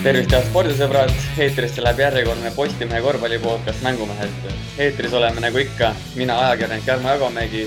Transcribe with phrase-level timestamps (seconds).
[0.00, 1.10] tervist, head spordisõbrad,
[1.44, 4.46] eetrisse läheb järjekordne Postimehe korvpallipodcast Mängumehed.
[4.80, 7.66] eetris oleme nagu ikka, mina, ajakirjanik Jarmo Jagomägi,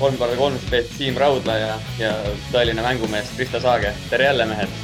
[0.00, 2.10] kolm korda kolm spets Siim Raudla ja, ja
[2.50, 3.92] tõeline mängumees Kristo Saage.
[4.10, 4.74] tere jälle, mehed!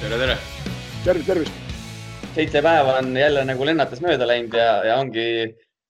[0.00, 0.38] tere, tere!
[1.04, 1.60] tervist, tervist!
[2.38, 5.26] seitse päeva on jälle nagu lennates mööda läinud ja, ja ongi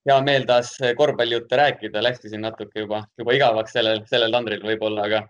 [0.07, 2.03] hea meel taas korvpallijutte rääkida.
[2.03, 5.23] Läkski siin natuke juba, juba igavaks sellel, sellel tandril võib-olla, aga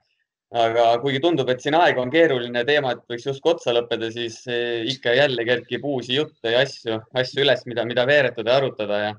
[0.54, 4.84] aga kuigi tundub, et siin aeg on keeruline, teemad võiks justkui otsa lõppeda, siis eh,
[4.92, 9.10] ikka jälle kerkib uusi jutte ja asju, asju üles, mida, mida veeretada ja arutada ja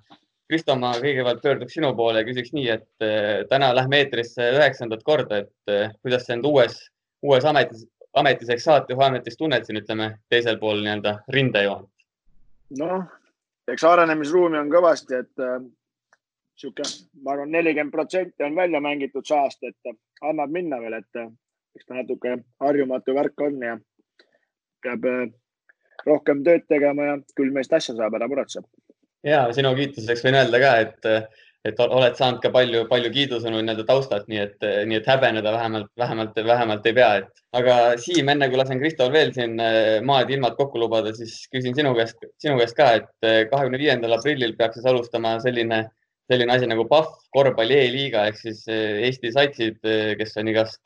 [0.48, 5.04] Kristo, ma kõigepealt pöörduks sinu poole ja küsiks nii, et eh, täna lähme eetrisse üheksandat
[5.04, 6.80] korda, et eh, kuidas sa end uues,
[7.28, 7.84] uues ametis,
[8.16, 11.92] ametiseks saatejuhi ametis tunned siin, ütleme, teisel pool nii-öelda rindejoont?
[12.80, 13.04] noh,
[13.72, 15.44] eks arenemisruumi on kõvasti, et
[16.58, 16.86] sihuke,
[17.24, 21.22] ma arvan, nelikümmend protsenti on välja mängitud saast, et annab minna veel, et
[21.78, 23.76] eks ta natuke harjumatu värk on ja
[24.84, 25.26] peab äh,
[26.08, 28.64] rohkem tööd tegema ja küll meist asja saab, ära muretse.
[29.26, 31.08] ja sinu kiituseks võin öelda ka, et,
[31.68, 35.92] et oled saanud ka palju, palju kiidusõnu nii-öelda taustalt, nii et, nii et häbeneda vähemalt,
[36.00, 39.58] vähemalt, vähemalt ei pea, et aga Siim, enne kui lasen Kristol veel siin
[40.08, 44.56] maad ilmad kokku lubada, siis küsin sinu käest, sinu käest ka, et kahekümne viiendal aprillil
[44.58, 45.84] peaks siis alustama selline
[46.28, 50.82] selline asi nagu PAF korvpalli E-liiga ehk siis eh, Eesti satsid, eh, kes on igast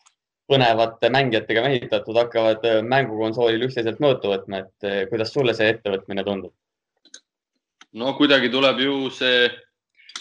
[0.52, 6.53] põnevate mängijatega mehitatud, hakkavad eh, mängukonsoolil üksteiselt mõõtu võtma, et kuidas sulle see ettevõtmine tundub?
[7.98, 9.50] no kuidagi tuleb ju see,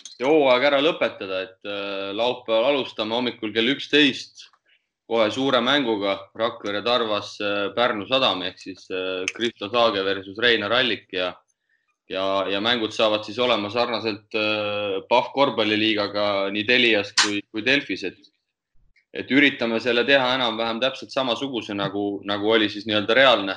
[0.08, 1.68] see hooaeg ära lõpetada, et
[2.18, 4.48] laupäeval alustame hommikul kell üksteist
[5.10, 7.36] kohe suure mänguga Rakvere Tarvas
[7.76, 8.88] Pärnu sadam ehk siis
[9.36, 11.30] Kristo Saage versus Reinar Allik ja
[12.10, 18.04] ja, ja mängud saavad siis olema sarnaselt äh, PAF korvpalliliigaga nii Telias kui, kui Delfis,
[18.08, 18.18] et,
[19.14, 23.56] et üritame selle teha enam-vähem täpselt samasuguse nagu, nagu oli siis nii-öelda reaalne,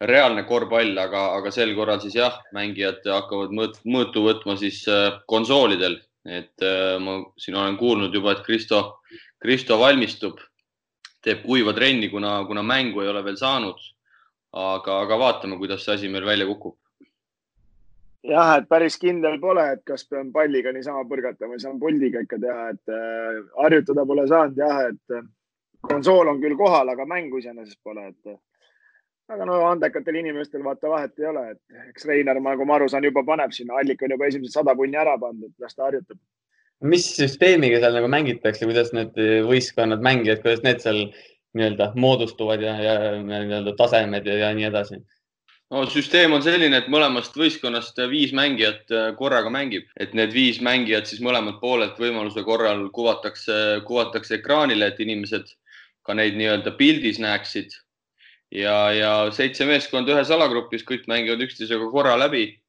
[0.00, 5.18] reaalne korvpall, aga, aga sel korral siis jah, mängijad hakkavad mõõt, mõõtu võtma siis äh,
[5.26, 9.00] konsoolidel, et äh, ma siin olen kuulnud juba, et Kristo,
[9.42, 10.38] Kristo valmistub,
[11.26, 13.92] teeb kuiva trenni, kuna, kuna mängu ei ole veel saanud.
[14.56, 16.78] aga, aga vaatame, kuidas see asi meil välja kukub
[18.30, 22.38] jah, et päris kindel pole, et kas pean palliga niisama põrgata või saan puldiga ikka
[22.42, 25.24] teha, et äh, harjutada pole saanud jah, et äh,
[25.86, 28.38] konsool on küll kohal, aga mängu iseenesest pole, et äh,
[29.34, 33.06] aga no andekatel inimestel vaata vahet ei ole, et eks Reinar, nagu ma aru saan,
[33.06, 36.18] juba paneb sinna, Allik on juba esimesed sada punni ära pannud, et las ta harjutab.
[36.84, 39.16] mis süsteemiga seal nagu mängitakse, kuidas need
[39.48, 41.06] võistkonnad, mängijad, kuidas need seal
[41.56, 45.00] nii-öelda moodustuvad ja, ja nii-öelda tasemed ja, ja nii edasi?
[45.70, 50.60] No süsteem on selline, et mõlemast võistkonnast viis mängijat äh, korraga mängib, et need viis
[50.62, 55.50] mängijat siis mõlemalt poolelt võimaluse korral kuvatakse, kuvatakse ekraanile, et inimesed
[56.06, 57.74] ka neid nii-öelda pildis näeksid.
[58.54, 62.60] ja, ja seitse meeskonda ühes alagrupis, kõik mängivad üksteisega korra läbi.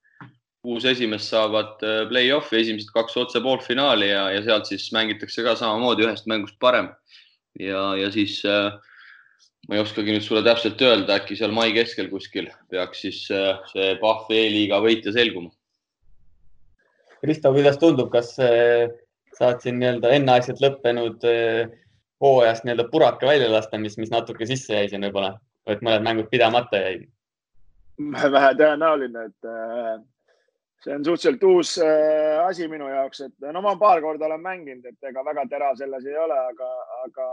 [0.66, 5.54] kuus esimest saavad äh, play-off'i, esimesed kaks otse poolfinaali ja, ja sealt siis mängitakse ka
[5.56, 6.90] samamoodi ühest mängust parem.
[7.60, 8.74] ja, ja siis äh,
[9.68, 13.60] ma ei oskagi nüüd sulle täpselt öelda, äkki seal mai keskel kuskil peaks siis äh,
[13.74, 15.52] see Pahv E-liiga võitja selguma.
[17.20, 18.88] Kristo, kuidas tundub, kas äh,
[19.36, 21.68] saad siin nii-öelda enneaegselt lõppenud äh,
[22.24, 25.36] hooajast nii-öelda puraka välja lasta, mis, mis natuke sisse jäi siin võib-olla,
[25.68, 27.08] et mõned mängud pidamata jäid?
[28.38, 29.52] vähe tõenäoline, et
[30.86, 31.76] see on suhteliselt uus
[32.46, 36.06] asi minu jaoks, et no ma paar korda olen mänginud, et ega väga terav selles
[36.06, 36.70] ei ole, aga,
[37.08, 37.32] aga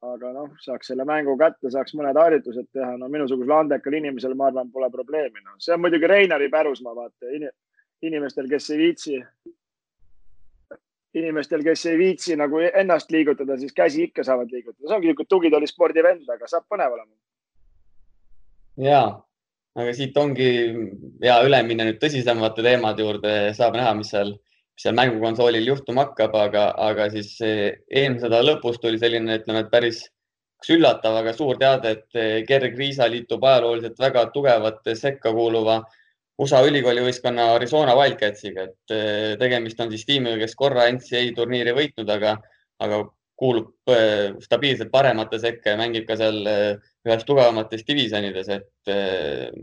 [0.00, 4.48] aga noh, saaks selle mängu kätte, saaks mõned harjutused teha, no minusugusel andekal inimesel, ma
[4.48, 5.56] arvan, pole probleemi no..
[5.60, 7.32] see on muidugi Reinari pärusmaa, vaata.
[7.36, 7.48] In,
[8.08, 9.18] inimestel, kes ei viitsi,
[11.20, 15.34] inimestel, kes ei viitsi nagu ennast liigutada, siis käsi ikka saavad liigutada, see ongi niisugune
[15.34, 17.12] tugitoolispordi vend, aga saab põnev olema.
[18.80, 19.02] ja,
[19.76, 20.50] aga siit ongi
[21.20, 24.32] hea üle minna nüüd tõsisemate teemade juurde, saab näha, mis seal
[24.80, 30.04] seal mängukonsoolil juhtuma hakkab, aga, aga siis eelmise nädala lõpus tuli selline, ütleme, et päris
[30.60, 35.80] üks üllatav, aga suur teade, et Gerg Riisa liitub ajalooliselt väga tugevate sekka kuuluva
[36.40, 41.74] USA ülikooli võistkonna Arizona Wildcatsiga, et eh, tegemist on siis tiimiga, kes korra NCAA turniiri
[41.76, 42.36] võitnud, aga,
[42.80, 43.00] aga
[43.40, 46.78] kuulub eh, stabiilselt paremate sekka ja mängib ka seal eh,
[47.08, 48.90] ühes tugevamates divisjonides, et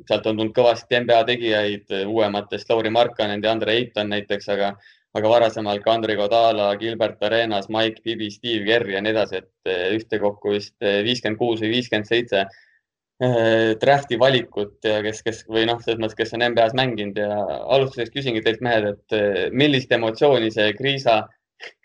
[0.10, 4.72] sealt on tulnud kõvasti NBA tegijaid uuematest, Lauri Markkanen ja Andre Eitan näiteks, aga
[5.18, 9.72] aga varasemalt ka Andrei Kodala, Gilbert Arenas, Mike Bibi, Steve Kerr ja nii edasi, et
[9.72, 15.46] eh, ühtekokku vist eh, viiskümmend kuus või viiskümmend seitse eh, drafti valikut ja kes, kes
[15.50, 17.32] või noh, selles mõttes, kes on NBA-s mänginud ja
[17.78, 21.24] alustuseks küsingi teilt mehed, et millist emotsiooni see Kriisa,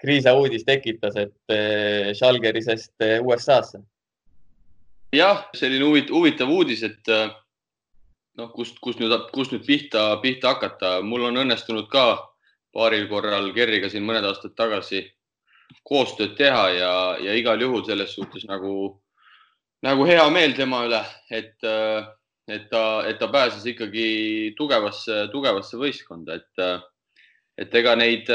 [0.00, 1.56] Kriisa uudis tekitas, et
[2.19, 3.81] Schalgerisest USA-sse?
[5.12, 10.99] jah, selline huvitav, huvitav uudis, et noh, kust, kust nüüd, kust nüüd pihta, pihta hakata,
[11.05, 12.06] mul on õnnestunud ka
[12.73, 15.05] paaril korral Kerriga siin mõned aastad tagasi
[15.89, 18.75] koostööd teha ja, ja igal juhul selles suhtes nagu,
[19.85, 21.57] nagu hea meel tema üle, et,
[22.49, 26.65] et ta, et ta pääses ikkagi tugevasse, tugevasse võistkonda, et,
[27.65, 28.29] et ega neid,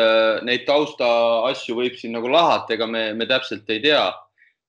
[0.47, 1.07] neid tausta
[1.51, 4.05] asju võib siin nagu lahata, ega me, me täpselt ei tea,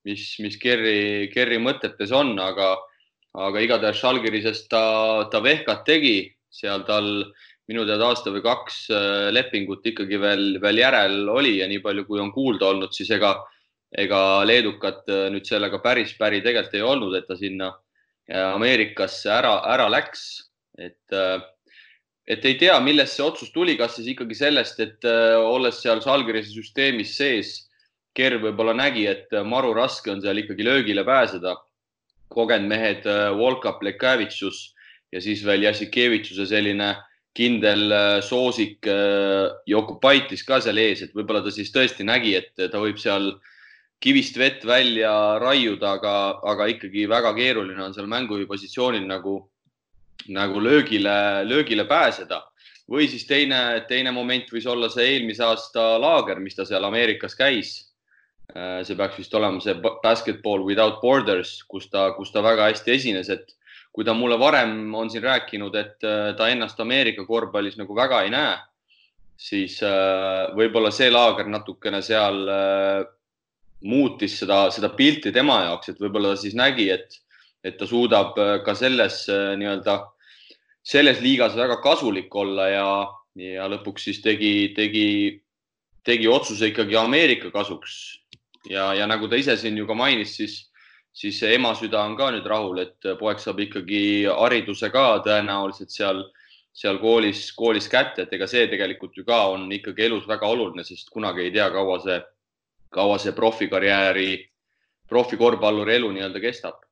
[0.09, 2.75] mis, mis Kerri, Kerri mõtetes on, aga,
[3.49, 4.85] aga igatahes Žalgirisest ta,
[5.33, 6.19] ta vehkat tegi,
[6.49, 7.09] seal tal
[7.69, 12.07] minu teada aasta või kaks äh, lepingut ikkagi veel, veel järel oli ja nii palju,
[12.09, 13.35] kui on kuulda olnud, siis ega,
[13.93, 17.75] ega leedukat äh, nüüd sellega päris päri tegelikult ei olnud, et ta sinna
[18.31, 20.27] äh, Ameerikasse ära, ära läks.
[20.79, 21.11] et,
[22.31, 25.07] et ei tea, millest see otsus tuli, kas siis ikkagi sellest, et
[25.43, 27.57] olles seal Žalgirise süsteemis sees,
[28.15, 31.57] Kerr võib-olla nägi, et maru raske on seal ikkagi löögile pääseda.
[32.29, 33.05] kogenud mehed
[33.35, 34.77] Volkap, Lekavitsus
[35.13, 36.93] ja siis veel Jassikevitšuse selline
[37.39, 42.51] kindel äh, soosik äh, Jokubaitis ka seal ees, et võib-olla ta siis tõesti nägi, et
[42.59, 43.37] ta võib seal
[44.03, 45.13] kivist vett välja
[45.43, 46.15] raiuda, aga,
[46.47, 49.41] aga ikkagi väga keeruline on seal mängujuhi positsioonil nagu,
[50.35, 52.45] nagu löögile, löögile pääseda.
[52.89, 57.35] või siis teine, teine moment võis olla see eelmise aasta laager, mis ta seal Ameerikas
[57.37, 57.93] käis.
[58.57, 62.95] Äh, see peaks vist olema see Basketball Without Borders, kus ta, kus ta väga hästi
[62.95, 63.53] esines, et
[63.93, 68.23] kui ta mulle varem on siin rääkinud, et äh, ta ennast Ameerika korvpallis nagu väga
[68.25, 68.57] ei näe,
[69.39, 73.01] siis äh, võib-olla see laager natukene seal äh,
[73.89, 77.19] muutis seda, seda pilti tema jaoks, et võib-olla ta siis nägi, et,
[77.65, 79.99] et ta suudab ka selles nii-öelda,
[80.83, 82.89] selles liigas väga kasulik olla ja,
[83.39, 85.07] ja lõpuks siis tegi, tegi,
[86.07, 88.19] tegi otsuse ikkagi Ameerika kasuks.
[88.71, 90.68] ja, ja nagu ta ise siin ju ka mainis, siis
[91.13, 94.01] siis ema süda on ka nüüd rahul, et poeg saab ikkagi
[94.31, 96.25] hariduse ka tõenäoliselt seal,
[96.73, 100.85] seal koolis, koolis kätte, et ega see tegelikult ju ka on ikkagi elus väga oluline,
[100.85, 102.21] sest kunagi ei tea, kaua see,
[102.95, 104.31] kaua see profikarjääri,
[105.09, 106.85] profikorvpalluri elu nii-öelda kestab.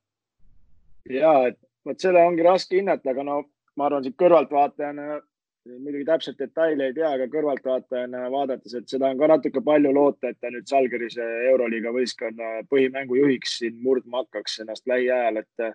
[1.09, 3.41] ja, et vot seda ongi raske hinnata, aga no
[3.77, 5.21] ma arvan, siit kõrvaltvaatajana
[5.67, 10.31] muidugi täpselt detaile ei tea, aga kõrvaltvaatajana vaadates, et seda on ka natuke palju loota,
[10.31, 15.73] et ta nüüd Salgerise Euroliiga võistkonna põhimängujuhiks siin murdma hakkaks ennast lähiajal, et äh,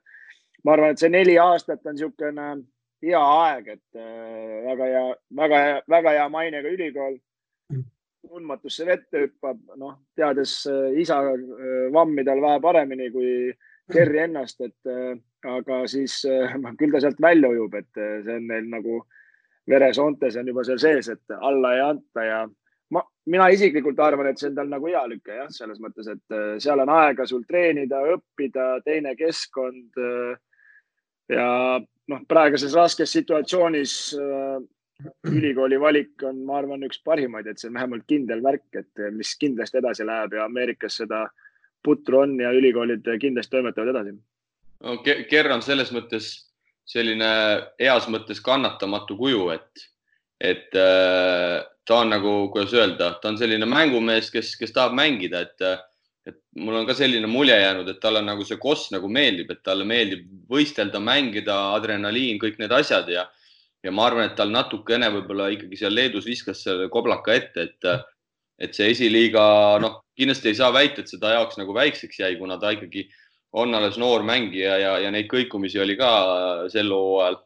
[0.64, 2.48] ma arvan, et see neli aastat on niisugune
[3.02, 5.04] hea aeg, et äh, väga hea,
[5.42, 7.20] väga hea, väga hea mainega ülikool.
[8.32, 11.18] tundmatusse vette hüppab, noh, teades äh, isa
[11.92, 13.32] vammi tal vähe paremini kui
[13.92, 16.22] Kerri ennast, et aga siis
[16.78, 19.18] küll ta sealt välja ujub, et see on neil nagu äh,
[19.68, 22.40] veresoontes on juba seal sees, et alla ei anta ja
[22.92, 26.36] ma, mina isiklikult arvan, et see on tal nagu hea lüke jah, selles mõttes, et
[26.36, 29.98] äh, seal on aega sul treenida, õppida, teine keskkond.
[29.98, 30.36] Äh,
[31.32, 31.48] ja
[31.78, 34.58] noh, praeguses raskes situatsioonis äh,
[35.30, 39.32] ülikooli valik on, ma arvan, üks parimaid, et see on vähemalt kindel märk, et mis
[39.40, 41.24] kindlasti edasi läheb ja Ameerikas seda
[41.82, 44.98] putru on ja ülikoolid kindlasti toimetavad edasi no,.
[45.02, 46.30] Ker on selles mõttes
[46.88, 47.32] selline
[47.80, 49.86] heas mõttes kannatamatu kuju, et,
[50.42, 55.44] et äh, ta on nagu, kuidas öelda, ta on selline mängumees, kes, kes tahab mängida,
[55.46, 55.66] et,
[56.28, 59.62] et mul on ka selline mulje jäänud, et talle nagu see koss nagu meeldib, et
[59.66, 63.26] talle meeldib võistelda, mängida, adrenaliin, kõik need asjad ja,
[63.82, 67.90] ja ma arvan, et tal natukene võib-olla ikkagi seal Leedus viskas selle koblaka ette, et,
[68.62, 69.42] et see esiliiga,
[69.82, 73.08] noh, kindlasti ei saa väita, et see ta jaoks nagu väikseks jäi, kuna ta ikkagi
[73.52, 76.10] on alles noor mängija ja, ja neid kõikumisi oli ka
[76.72, 77.38] sel hooajal,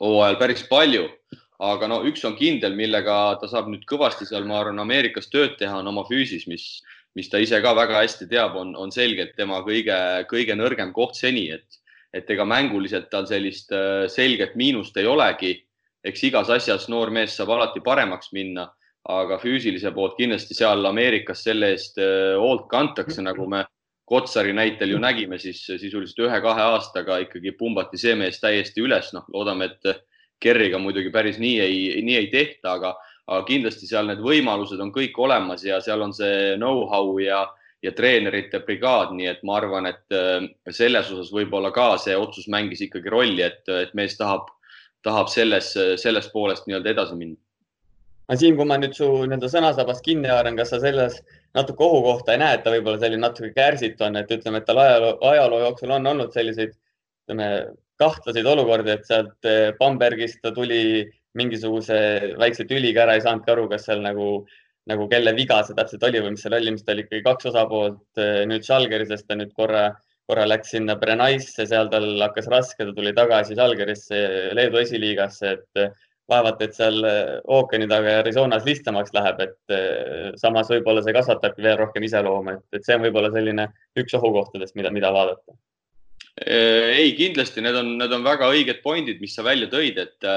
[0.00, 1.08] hooajal päris palju.
[1.58, 5.56] aga no üks on kindel, millega ta saab nüüd kõvasti seal, ma arvan, Ameerikas tööd
[5.58, 6.84] teha, on oma füüsis, mis,
[7.18, 9.96] mis ta ise ka väga hästi teab, on, on selgelt tema kõige,
[10.30, 11.80] kõige nõrgem koht seni, et,
[12.14, 15.56] et ega mänguliselt tal sellist äh, selget miinust ei olegi.
[16.06, 18.68] eks igas asjas noor mees saab alati paremaks minna,
[19.10, 23.64] aga füüsilise poolt kindlasti seal Ameerikas selle eest äh, hoolt kantakse, nagu me
[24.08, 29.26] Kotsari näitel ju nägime, siis sisuliselt ühe-kahe aastaga ikkagi pumbati see mees täiesti üles, noh,
[29.34, 30.04] loodame, et
[30.40, 32.92] Kerriga muidugi päris nii ei, nii ei tehta, aga,
[33.26, 37.42] aga kindlasti seal need võimalused on kõik olemas ja seal on see know-how ja,
[37.82, 42.46] ja treenerite brigaad, nii et ma arvan, et äh, selles osas võib-olla ka see otsus
[42.48, 44.48] mängis ikkagi rolli, et, et mees tahab,
[45.04, 47.36] tahab selles, sellest poolest nii-öelda edasi minna
[48.28, 51.18] aga Siim, kui ma nüüd su nii-öelda sõnasabast kinni haaran, kas sa selles
[51.56, 54.80] natuke ohukohta ei näe, et ta võib-olla selline natuke kärsitu on, et ütleme, et tal
[54.82, 56.74] ajaloo, ajaloo jooksul on olnud selliseid,
[57.24, 57.48] ütleme,
[57.98, 61.06] kahtlaseid olukordi, et sealt eh, Bambergist ta tuli
[61.38, 61.98] mingisuguse
[62.40, 64.28] väikse tüliga ära, ei saanudki aru, kas seal nagu,
[64.90, 67.50] nagu kelle viga see täpselt oli või mis seal oli, mis ta oli ikkagi kaks
[67.52, 68.04] osapoolt.
[68.20, 69.88] Eh, nüüd Žalgirisest ta nüüd korra
[70.28, 74.18] korra läks sinna Brenaisse, seal tal hakkas raske, ta tuli tagasi Žalgirisse,
[74.52, 75.86] Leedu esiliigasse, et
[76.28, 76.98] vaevalt, et seal
[77.48, 82.84] ookeani taga Arizonas lihtsamaks läheb, et samas võib-olla see kasvatabki veel rohkem iseloomu, et, et
[82.84, 83.68] see on võib-olla selline
[83.98, 85.56] üks ohukohtadest, mida, mida vaadata.
[86.44, 90.30] ei, kindlasti need on, need on väga õiged pointid, mis sa välja tõid, et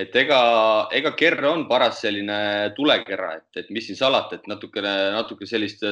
[0.00, 0.40] et ega,
[0.94, 5.84] ega Kerr on paras selline tulekera, et, et mis siin salata, et natukene, natuke sellist,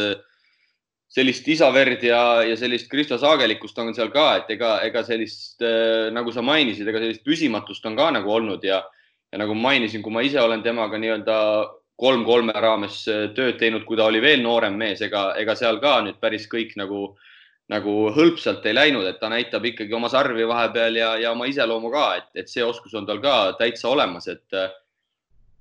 [1.09, 5.63] sellist isaverd ja, ja sellist Kristo Saagelikkust on seal ka, et ega, ega sellist,
[6.13, 8.83] nagu sa mainisid, ega sellist püsimatust on ka nagu olnud ja,
[9.33, 11.39] ja nagu mainisin, kui ma ise olen temaga nii-öelda
[11.99, 13.01] kolm-kolme raames
[13.35, 16.77] tööd teinud, kui ta oli veel noorem mees, ega, ega seal ka nüüd päris kõik
[16.79, 17.25] nagu äh,
[17.73, 21.93] nagu hõlpsalt ei läinud, et ta näitab ikkagi oma sarvi vahepeal ja, ja oma iseloomu
[21.93, 24.59] ka, et, et see oskus on tal ka täitsa olemas, et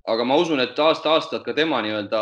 [0.08, 2.22] aga ma usun, et aasta-aastalt ka tema nii-öelda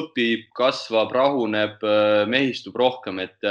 [0.00, 1.84] õpib, kasvab, rahuneb,
[2.28, 3.48] mehistub rohkem, et,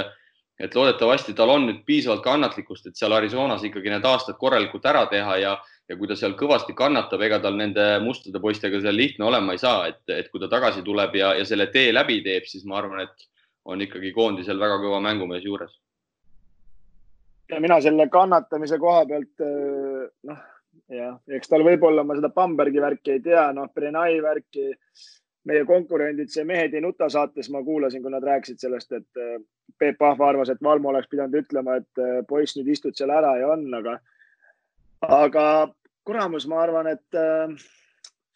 [0.61, 5.07] et loodetavasti tal on nüüd piisavalt kannatlikkust, et seal Arizonas ikkagi need aastad korralikult ära
[5.09, 5.55] teha ja,
[5.89, 9.61] ja kui ta seal kõvasti kannatab, ega tal nende mustade poistega seal lihtne olema ei
[9.61, 12.77] saa, et, et kui ta tagasi tuleb ja, ja selle tee läbi teeb, siis ma
[12.83, 13.29] arvan, et
[13.65, 15.73] on ikkagi koondisel väga kõva mängumees juures.
[17.49, 19.41] ja mina selle kannatamise koha pealt,
[20.29, 20.49] noh,
[20.97, 24.71] jah, eks tal võib-olla, ma seda Bambergi värki ei tea, noh, Brenai värki,
[25.49, 29.37] meie konkurendid, see Mehed ei nuta saates ma kuulasin, kui nad rääkisid sellest, et äh,
[29.79, 33.35] Peep Pahva arvas, et Valmo oleks pidanud ütlema, et äh, poiss, nüüd istud seal ära
[33.41, 33.97] ja on, aga,
[35.09, 35.47] aga
[36.07, 37.23] kuramus, ma arvan, et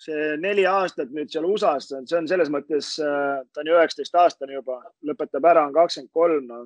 [0.01, 4.17] see neli aastat nüüd seal USA-s, see on selles mõttes, äh, ta on ju üheksateist
[4.21, 6.65] aastane juba, lõpetab ära, on kakskümmend kolm, no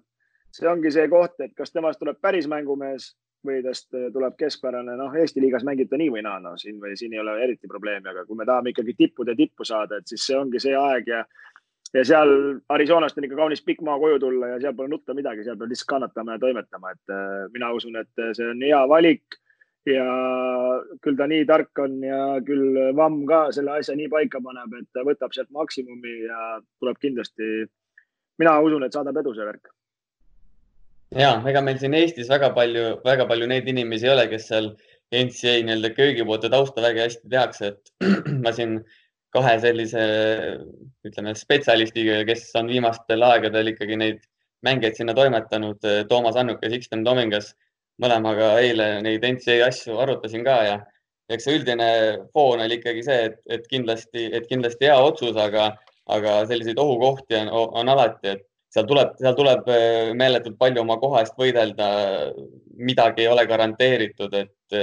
[0.52, 3.14] see ongi see koht, et kas temast tuleb päris mängumees
[3.48, 6.80] või tast äh, tuleb keskpärane, noh, Eesti liigas mängib ta nii või naa, no siin
[6.82, 10.12] või siin ei ole eriti probleemi, aga kui me tahame ikkagi tippude tippu saada, et
[10.12, 11.24] siis see ongi see aeg ja
[11.92, 12.30] ja seal
[12.72, 15.74] Arizonast on ikka kaunis pikk maa koju tulla ja seal pole nutta midagi, seal peab
[15.74, 19.42] lihtsalt kannatama ja toimetama, et äh, mina usun, et see on hea valik
[19.90, 20.06] ja
[21.02, 24.90] küll ta nii tark on ja küll Vamm ka selle asja nii paika paneb, et
[24.94, 27.66] ta võtab sealt maksimumi ja tuleb kindlasti,
[28.42, 29.72] mina usun, et saadab edu see värk.
[31.18, 34.72] Ja ega meil siin Eestis väga palju, väga palju neid inimesi ei ole, kes seal
[35.12, 38.12] NCA nii-öelda köögipoolte tausta väga hästi tehakse, et
[38.46, 38.80] ma siin
[39.36, 40.04] kahe sellise,
[41.08, 44.24] ütleme spetsialistiga, kes on viimastel aegadel ikkagi neid
[44.66, 47.54] mängijaid sinna toimetanud, Toomas Annuk ja Sixten Domingas
[48.02, 50.76] mõlemaga eile neid NCA asju arutasin ka ja
[51.32, 51.88] eks see üldine
[52.36, 55.72] foon oli ikkagi see, et, et kindlasti, et kindlasti hea otsus, aga,
[56.12, 57.52] aga selliseid ohukohti on,
[57.82, 61.88] on alati, et seal tuleb, seal tuleb äh, meeletult palju oma koha eest võidelda.
[62.82, 64.78] midagi ei ole garanteeritud, et,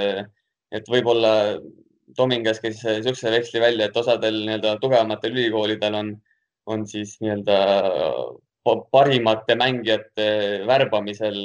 [0.70, 1.58] et võib-olla
[2.16, 6.12] Tomingas käis niisuguse veksli välja, et osadel nii-öelda tugevamatel ülikoolidel on,
[6.66, 7.56] on siis nii-öelda
[8.92, 10.28] parimate mängijate
[10.68, 11.36] värbamisel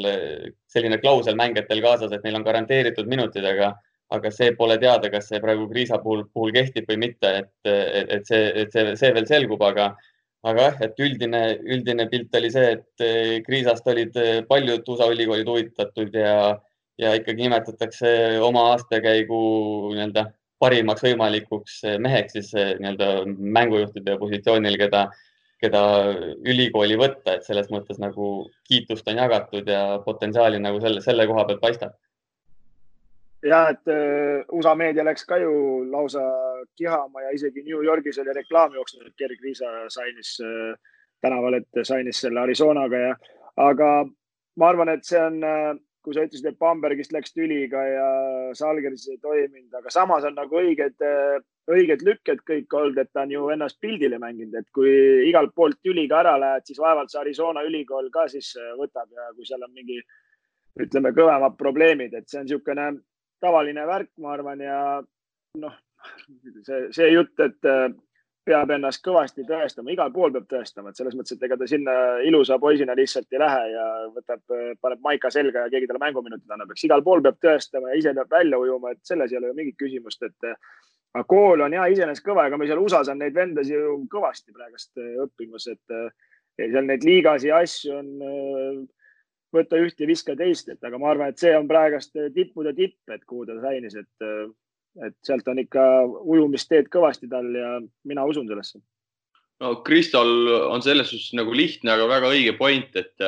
[0.68, 3.74] selline klausel mängijatel kaasas, et neil on garanteeritud minutid, aga,
[4.12, 7.72] aga see pole teada, kas see praegu Kriisa puhul, puhul kehtib või mitte, et,
[8.18, 9.94] et see, et see, see veel selgub, aga,
[10.44, 14.18] aga jah, et üldine, üldine pilt oli see, et Kriisast olid
[14.50, 16.38] paljud USA ülikoolid huvitatud ja,
[17.00, 19.44] ja ikkagi nimetatakse oma aastakäigu
[19.94, 20.28] nii-öelda
[20.64, 25.08] parimaks võimalikuks meheks siis nii-öelda mängujuhtide positsioonil, keda
[25.64, 25.82] keda
[26.44, 31.46] ülikooli võtta, et selles mõttes nagu kiitust on jagatud ja potentsiaali nagu selle, selle koha
[31.48, 31.94] pealt paistab.
[33.44, 33.90] ja et
[34.56, 35.54] USA meedia läks ka ju
[35.92, 36.24] lausa
[36.80, 40.76] kihama ja isegi New Yorgis oli reklaam jooksnud, et Gerg Riisa sainis uh,
[41.24, 43.16] tänaval, et sainis selle Arizonaga ja,
[43.64, 43.90] aga
[44.60, 48.08] ma arvan, et see on uh, kui sa ütlesid, et Bambergist läks tüliga ja
[48.58, 51.00] Salgeris ei toiminud, aga samas on nagu õiged,
[51.72, 54.92] õiged lükked kõik olnud, et ta on ju ennast pildile mänginud, et kui
[55.30, 59.48] igalt poolt tüliga ära lähed, siis vaevalt see Arizona ülikool ka siis võtab ja kui
[59.48, 60.02] seal on mingi,
[60.84, 62.90] ütleme, kõvemad probleemid, et see on niisugune
[63.44, 64.80] tavaline värk, ma arvan, ja
[65.64, 65.80] noh,
[66.66, 67.72] see, see jutt, et
[68.44, 71.94] peab ennast kõvasti tõestama, igal pool peab tõestama, et selles mõttes, et ega ta sinna
[72.28, 74.42] ilusa poisina lihtsalt ei lähe ja võtab,
[74.84, 78.16] paneb maika selga ja keegi talle mänguminutid annab, eks igal pool peab tõestama ja ise
[78.18, 80.52] peab välja ujuma, et selles ei ole ju mingit küsimust, et
[81.14, 84.56] aga kool on ja iseenesest kõva, ega meil seal USA-s on neid vendasid ju kõvasti
[84.56, 85.96] praegust äh, õppimas, et
[86.60, 88.82] seal neid liigasi asju on äh,
[89.54, 93.00] võtta ühte ja viska teist, et aga ma arvan, et see on praegast tippude tipp,
[93.14, 94.50] et kuhu ta sainis, et äh,
[95.02, 97.78] et sealt on ikka ujumisteed kõvasti tal ja
[98.10, 98.82] mina usun sellesse.
[99.64, 103.28] no Kristol on selles suhtes nagu lihtne, aga väga õige point, et,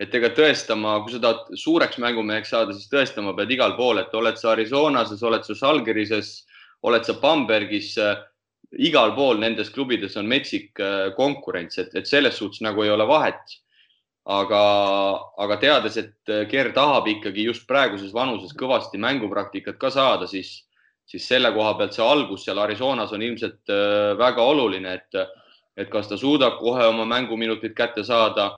[0.00, 4.14] et ega tõestama, kui sa tahad suureks mängumeheks saada, siis tõestama pead igal pool, et
[4.14, 6.32] oled sa Arizonases, oled sa Žalgirises,
[6.82, 7.94] oled sa Bambergis,
[8.82, 13.06] igal pool nendes klubides on metsik äh, konkurents, et, et selles suhtes nagu ei ole
[13.06, 13.58] vahet
[14.26, 14.60] aga,
[15.38, 20.65] aga teades, et Ger tahab ikkagi just praeguses vanuses kõvasti mängupraktikat ka saada, siis,
[21.06, 25.18] siis selle koha pealt see algus seal Arizonas on ilmselt äh, väga oluline, et,
[25.76, 28.50] et kas ta suudab kohe oma mänguminutid kätte saada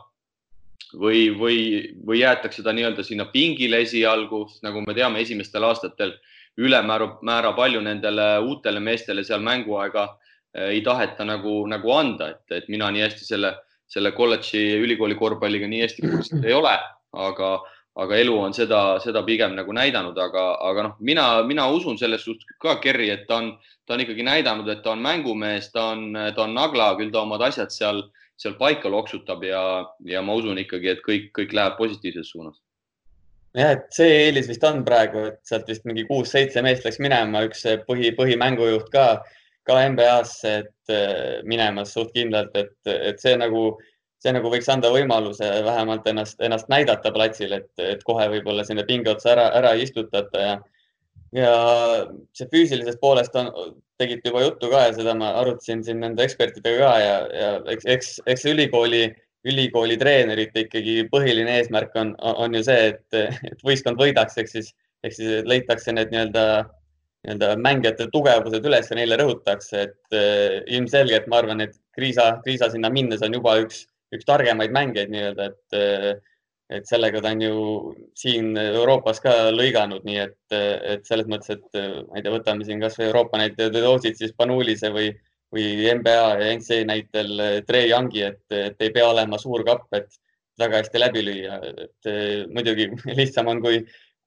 [0.94, 1.60] või, või,
[2.06, 6.16] või jäetakse ta nii-öelda sinna pingile esialgu, nagu me teame, esimestel aastatel
[6.58, 12.44] ülemäära määra palju nendele uutele meestele seal mänguaega äh, ei taheta nagu, nagu anda, et,
[12.62, 13.56] et mina nii hästi selle
[13.88, 16.74] selle kolledži ülikooli korvpalliga nii hästi kursis ei ole,
[17.16, 17.52] aga,
[17.98, 22.22] aga elu on seda, seda pigem nagu näidanud, aga, aga noh, mina, mina usun selles
[22.26, 23.50] suhtes ka Kerri, et ta on,
[23.86, 27.24] ta on ikkagi näidanud, et ta on mängumees, ta on, ta on nagla, küll ta
[27.26, 28.04] omad asjad seal,
[28.38, 29.62] seal paika loksutab ja,
[30.06, 32.60] ja ma usun ikkagi, et kõik, kõik läheb positiivses suunas.
[33.56, 37.42] Jah, et see eelis vist on praegu, et sealt vist mingi kuus-seitse meest läks minema,
[37.48, 39.08] üks põhi, põhimängujuht ka
[39.68, 43.76] ka NBA-sse, et äh, minemas suht kindlalt, et, et see nagu,
[44.22, 48.84] see nagu võiks anda võimaluse vähemalt ennast, ennast näidata platsil, et, et kohe võib-olla sinna
[48.88, 50.56] pinge otsa ära, ära ei istutata ja,
[51.36, 51.52] ja
[52.36, 53.52] see füüsilisest poolest on,
[53.98, 57.86] tegite juba juttu ka ja seda ma arutasin siin nende ekspertidega ka ja, ja eks,
[57.94, 59.04] eks, eks ülikooli,
[59.48, 63.22] ülikooli treenerite ikkagi põhiline eesmärk on, on ju see, et,
[63.52, 64.72] et võistkond võidaks, ehk siis,
[65.06, 66.48] ehk siis leitakse need nii-öelda
[67.26, 72.70] nii-öelda mängijate tugevused üles ja neile rõhutakse, et äh, ilmselgelt ma arvan, et Kriisa, Kriisa
[72.70, 76.10] sinna minnes on juba üks, üks targemaid mängijaid nii-öelda, et äh,
[76.68, 77.60] et sellega ta on ju
[78.18, 81.78] siin Euroopas ka lõiganud, nii et, et selles mõttes, et
[82.10, 85.06] ma ei tea, võtame siin kasvõi Euroopa näite, toosid siis Panulise või,
[85.54, 87.32] või NBA ja NCAA näitel
[87.64, 90.12] Trey Youngi, et, et ei pea olema suur kapp, et
[90.60, 92.12] väga hästi läbi lüüa, et
[92.52, 92.90] muidugi
[93.22, 93.80] lihtsam on, kui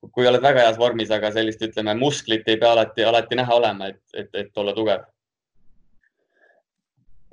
[0.09, 3.91] kui oled väga heas vormis, aga sellist, ütleme, musklit ei pea alati, alati näha olema,
[3.91, 5.05] et, et, et olla tugev.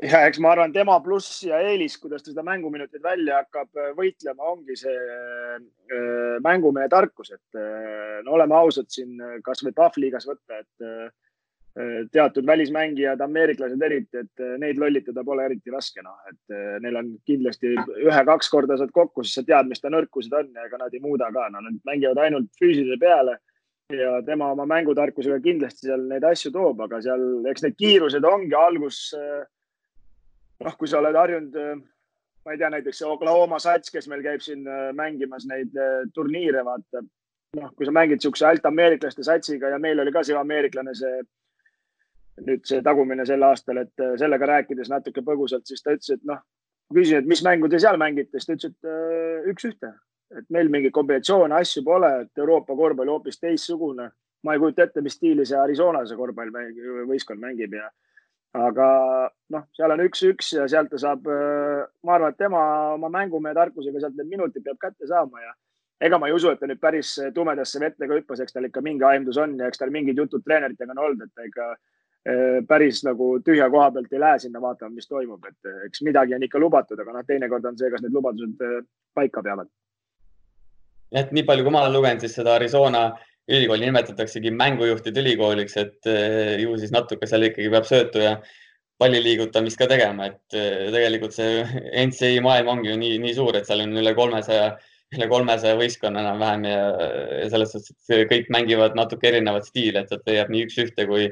[0.03, 3.93] Ja eks ma arvan, tema pluss ja eelis, kuidas ta seda mänguminutit välja hakkab äh,
[3.99, 10.63] võitlema, ongi see äh, mängumehe tarkus, et äh, no oleme ausad siin kasvõi Pahvliigas võtta,
[10.63, 11.17] et
[12.11, 17.71] teatud välismängijad, ameeriklased eriti, et neid lollitada pole eriti raske, noh, et neil on kindlasti
[18.03, 21.05] ühe-kaks korda saad kokku, siis sa tead, mis ta nõrkused on ja ega nad ei
[21.05, 23.37] muuda ka, no nad mängivad ainult füüsilise peale
[23.95, 28.57] ja tema oma mängutarkusega kindlasti seal neid asju toob, aga seal, eks need kiirused ongi
[28.59, 28.99] algus.
[29.17, 29.47] Eh,
[30.65, 31.57] noh, kui sa oled harjunud,
[32.45, 34.67] ma ei tea, näiteks Oklahoma Sats, kes meil käib siin
[34.97, 35.75] mängimas neid
[36.15, 37.05] turniire, vaata.
[37.57, 41.23] noh, kui sa mängid niisuguse altameeriklaste satsiga ja meil oli ka see ameeriklane, see
[42.47, 46.25] nüüd see tagumine sel aastal, et äh, sellega rääkides natuke põgusalt, siis ta ütles, et
[46.29, 46.41] noh,
[46.95, 49.93] küsisin, et mis mängu te seal mängite, siis ta ütles, et äh, üks-ühte,
[50.39, 54.11] et meil mingeid kombinatsioone, asju pole, et Euroopa korvpall hoopis teistsugune.
[54.47, 57.89] ma ei kujuta ette, mis stiili see Arizona see korvpallivõistkond mängib ja
[58.63, 58.89] aga
[59.55, 62.63] noh, seal on üks-üks ja sealt ta saab, äh, ma arvan, et tema
[62.97, 65.55] oma mängumehe tarkusega sealt need minutid peab kätte saama ja
[66.05, 68.83] ega ma ei usu, et ta nüüd päris tumedasse vette ka hüppas, eks tal ikka
[68.85, 71.73] mingi aimdus on ja eks tal mingid jutud treeneritega on olnud, et ega
[72.29, 76.03] Äh, päris nagu tühja koha pealt ei lähe sinna vaatama, mis toimub, et äh, eks
[76.05, 78.65] midagi on ikka lubatud, aga noh, teinekord on see, kas need lubadused
[79.17, 79.71] paika peavad.
[81.15, 83.05] et nii palju, kui ma olen lugenud, siis seda Arizona
[83.49, 86.09] ülikooli nimetataksegi mängujuhtide ülikooliks, et
[86.61, 88.37] ju siis natuke seal ikkagi peab söötu ja
[88.99, 90.57] palli liigutamist ka tegema, et
[90.93, 91.65] tegelikult see
[92.09, 94.73] NCAA maailm ongi ju nii, nii suur, et seal on üle kolmesaja,
[95.17, 96.81] üle kolmesaja võistkonna enam-vähem ja,
[97.43, 101.31] ja selles suhtes, et kõik mängivad natuke erinevat stiili, et sealt leiab nii üks-ühte kui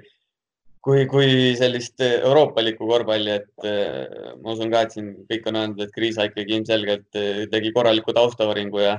[0.87, 5.61] kui, kui sellist eh, euroopalikku korvpalli, et eh, ma usun ka, et siin kõik on
[5.61, 8.97] öelnud, et Kriisa ikkagi ilmselgelt eh, tegi korraliku taustavaringu ja,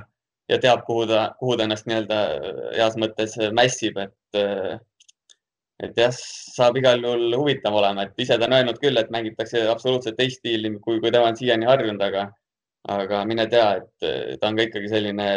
[0.48, 2.18] ja teab, kuhu ta, kuhu ta ennast nii-öelda
[2.76, 4.40] heas mõttes mässib, et,
[5.84, 9.66] et jah, saab igal juhul huvitav olema, et ise ta on öelnud küll, et mängitakse
[9.68, 12.24] absoluutselt teist stiili, kui, kui tema on siiani harjunud, aga,
[12.94, 15.28] aga mine tea, et ta on ka ikkagi selline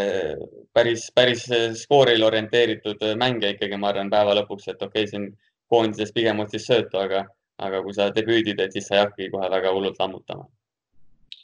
[0.74, 1.46] päris, päris
[1.84, 5.30] skoorile orienteeritud mängija ikkagi, ma arvan, päeva lõpuks, et okei okay,, siin
[5.72, 7.26] koondises pigem otsis söötu, aga,
[7.64, 10.48] aga kui sa debüüdi teed, siis sa ei hakkagi kohe väga hullult lammutama.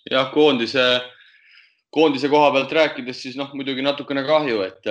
[0.08, 0.88] jah, koondise,
[1.93, 4.88] koondise koha pealt rääkides, siis noh, muidugi natukene kahju, et,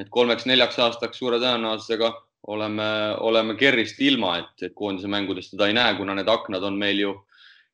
[0.00, 2.12] et kolmeks-neljaks aastaks suure tõenäosusega
[2.52, 2.88] oleme,
[3.22, 6.98] oleme Kerrist ilma, et, et koondise mängudest teda ei näe, kuna need aknad on meil
[6.98, 7.12] ju,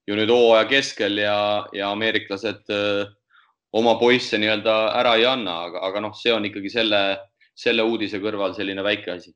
[0.09, 1.38] ju nüüd hooaja keskel ja,
[1.72, 3.07] ja ameeriklased öö,
[3.72, 7.02] oma poisse nii-öelda ära ei anna, aga, aga noh, see on ikkagi selle,
[7.57, 9.35] selle uudise kõrval selline väike asi.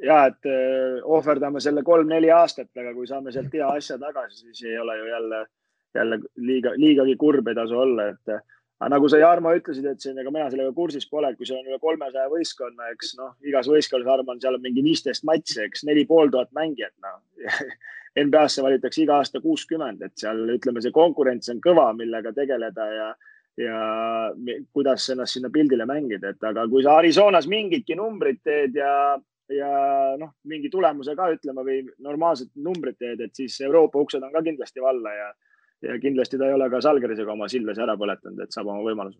[0.00, 4.62] Ja et eh, ohverdame selle kolm-neli aastat, aga kui saame sealt hea asja tagasi, siis
[4.64, 5.40] ei ole ju jälle,
[5.96, 8.34] jälle liiga, liigagi kurb ei tasu olla, et
[8.80, 11.68] aga nagu sa, Jarmo, ütlesid, et siin, ega mina sellega kursis pole, kui sul on
[11.68, 16.06] üle kolmesaja võistkonna, eks noh, igas võistkonnas arvan, seal on mingi viisteist matši, eks neli
[16.08, 17.18] pool tuhat mängijat, noh.
[18.20, 23.10] NBA-sse valitakse iga aasta kuuskümmend, et seal ütleme, see konkurents on kõva, millega tegeleda ja,
[23.60, 23.82] ja
[24.72, 28.94] kuidas ennast sinna pildile mängida, et aga kui sa Arizonas mingitki numbrit teed ja,
[29.52, 29.70] ja
[30.18, 34.42] noh, mingi tulemuse ka ütleme või normaalset numbrit teed, et siis Euroopa uksed on ka
[34.48, 35.30] kindlasti valla ja,
[35.86, 39.18] ja kindlasti ta ei ole ka Salgerisega oma sildasid ära põletanud, et saab oma võimaluse.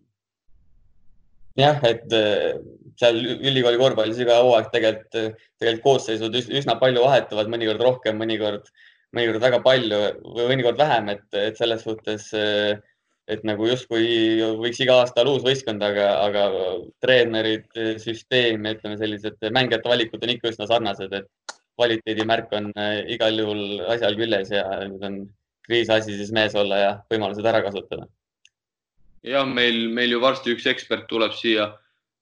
[1.59, 2.61] Jah, et äh,
[2.99, 8.69] seal ülikooli korvpallis iga hooaeg tegelikult, tegelikult koosseisud üsna palju vahetuvad, mõnikord rohkem, mõnikord,
[9.17, 9.99] mõnikord väga palju
[10.37, 12.79] või mõnikord vähem, et, et selles suhtes, äh,
[13.31, 16.45] et nagu justkui võiks iga aasta olla uus võistkond, aga, aga
[17.03, 17.67] treenerid,
[17.99, 23.83] süsteem, ütleme sellised mängijate valikud on ikka üsna sarnased, et kvaliteedimärk on äh, igal juhul
[23.91, 25.21] asjal küljes ja nüüd on
[25.71, 28.09] kriisiasi siis mees olla ja võimalused ära kasutada
[29.23, 31.69] jah, meil, meil ju varsti üks ekspert tuleb siia,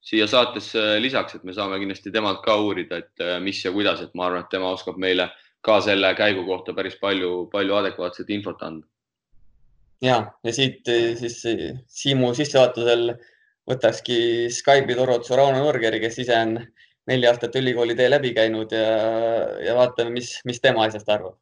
[0.03, 4.03] siia saatesse lisaks, et me saame kindlasti temalt ka uurida, et äh, mis ja kuidas,
[4.03, 5.29] et ma arvan, et tema oskab meile
[5.65, 8.87] ka selle käigu kohta päris palju, palju adekvaatset infot anda.
[10.03, 11.41] ja, ja siit äh, siis
[11.87, 13.13] Siimu sissejuhatusel
[13.69, 16.57] võtakski Skype'i torutsu Rauno Nurgeri, kes ise on
[17.09, 18.87] neli aastat ülikooli tee läbi käinud ja,
[19.65, 21.37] ja vaatame, mis, mis tema asjast arvab.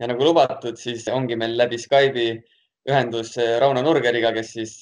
[0.00, 2.32] Ja nagu lubatud, siis ongi meil läbi Skype'i
[2.88, 4.78] ühendus eh, Rauno Nurgeriga, kes siis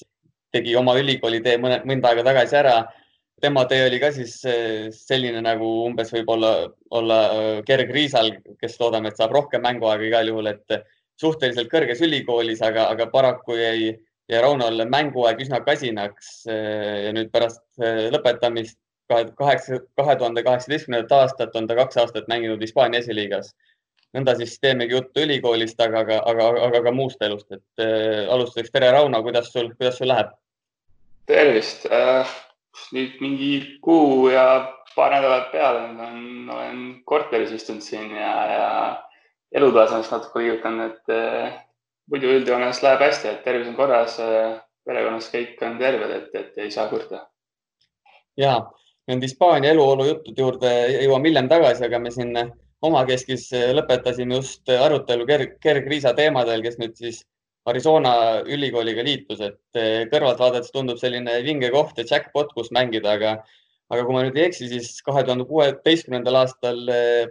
[0.53, 2.79] tegi oma ülikooli tee mõne, mõnda aega tagasi ära.
[3.39, 6.53] tema tee oli ka siis eh, selline nagu umbes võib-olla
[6.91, 7.19] olla
[7.67, 10.79] Gerg Riisal, kes loodame, et saab rohkem mänguaega igal juhul, et
[11.19, 13.95] suhteliselt kõrges ülikoolis, aga, aga paraku jäi,
[14.31, 16.45] jäi Raunol mänguaeg üsna kasinaks.
[16.47, 18.77] ja nüüd pärast lõpetamist
[19.09, 23.51] kahe, kaheksa, kahe tuhande kaheksateistkümnendat aastat on ta kaks aastat mänginud Hispaania esiliigas
[24.15, 28.73] nõnda siis teemegi juttu ülikoolist, aga, aga, aga, aga ka muust elust, et äh, alustuseks
[28.73, 30.33] tere, Rauno, kuidas sul, kuidas sul läheb?
[31.29, 32.29] tervist äh,,
[32.95, 33.51] nüüd mingi
[33.85, 34.45] kuu ja
[34.95, 38.69] paar nädalat peale on, olen korteris istunud siin ja, ja
[39.53, 41.59] elutoas ennast natuke liigutanud, et äh,
[42.09, 44.57] muidu üldjoones läheb hästi, et tervis on korras äh,,
[44.89, 47.27] perekonnas kõik on terved, et, et ei saa kurta.
[48.39, 48.55] ja,
[49.07, 52.33] nende Hispaania eluolu juttude juurde jõuame hiljem tagasi, aga me siin
[52.85, 57.23] omakeskis eh, lõpetasime just eh, arutelu Gerg, Gerg Riisa teemadel, kes nüüd siis
[57.69, 58.13] Arizona
[58.47, 63.35] ülikooliga liitus, et eh, kõrvalt vaadates tundub selline vinge koht ja jackpot, kus mängida, aga,
[63.91, 66.79] aga kui ma nüüd ei eksi, siis kahe tuhande kuueteistkümnendal aastal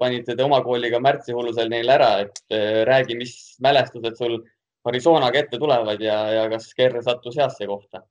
[0.03, 2.59] panite te oma kooliga märtsihullusel neile ära, et
[2.89, 3.35] räägi, mis
[3.65, 4.39] mälestused sul
[4.89, 8.05] Arizonaga ette tulevad ja, ja kas Ger sattus heasse kohta?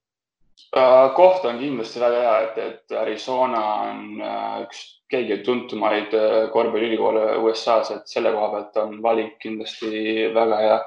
[0.76, 4.82] Äh, koht on kindlasti väga hea, et, et Arizona on äh, üks
[5.14, 10.78] kõige tuntumaid äh, korvpalliülikoole USA-s, et selle koha pealt on valik kindlasti väga hea.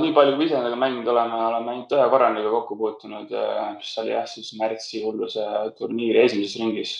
[0.00, 3.34] nii palju, kui ise nendega mänginud oleme, oleme ainult ühe korra nendega kokku puutunud,
[3.74, 5.44] mis oli jah, siis märtsi hulluse
[5.76, 6.94] turniiri esimeses ringis.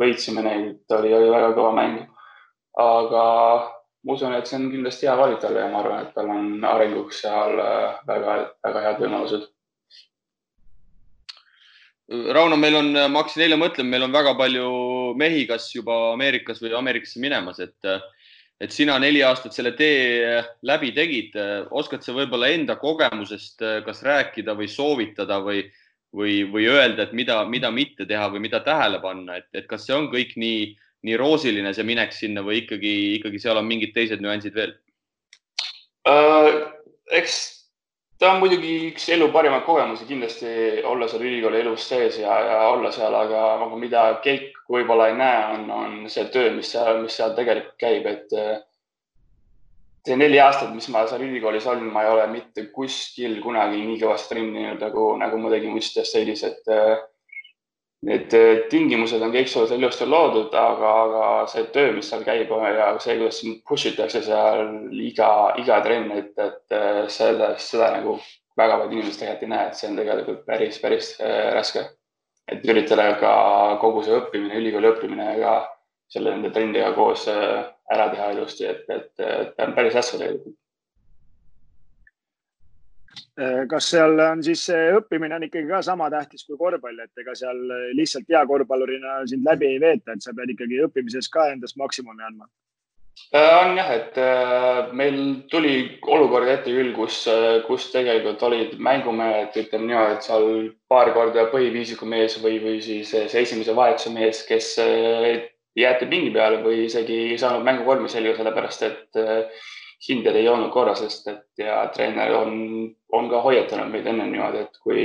[0.00, 2.06] võitsime neid, oli, oli väga kõva mäng.
[2.80, 3.24] aga
[4.06, 6.64] ma usun, et see on kindlasti hea valik talle ja ma arvan, et tal on
[6.70, 7.60] arenguks seal
[8.08, 9.51] väga, väga head võimalused
[12.10, 14.64] Rauno, meil on, ma hakkasin eile mõtlema, meil on väga palju
[15.16, 17.78] mehi, kas juba Ameerikas või Ameerikasse minemas, et,
[18.60, 21.38] et sina neli aastat selle tee läbi tegid.
[21.70, 25.62] oskad sa võib-olla enda kogemusest kas rääkida või soovitada või,
[26.12, 29.86] või, või öelda, et mida, mida mitte teha või mida tähele panna, et, et kas
[29.86, 30.74] see on kõik nii,
[31.06, 34.74] nii roosiline, see minek sinna või ikkagi, ikkagi seal on mingid teised nüansid veel
[36.10, 36.68] uh,?
[37.12, 37.51] eks
[38.22, 40.50] ta on muidugi üks elu parimaid kogemusi kindlasti
[40.86, 45.16] olla seal ülikooli elus sees ja, ja olla seal, aga, aga mida kõik võib-olla ei
[45.18, 48.36] näe, on, on see töö, mis seal, mis seal tegelikult käib, et
[50.06, 54.00] see neli aastat, mis ma seal ülikoolis olin, ma ei ole mitte kuskil kunagi nii
[54.00, 57.02] kõvasti trenninud nagu, nagu ma tegin Mustas sellis, et eh,
[58.06, 62.50] need eh, tingimused on kõik sulle ilusti loodud, aga, aga see töö, mis seal käib
[62.50, 67.92] ja see, kuidas sind push itakse seal iga, iga trenn, et, et eh, seda, seda
[67.98, 68.16] nagu
[68.58, 71.86] väga paljud inimesed tegelikult ei näe, et see on tegelikult päris, päris äh, raske.
[72.52, 73.34] et üritada ka
[73.80, 75.54] kogu see õppimine, ülikooli õppimine ka
[76.10, 77.62] selle nende trendidega koos äh,
[77.92, 79.12] ära teha ilusti, et, et,
[79.56, 80.71] ta on päris raske tegelikult Äh,
[83.68, 87.60] kas seal on siis õppimine on ikkagi ka sama tähtis kui korvpall, et ega seal
[87.96, 92.24] lihtsalt hea korvpallurina sind läbi ei veeta, et sa pead ikkagi õppimises ka endast maksimumi
[92.28, 92.48] andma?
[93.34, 95.18] Äh, on jah, et äh, meil
[95.52, 97.22] tuli olukord ette küll, kus,
[97.66, 100.48] kus tegelikult olid mängumehed, ütleme niimoodi, et seal
[100.92, 104.74] paar korda põhiviisiku mees või, või siis esimese vahetuse mees, kes
[105.78, 109.22] jäeti pingi peale või isegi ei saanud mänguvormi selga, sellepärast et
[110.08, 112.54] hinded ei olnud korras, sest et ja treener on,
[113.12, 115.04] on ka hoiatanud meid enne niimoodi, et kui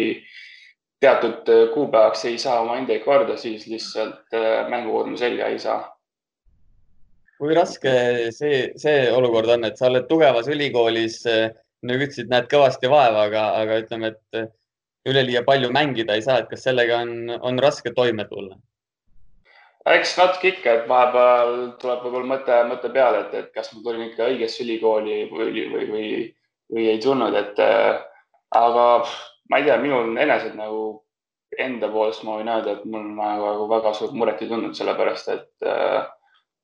[1.03, 5.83] teatud äh, kuupäevaks ei saa oma hindeid korda, siis lihtsalt äh, mängukoormuse selga ei saa.
[7.37, 7.91] kui raske
[8.33, 11.19] see, see olukord on, et sa oled tugevas ülikoolis,
[11.85, 14.47] nagu ütlesid, näed kõvasti vaeva, aga, aga ütleme, et
[15.07, 18.57] üleliia palju mängida ei saa, et kas sellega on, on raske toime tulla?
[19.93, 24.09] Eks natuke ikka, et vahepeal tuleb võib-olla mõte, mõte peale, et, et kas ma tulin
[24.09, 26.07] ikka õigesse ülikooli või, või, või,
[26.73, 27.99] või ei tulnud, et äh,
[28.57, 28.85] aga
[29.49, 31.03] ma ei tea, minul enesed nagu
[31.57, 35.67] enda poolest ma võin öelda, et mul nagu väga suurt muret ei tundnud, sellepärast et
[35.67, 36.01] äh,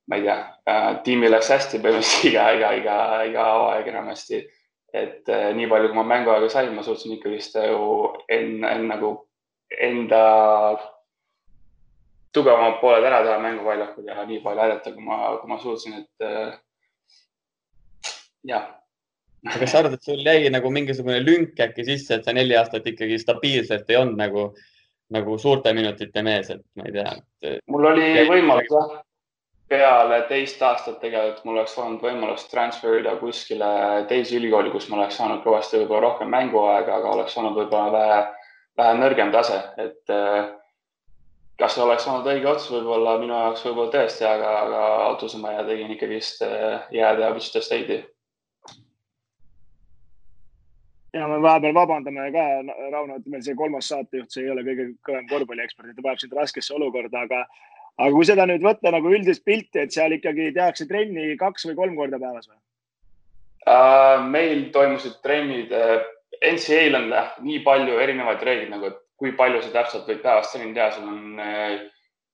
[0.10, 2.98] ma ei tea äh,, tiimil läks hästi põhimõtteliselt iga, iga, iga,
[3.30, 4.44] iga hooaeg enamasti.
[4.94, 7.86] et äh, nii palju, kui ma mänguaega sain, ma suutsin ikkagist ju
[8.30, 9.14] enne, enne nagu
[9.82, 10.20] enda
[12.34, 16.28] tugevamad pooled ära teha mänguväljakul ja nii palju aidata, kui ma, kui ma suutsin, et
[16.28, 16.56] äh,
[18.50, 18.72] jah.
[19.44, 22.86] Kas sa arvad, et sul jäi nagu mingisugune lünk äkki sisse, et sa neli aastat
[22.88, 24.46] ikkagi stabiilselt ei olnud nagu,
[25.12, 27.10] nagu suurte minutite mees, et ma ei tea
[27.44, 27.60] et....
[27.68, 28.94] mul oli võimalus jah,
[29.74, 33.70] peale teist aastat tegelikult mul oleks olnud võimalus transfer ida kuskile
[34.10, 38.20] teise ülikooli, kus ma oleks saanud kõvasti võib-olla rohkem mänguaega, aga oleks olnud võib-olla vähe,
[38.80, 40.52] vähe nõrgem tase, et äh,
[41.60, 45.54] kas see oleks olnud õige otsus, võib-olla minu jaoks võib-olla tõesti, aga, aga otsuse ma
[45.68, 48.02] tegin ikkagist äh, jääda Wichita State'i
[51.14, 52.46] ja me vahepeal vabandame ka,
[52.92, 56.34] Rauno, et meil see kolmas saatejuht, see ei ole kõige kõvem korvpalliekspert, ta paneb sind
[56.38, 57.44] raskesse olukorda, aga,
[58.00, 61.78] aga kui seda nüüd võtta nagu üldist pilti, et seal ikkagi tehakse trenni kaks või
[61.82, 64.26] kolm korda päevas või uh,?
[64.34, 66.02] meil toimusid trennid uh,,
[66.44, 67.12] NCA-l on
[67.46, 71.10] nii palju erinevaid reegleid nagu, et kui palju sa täpselt võid päevas trenni teha, sul
[71.10, 71.76] on uh,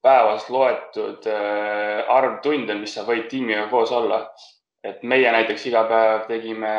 [0.03, 4.27] päevas loetud uh, arv tunde, mis sa võid tiimiga koos olla.
[4.83, 6.69] et meie näiteks iga päev tegime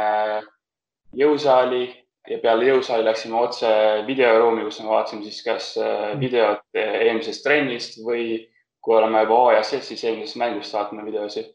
[1.12, 1.82] jõusaali
[2.30, 3.68] ja peale jõusaali läksime otse
[4.06, 8.46] videoruumi, kus me vaatasime siis kas äh, videot eelmisest trennist või
[8.80, 11.52] kui oleme juba hooajas sees, siis eelmisest mängust vaatame videosid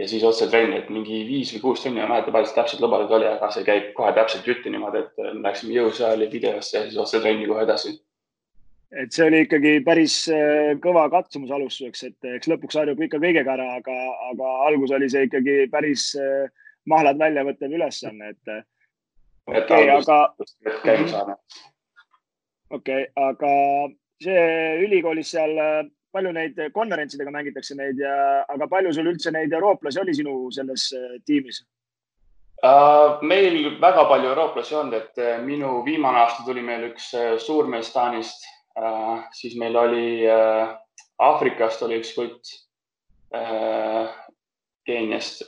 [0.00, 2.56] ja siis otse trenni, et mingi viis või kuus trenni, ma ei mäleta, palju see
[2.56, 6.78] täpselt lubatud oli, aga see käib kohe täpselt jutti niimoodi, et me läksime jõusaali videosse
[6.78, 7.98] ja siis otse trenni kohe edasi.
[9.02, 13.52] et see oli ikkagi päris äh, kõva katsumus alustuseks, et eks lõpuks harjub ikka kõigega
[13.54, 13.98] ära, aga,
[14.32, 16.48] aga algus oli see ikkagi päris äh,
[16.90, 18.54] mahlad välja võttev ülesanne, et
[19.46, 20.18] okei okay,, aga.
[20.82, 21.36] käima saada.
[22.70, 23.52] okei okay,, aga
[24.24, 24.44] see
[24.86, 25.54] ülikoolis seal,
[26.12, 28.14] palju neid konverentsidega mängitakse neid ja,
[28.48, 31.62] aga palju sul üldse neid eurooplasi oli sinu selles äh, tiimis
[32.64, 33.20] uh,?
[33.22, 37.92] meil väga palju eurooplasi olnud, et äh, minu viimane aasta tuli meil üks äh, suurmees
[37.94, 38.48] Taanist
[39.34, 40.22] siis meil oli
[41.20, 42.52] Aafrikast oli üks kutt
[44.86, 45.42] Keeniast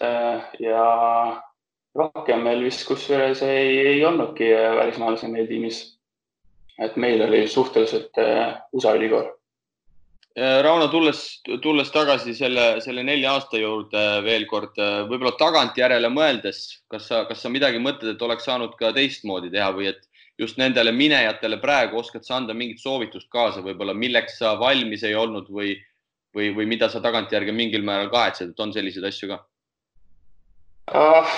[0.61, 0.83] ja
[1.99, 5.83] rohkem meil vist kusjuures ei, ei olnudki välismaalasi meil tiimis.
[6.83, 9.27] et meil oli suhteliselt äh, USA ülikool.
[10.39, 16.09] Äh, Rauno, tulles, tulles tagasi selle, selle nelja aasta juurde veel kord, äh, võib-olla tagantjärele
[16.09, 20.01] mõeldes, kas sa, kas sa midagi mõtled, et oleks saanud ka teistmoodi teha või et
[20.41, 25.13] just nendele minejatele praegu oskad sa anda mingit soovitust kaasa, võib-olla milleks sa valmis ei
[25.13, 25.75] olnud või,
[26.33, 29.43] või, või mida sa tagantjärgi mingil määral kahetsed, et on selliseid asju ka
[30.97, 31.37] uh,?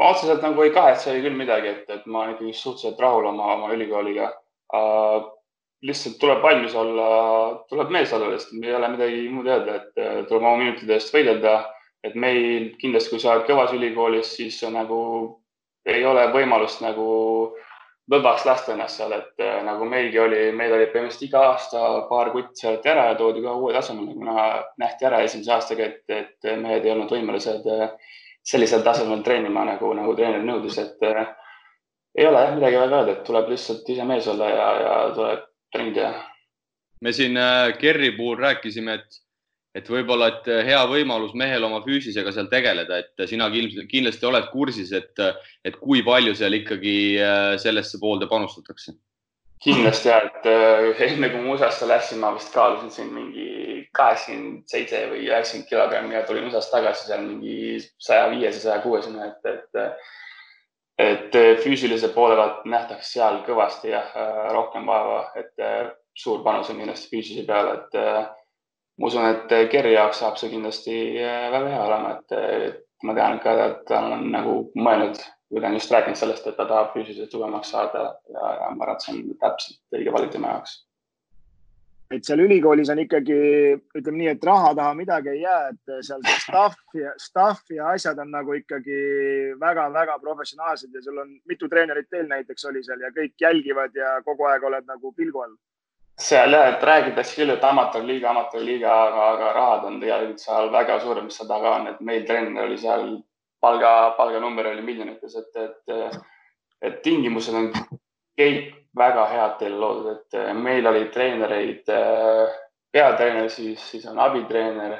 [0.00, 3.52] ma otseselt nagu ei kahetse küll midagi, et, et ma olen ikkagi suhteliselt rahul oma,
[3.58, 4.32] oma ülikooliga
[4.72, 5.28] uh,.
[5.82, 7.08] Lihtsalt tuleb valmis olla,
[7.70, 11.14] tuleb mees olla, sest ei ole midagi muud öelda, et uh, tuleb oma minutide eest
[11.14, 11.62] võidelda.
[12.02, 14.96] et meil kindlasti, kui sa oled kõvas ülikoolis, siis nagu
[15.86, 17.04] ei ole võimalust nagu
[18.10, 22.32] võbaks lasta ennast seal, et uh, nagu meilgi oli, meil oli põhimõtteliselt iga aasta paar
[22.34, 24.48] kutti sealt ära ja toodi ka uue tasemele, kuna
[24.82, 27.86] nähti ära esimese aastaga, et, et mehed ei olnud võimelised uh,
[28.42, 31.22] sellisel tasemel treenima nagu, nagu treener nõudis, et äh,
[32.18, 35.48] ei ole jah midagi väga öelda, et tuleb lihtsalt ise mees olla ja, ja tuleb
[35.72, 36.14] trenni teha.
[37.00, 39.20] me siin äh, Kerri puhul rääkisime, et,
[39.74, 44.92] et võib-olla, et hea võimalus mehel oma füüsisega seal tegeleda, et sina kindlasti oled kursis,
[44.92, 45.24] et,
[45.64, 48.94] et kui palju seal ikkagi äh, sellesse poolde panustatakse
[49.62, 53.46] kindlasti ja, et äh, enne kui ma USA-sse läksin, ma vist kaalusin siin mingi
[53.94, 58.82] kaheksakümmend seitse või üheksakümmend kilogrammi ja tulin USA-st tagasi seal mingi saja viies ja saja
[58.82, 60.08] kuuesena, et, et,
[61.02, 64.14] et füüsilise poole pealt nähtakse seal kõvasti jah,
[64.54, 65.66] rohkem vaeva, et
[66.14, 67.98] suur panus on kindlasti füüsise peale, et
[68.98, 73.54] ma usun, et Kerri jaoks saab see kindlasti väga hea olema, et ma tean ka,
[73.66, 75.20] et ta on nagu mõelnud
[75.52, 78.86] kui ta on just rääkinud sellest, et ta tahab füüsiliselt tugevamaks saada ja, ja ma
[78.86, 80.78] arvan, et see on täpselt õige valik tema jaoks.
[82.12, 83.38] Et seal ülikoolis on ikkagi,
[83.98, 87.90] ütleme nii, et raha taha midagi ei jää, et seal see staff ja staff ja
[87.94, 88.98] asjad on nagu ikkagi
[89.60, 94.18] väga-väga professionaalsed ja sul on mitu treenerit teil näiteks oli seal ja kõik jälgivad ja
[94.26, 95.56] kogu aeg oled nagu pilgu all.
[96.20, 101.00] Seal jah, et räägitakse küll, et amatöörliiga, amatöörliiga, aga, aga rahad on tegelikult seal väga
[101.00, 103.16] suured, mis seal taga on, et meil treener oli seal
[103.64, 106.20] palga, palganumber oli miljonites, et, et,
[106.82, 107.72] et tingimused on
[108.38, 111.88] kõik väga head teile loodud, et meil oli treenereid,
[112.92, 114.98] peatreener, siis, siis on abitreener.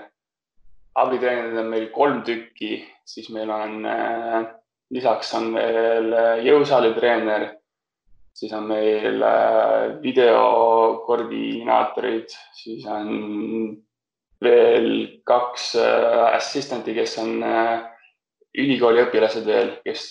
[0.94, 3.84] abitreenerid on meil kolm tükki, siis meil on
[4.92, 7.50] lisaks on veel jõusaalitreener
[8.34, 13.08] siis on meil äh, videokoordinaatorid, siis on
[14.42, 17.80] veel kaks äh, assistant'i, kes on äh,
[18.58, 20.02] ülikooli õpilased veel, kes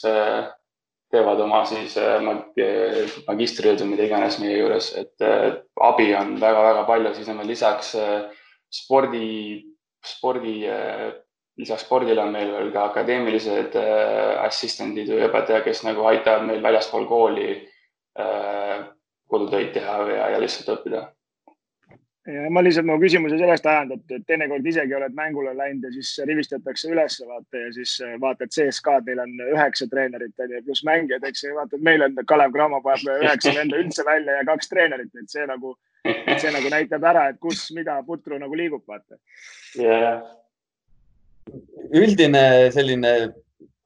[1.12, 1.98] teevad oma siis
[3.28, 5.26] magistritööd või mida iganes meie juures, et
[5.82, 7.92] abi on väga-väga palju, siis on veel lisaks
[8.72, 9.60] spordi,
[10.06, 10.56] spordi,
[11.60, 13.76] lisaks spordile on meil veel ka akadeemilised
[14.46, 17.60] assistendid või õpetaja, kes nagu aitavad meil väljaspool kooli
[18.20, 18.86] Äh,
[19.28, 21.06] kodutöid teha ja, ja lihtsalt õppida.
[22.30, 26.12] Ja ma lihtsalt mu küsimuse sellest ajan, et teinekord isegi oled mängule läinud ja siis
[26.30, 31.26] rivistatakse üles vaata ja siis äh, vaatad CSKA-d, neil on üheksa treenerit onju, pluss mängijad,
[31.26, 34.70] eks ju, vaata, et meil on Kalev Cramo paneb üheksa venda üldse välja ja kaks
[34.70, 35.74] treenerit, et see nagu,
[36.06, 39.18] see nagu näitab ära, et kus, mida putru nagu liigub, vaata
[39.82, 40.22] yeah..
[41.98, 43.16] üldine selline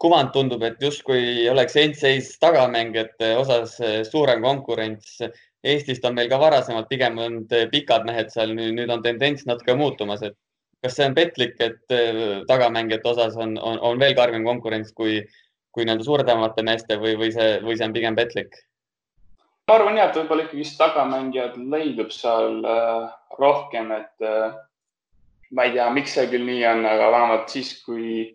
[0.01, 5.21] kuvand tundub, et justkui oleks endseis tagamängijate osas eh, suurem konkurents.
[5.65, 9.73] Eestist on meil ka varasemalt pigem olnud eh, pikad mehed seal, nüüd on tendents natuke
[9.77, 10.37] muutumas, et
[10.85, 15.17] kas see on petlik, et eh, tagamängijate osas on, on, on veel karmim konkurents kui,
[15.73, 18.53] kui nende suuremate meeste või, või see, või see on pigem petlik?
[19.65, 23.07] ma arvan jah, et võib-olla ikkagi tagamängijad leidub seal äh,
[23.39, 24.53] rohkem, et äh,
[25.57, 28.27] ma ei tea, miks see küll nii on, aga vähemalt siis, kui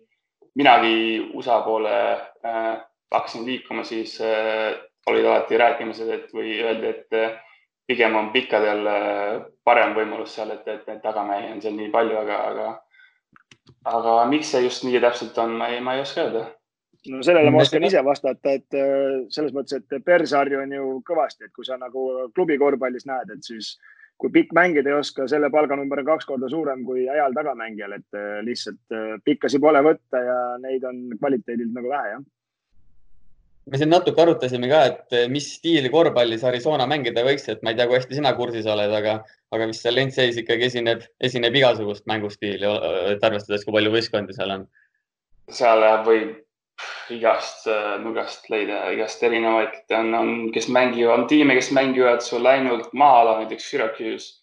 [0.59, 1.93] minagi USA poole
[2.43, 2.73] äh,
[3.15, 4.75] hakkasin liikuma, siis äh,
[5.09, 7.35] olid alati rääkimised, et või öeldi, et äh,
[7.87, 8.87] pigem on pikkadel
[9.65, 12.67] parem võimalus seal, et, et neid tagamehi on seal nii palju, aga, aga,
[13.91, 16.45] aga miks see just nii täpselt on, ma ei, ma ei oska öelda
[17.09, 21.47] no sellele ma oskan ise vastata, et äh, selles mõttes, et persarju on ju kõvasti,
[21.47, 23.73] et kui sa nagu klubi korvpallis näed, et siis
[24.21, 28.19] kui pikk mängida ei oska, selle palganumber on kaks korda suurem kui heal tagamängijal, et
[28.19, 32.29] äh, lihtsalt pikkasi pole võtta ja neid on kvaliteedilt nagu vähe, jah.
[33.69, 37.73] Me siin natuke arutasime ka, et äh, mis stiili korvpallis Arizona mängida võiks, et ma
[37.73, 39.19] ei tea, kui hästi sina kursis oled, aga,
[39.53, 42.71] aga vist seal Lentseis ikkagi esineb, esineb igasugust mängustiili,
[43.13, 44.65] et arvestades, kui palju võistkondi seal on.
[45.51, 46.39] seal võib
[47.13, 52.47] igast äh, nurgast leida, igast erinevaid, on, on, kes mängivad, on tiime, kes mängivad sul
[52.49, 54.39] ainult maa-ala, näiteks Syracuse,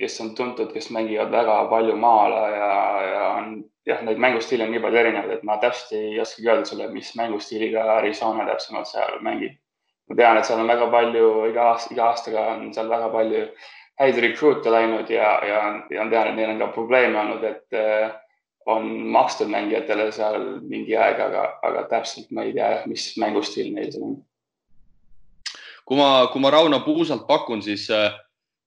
[0.00, 2.72] kes on tuntud, kes mängivad väga palju maa-ala ja,
[3.10, 3.50] ja on
[3.86, 7.12] jah, neid mängustiile on nii palju erinevaid, et ma täpselt ei oskagi öelda sulle, mis
[7.18, 9.60] mängustiiliga Arizona täpsemalt seal mängib.
[10.08, 13.46] ma tean, et seal on väga palju, iga aasta, iga aastaga on seal väga palju
[14.00, 18.12] häid recruit'e läinud ja, ja, ja tean, et neil on ka probleeme olnud, et äh,
[18.66, 23.92] on makstud mängijatele seal mingi aeg, aga, aga täpselt ma ei tea, mis mängustiil neil
[23.92, 24.20] seal on.
[25.84, 27.86] kui ma, kui ma Rauno Puusalt pakun, siis,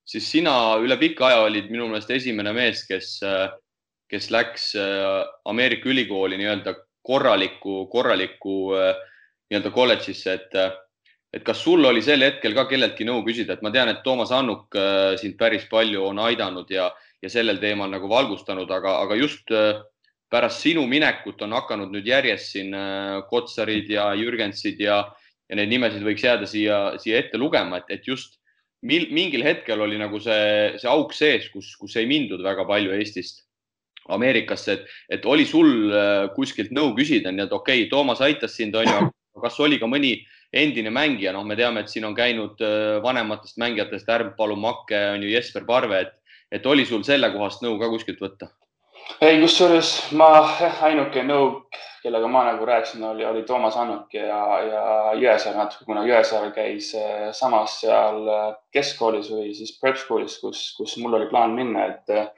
[0.05, 3.15] siis sina üle pika aja olid minu meelest esimene mees, kes,
[4.07, 4.71] kes läks
[5.45, 10.55] Ameerika ülikooli nii-öelda korralikku, korralikku nii-öelda kolledžisse, et
[11.35, 14.31] et kas sul oli sel hetkel ka kelleltki nõu küsida, et ma tean, et Toomas
[14.31, 14.73] Annuk
[15.19, 16.87] sind päris palju on aidanud ja,
[17.23, 19.79] ja sellel teemal nagu valgustanud, aga, aga just äh,
[20.31, 25.01] pärast sinu minekut on hakanud nüüd järjest siin äh, Kotsarid ja Jürgensid ja,
[25.49, 28.37] ja neid nimesid võiks jääda siia, siia ette lugema, et, et just
[28.85, 32.93] mil, mingil hetkel oli nagu see, see auk sees, kus, kus ei mindud väga palju
[32.97, 33.46] Eestist
[34.13, 38.55] Ameerikasse, et, et oli sul äh, kuskilt nõu küsida, nii et okei okay,, Toomas aitas
[38.57, 40.15] sind, onju, kas oli ka mõni
[40.53, 42.61] endine mängija, noh, me teame, et siin on käinud
[43.03, 46.15] vanematest mängijatest Ärm-Palu Makke, on ju Jesper Parve, et
[46.51, 48.49] et oli sul sellekohast nõu ka kuskilt võtta?
[49.23, 50.29] ei, kusjuures ma
[50.83, 51.61] ainuke nõu,
[52.03, 54.81] kellega ma nagu rääkisin, oli, oli Toomas Annuk ja, ja
[55.15, 58.27] Jõesaar natuke, kuna Jõesaar käis eh, samas seal
[58.75, 62.35] keskkoolis või siis prep schoolis, kus, kus mul oli plaan minna, et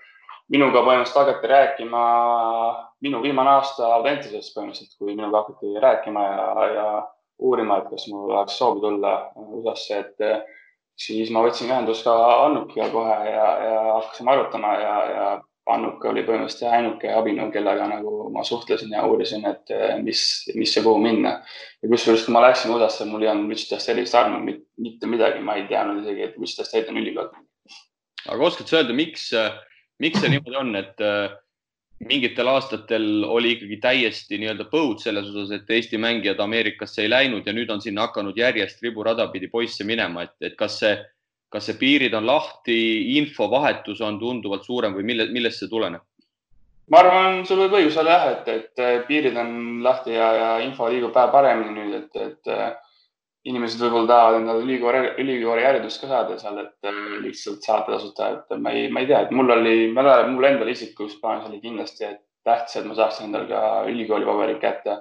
[0.49, 2.03] minuga põhimõtteliselt hakati rääkima
[3.05, 6.87] minu viimane aasta Audentases põhimõtteliselt, kui minuga hakati rääkima ja, ja
[7.39, 10.49] uurima, et kas mul oleks soovi tulla USA-sse, et
[10.99, 15.29] siis ma võtsin ühendust ka Annukiga kohe ja, ja hakkasime arutama ja, ja
[15.69, 20.21] Annuk oli põhimõtteliselt ainuke abinõu, kellega nagu ma suhtlesin ja uurisin, et eh, mis,
[20.57, 21.35] mis ja kuhu minna.
[21.83, 25.59] ja kusjuures, kui ma läksin USA-sse, mul ei olnud Wichita State'ist armu mitte midagi, ma
[25.59, 27.29] ei teadnud isegi, et Wichita State on ülikool.
[28.25, 29.29] aga oskad sa öelda, miks,
[29.99, 31.29] miks see niimoodi on, et äh,
[32.07, 37.47] mingitel aastatel oli ikkagi täiesti nii-öelda põud selles osas, et Eesti mängijad Ameerikasse ei läinud
[37.47, 40.93] ja nüüd on sinna hakanud järjest riburada pidi poisse minema, et, et kas see,
[41.51, 42.77] kas see piirid on lahti,
[43.19, 46.05] infovahetus on tunduvalt suurem või mille, millest see tuleneb?
[46.89, 49.51] ma arvan, sul võib õigus olla jah, et, et piirid on
[49.85, 52.87] lahti ja, ja info liigub päev paremini nüüd, et, et
[53.47, 58.33] inimesed võib-olla tahavad endale ülikooli, ülikooli haridust ka saada seal, et äh, lihtsalt saada tasuta,
[58.35, 62.09] et ma ei, ma ei tea, et mul oli, mul endal isiklikus plaanis oli kindlasti
[62.47, 64.99] tähtis, et ma saaksin endale ka ülikooli paberid kätte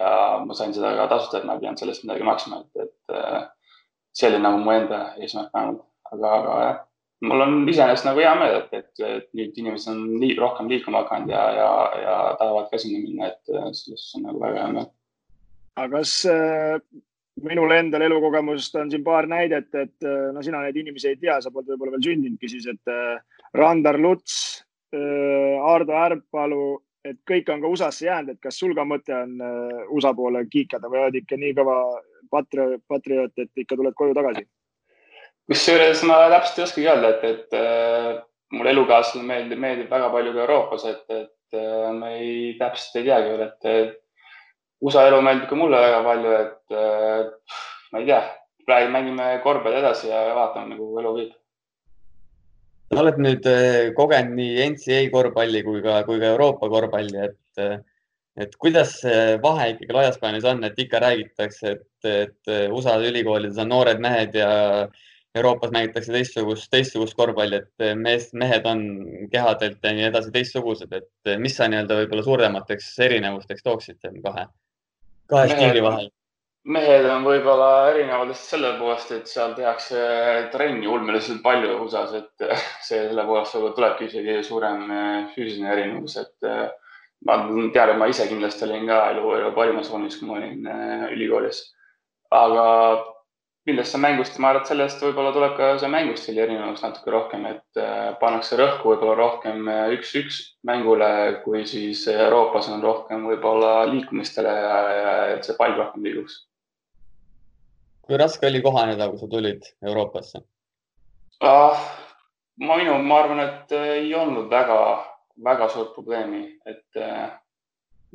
[0.00, 0.10] ja
[0.46, 3.46] ma sain seda ka tasuta, et ma ei pidanud sellest midagi maksma, et, et äh,
[4.16, 6.82] see oli nagu mu enda eesmärk vähemalt, aga, aga jah,
[7.28, 11.04] mul on iseenesest nagu hea meel, et, et, et nüüd inimesed on lii, rohkem liikuma
[11.04, 11.70] hakanud ja, ja,
[12.00, 14.92] ja tahavad ka sinna minna, et äh, selles on nagu väga hea meel.
[15.76, 16.20] aga kas
[17.46, 21.40] minul endal elukogemusest on siin paar näidet, et äh, no sina neid inimesi ei tea,
[21.40, 23.20] sa polnud võib-olla veel sündinudki siis, et äh,
[23.58, 24.64] Randar Luts,
[24.94, 26.66] äh, Ardo Ärpalu,
[27.04, 29.36] et kõik on ka USA-sse jäänud, et kas sul ka mõte on
[29.92, 31.76] USA poole kiikada või oled ikka nii kõva
[32.32, 34.46] patrioot, patrioot, et ikka tuled koju tagasi?
[35.50, 38.22] kusjuures ma täpselt ei oskagi öelda, et, et äh,
[38.56, 43.08] mul elukaaslane meeldib, meeldib väga palju ka Euroopas, et, et äh, ma ei, täpselt ei
[43.10, 44.00] teagi veel, et
[44.82, 47.54] USA elu meeldib ka mulle väga palju, et äh,
[47.92, 48.20] ma ei tea,
[48.66, 51.32] praegu mängime korvpalli edasi ja vaatame, kuhu elu viib.
[52.94, 57.62] sa oled nüüd äh, kogenud nii NCAA korvpalli kui ka, kui ka Euroopa korvpalli, et,
[57.62, 57.78] äh,
[58.44, 63.58] et kuidas see vahe ikkagi laias plaanis on, et ikka räägitakse, et, et USA ülikoolides
[63.62, 64.50] on noored mehed ja
[65.34, 68.84] Euroopas mängitakse teistsugust, teistsugust korvpalli, et mees, mehed on
[69.32, 74.44] kehadelt ja nii edasi teistsugused, et mis sa nii-öelda võib-olla suuremateks erinevusteks tooksid kahe
[75.30, 76.10] kahe stiili vahel?
[76.64, 79.98] mehed on võib-olla erinevad lihtsalt selle poolest, et seal tehakse
[80.52, 82.46] trenni ulmeliselt palju USA-s, et
[82.86, 86.62] see selle poolest võib-olla tulebki isegi suurem eh, füüsiline erinevus, et eh,
[87.28, 87.36] ma
[87.74, 90.70] tean, et ma ise kindlasti olin ka elu, elu parimas vormis, kui ma olin
[91.12, 91.60] ülikoolis.
[92.34, 92.64] aga
[93.68, 97.46] millest see mängust, ma arvan, et sellest võib-olla tuleb ka see mängustiili erinevus natuke rohkem,
[97.48, 101.08] et äh, pannakse rõhku võib-olla rohkem äh, üks-üks mängule,
[101.44, 106.42] kui siis Euroopas on rohkem võib-olla liikumistele ja, ja et see pall rohkem liiguks.
[108.04, 110.44] kui raske oli kohaneda, kui sa tulid Euroopasse
[111.40, 111.88] ah,?
[112.60, 114.76] ma minu, ma arvan, et ei olnud väga,
[115.44, 117.32] väga suurt probleemi, et äh,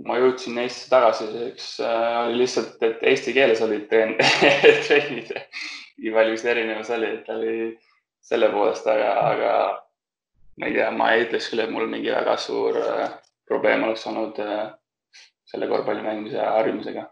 [0.08, 4.16] ma jõudsin Eestisse tagasi, eks äh, oli lihtsalt, et eesti keeles olid trenn,
[4.88, 5.32] trennid.
[6.00, 7.54] nii palju, mis erinevus oli, et oli
[8.24, 9.54] selle poolest, aga, aga
[10.60, 13.08] ma ei tea, ma ei ütleks küll, et mul mingi väga suur äh,
[13.50, 14.70] probleem oleks olnud äh,
[15.50, 17.08] selle korvpalli mängimise harjumisega.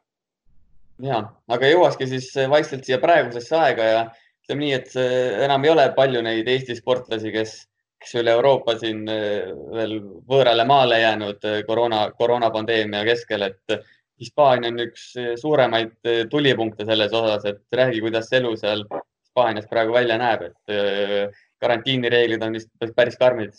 [1.04, 4.04] ja, aga jõuakski siis vaikselt siia praegusesse aega ja
[4.46, 4.94] ütleme nii, et
[5.44, 7.58] enam ei ole palju neid Eesti sportlasi, kes
[8.02, 13.78] kes üle Euroopa siin eh, veel võõrale maale jäänud eh, koroona, koroonapandeemia keskel, et
[14.22, 19.94] Hispaania on üks eh, suuremaid tulipunkte selles osas, et räägi, kuidas elu seal Hispaanias praegu
[19.94, 23.52] välja näeb, et karantiinireeglid on vist päris karmid.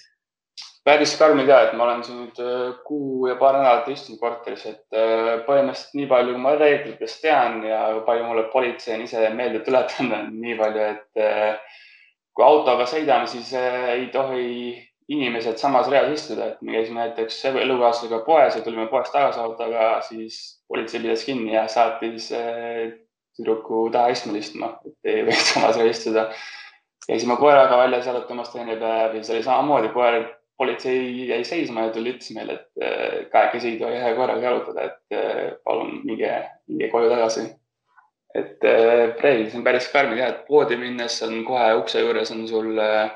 [0.86, 4.99] päris karmid ja, et ma olen siin nüüd kuu ja paar nädalat istunud korteris, et
[5.47, 10.32] põhimõtteliselt nii palju, kui ma reeglitest tean ja palju mulle politsei on ise meelde tuletanud,
[10.34, 11.22] nii palju, et
[12.39, 14.76] kui autoga sõidame, siis äh, ei tohi
[15.11, 19.89] inimesed samas reas istuda, et me käisime näiteks elukaaslasega poes ja tulime poest tagasi autoga,
[20.07, 20.36] siis
[20.70, 22.93] politsei pidas kinni ja saatis äh,
[23.34, 26.28] tüdruku taha istmele istuma, et ei võiks samas reas istuda.
[27.09, 30.20] käisime koeraga väljas jalutamas teine päev ja see oli samamoodi, koer,
[30.59, 34.86] politsei jäi seisma ja tuli, ütles meile, et äh, kahekesi ei tohi ühe koeraga jalutada,
[34.93, 36.36] et palun minge,
[36.70, 37.49] minge koju tagasi
[38.37, 42.45] et äh, reeglid on päris karmid ja, et poodi minnes on kohe ukse juures on
[42.49, 43.11] sul äh,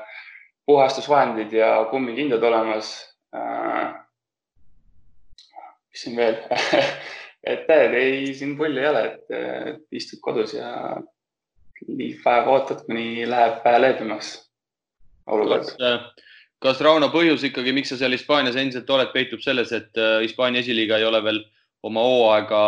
[0.65, 2.93] puhastusvahendid ja kummikindad olemas
[3.35, 3.93] äh,.
[5.91, 6.39] mis siin veel
[7.51, 10.97] et täiega ei, siin pulli ei ole, et istud kodus ja
[12.23, 14.33] päev ootad, kuni läheb vähe leebemaks
[15.27, 15.73] olukord.
[16.63, 20.97] kas Rauno põhjus ikkagi, miks sa seal Hispaanias endiselt oled, peitub selles, et Hispaania esiliiga
[20.97, 21.41] ei ole veel
[21.83, 22.61] oma hooaega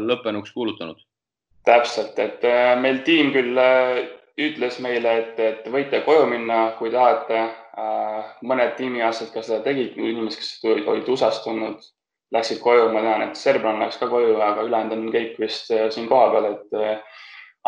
[0.00, 1.04] lõppenuks kuulutanud?
[1.64, 4.04] Täpselt, et äh, meil tiim küll äh,
[4.40, 7.42] ütles meile, et, et võite koju minna, kui tahate.
[7.74, 11.82] Äh, mõned tiimiaastased ka seda tegid, inimesed, kes olid USA-st tulnud,
[12.34, 16.06] läksid koju, ma tean, et Serbran läks ka koju, aga ülejäänud on kõik vist siin
[16.10, 17.00] kohapeal, et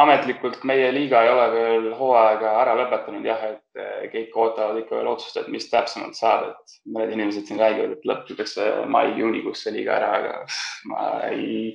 [0.03, 5.11] ametlikult meie liiga ei ole veel hooaega ära lõpetanud jah, et kõik ootavad ikka veel
[5.11, 9.97] otsust, et mis täpsemalt saab, et mõned inimesed siin räägivad, et lõpetatakse mai-juunikuus see liiga
[9.99, 10.35] ära, aga
[10.93, 11.73] ma ei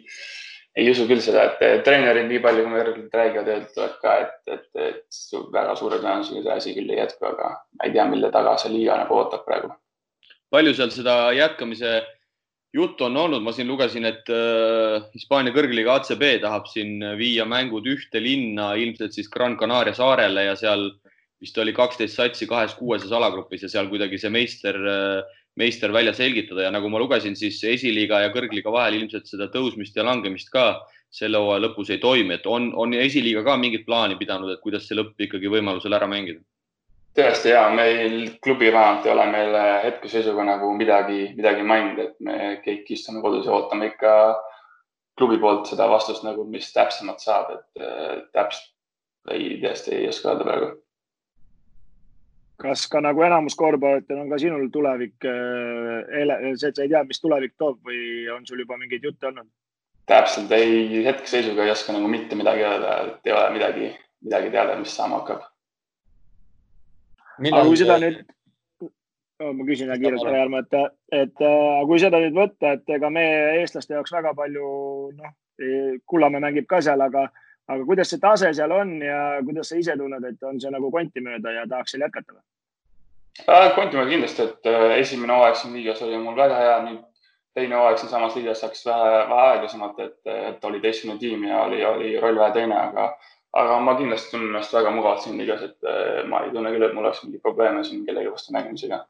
[0.80, 4.68] ei usu küll seda, et treenerid, nii palju kui me räägivad, ütlevad ka, et, et,
[4.80, 8.56] et väga suure tõenäosusega see asi küll ei jätku, aga ma ei tea, mille taga
[8.62, 9.74] see liiga nagu ootab praegu.
[10.52, 12.00] palju seal seda jätkamise
[12.76, 17.88] juttu on olnud, ma siin lugesin, et äh, Hispaania kõrgliiga ACB tahab siin viia mängud
[17.92, 20.88] ühte linna, ilmselt siis Gran Canaria saarele ja seal
[21.42, 24.78] vist oli kaksteist satsi kahes-kuueses alagrupis ja seal kuidagi see meister,
[25.60, 26.66] meister välja selgitada.
[26.68, 30.82] Ja nagu ma lugesin, siis esiliiga ja kõrgliiga vahel ilmselt seda tõusmist ja langemist ka
[31.12, 34.88] selle hooaja lõpus ei toimi, et on, on esiliiga ka mingit plaani pidanud, et kuidas
[34.88, 36.40] see lõpp ikkagi võimalusel ära mängida?
[37.12, 42.38] tõesti ja meil klubi vähemalt ei ole meil hetkeseisuga nagu midagi, midagi maininud, et me
[42.64, 44.14] kõik istume kodus ja ootame ikka
[45.20, 48.72] klubi poolt seda vastust nagu, mis täpsemalt saab, et täpselt
[49.36, 50.72] ei, tõesti ei oska öelda praegu
[52.62, 57.22] kas ka nagu enamus korvpallitel on ka sinul tulevik, see, et sa ei tea, mis
[57.22, 59.50] tulevik toob või on sul juba mingeid jutte olnud?
[60.12, 63.90] täpselt ei, hetkeseisuga ei oska nagu mitte midagi öelda, et ei ole midagi,
[64.26, 65.46] midagi teada, mis saama hakkab.
[67.52, 68.24] aga kui seda nüüd
[69.42, 73.62] no,, ma küsin kiirelt, Jarmo, et, et äh, kui seda nüüd võtta, et ega meie
[73.62, 74.66] eestlaste jaoks väga palju,
[75.18, 75.38] noh,
[76.10, 77.28] Kullamäe mängib ka seal, aga,
[77.74, 80.92] aga kuidas see tase seal on ja kuidas sa ise tunned, et on see nagu
[80.92, 82.44] konti mööda ja tahaks seal jätkata või?
[83.48, 87.04] Äh, konti mööda kindlasti, et äh, esimene hooaeg siin liigas oli mul väga hea, nüüd
[87.56, 91.84] teine hooaeg siinsamas liigas läks vähe, vähe aeglasemalt, et, et oli teistsugune tiim ja oli,
[91.86, 93.08] oli roll vähe teine, aga,
[93.64, 96.88] aga ma kindlasti tunnen ennast väga mugavalt siin liigas, et äh, ma ei tunne küll,
[96.88, 99.04] et mul oleks mingeid probleeme siin kellegi vastu mängimisega.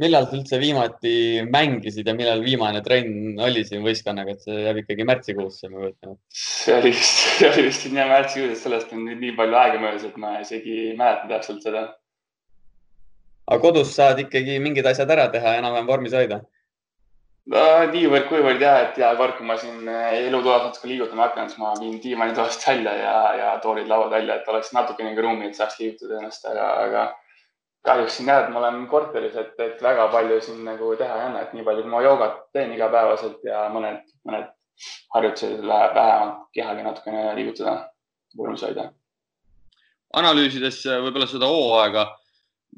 [0.00, 1.14] Millal sa üldse viimati
[1.46, 6.16] mängisid ja millal viimane trenn oli siin võistkonnaga, et see jääb ikkagi märtsikuusse, ma kujutan
[6.16, 6.22] ette.
[6.38, 9.82] see oli vist, see oli vist jah märtsikuus, et sellest on nüüd nii palju aega
[9.82, 11.84] möödas, et ma isegi ei mäleta täpselt seda.
[13.46, 16.42] aga kodus saad ikkagi mingid asjad ära teha ja enam-vähem vormis hoida
[17.52, 21.60] no niivõrd-kuivõrd jah, et ja kord, kui ma siin eh, elutoas natuke liigutama hakkan, siis
[21.60, 25.58] ma viin diivani toast välja ja, ja toolid lauad välja, et oleks natukenegi ruumi, et
[25.58, 27.04] saaks liigutada ennast, aga, aga
[27.84, 31.28] kahjuks siin jah, et ma olen korteris, et, et väga palju siin nagu teha ei
[31.28, 34.50] anna, et nii palju, kui ma joogat teen igapäevaselt ja mõned, mõned
[35.14, 37.76] harjutused läheb vähemalt kehagi natukene liigutada,
[38.36, 38.90] vormis hoida.
[40.14, 42.08] analüüsides võib-olla seda hooaega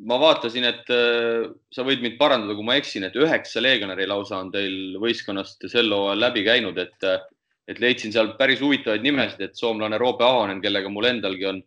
[0.04, 4.40] ma vaatasin, et äh, sa võid mind parandada, kui ma eksin, et üheksa legionäri lausa
[4.42, 7.22] on teil võistkonnast sel hooajal läbi käinud, et, äh,
[7.70, 11.62] et leidsin seal päris huvitavaid nimesid, et soomlane Roope Ahonen, kellega mul endalgi on,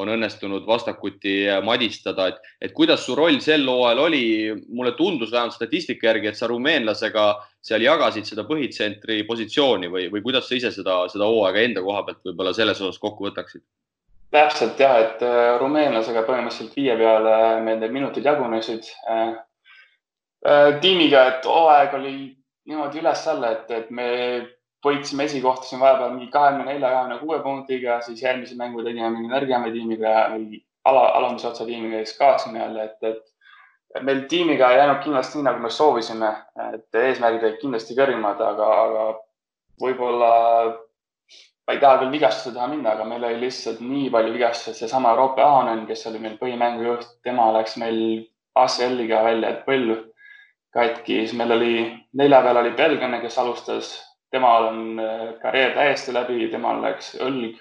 [0.00, 1.34] on õnnestunud vastakuti
[1.64, 4.24] madistada, et, et kuidas su roll sel hooajal oli?
[4.68, 7.26] mulle tundus vähemalt statistika järgi, et sa rumeenlasega
[7.64, 12.02] seal jagasid seda põhitsentri positsiooni või, või kuidas sa ise seda, seda hooaega enda koha
[12.06, 13.64] pealt võib-olla selles osas kokku võtaksid?
[14.30, 17.32] täpselt ja, et äh, rumeenlasega põhimõtteliselt viie peale
[17.66, 19.32] meil need minutid jagunesid äh,
[20.46, 20.78] äh,.
[20.82, 22.14] tiimiga, et hooaeg oli
[22.70, 24.06] niimoodi üles-alla, et, et me
[24.84, 29.32] võitsime esikohta siin vahepeal mingi kahekümne nelja, kahekümne kuue punktiga, siis järgmise mängu tegime mingi
[29.32, 33.20] nõrgema tiimiga või ala, alumise otsa tiimiga, kaotasime jälle, et,
[33.96, 36.30] et meil tiimiga ei jäänud kindlasti nii, nagu me soovisime,
[36.70, 39.06] et eesmärgid olid kindlasti kõrgemad, aga, aga
[39.84, 40.32] võib-olla
[41.66, 45.14] ma ei taha küll vigastuse taha minna, aga meil oli lihtsalt nii palju vigastusi, seesama
[45.18, 48.00] Roope Ahonen, kes oli meil põhimängujuht, tema läks meil
[48.58, 49.98] ACL-iga välja, et põlv
[50.74, 51.74] katki, siis meil oli
[52.18, 53.92] nelja peal oli belglane, kes alustas,
[54.30, 57.58] temal on äh, karjäär täiesti läbi, temal läks õlg.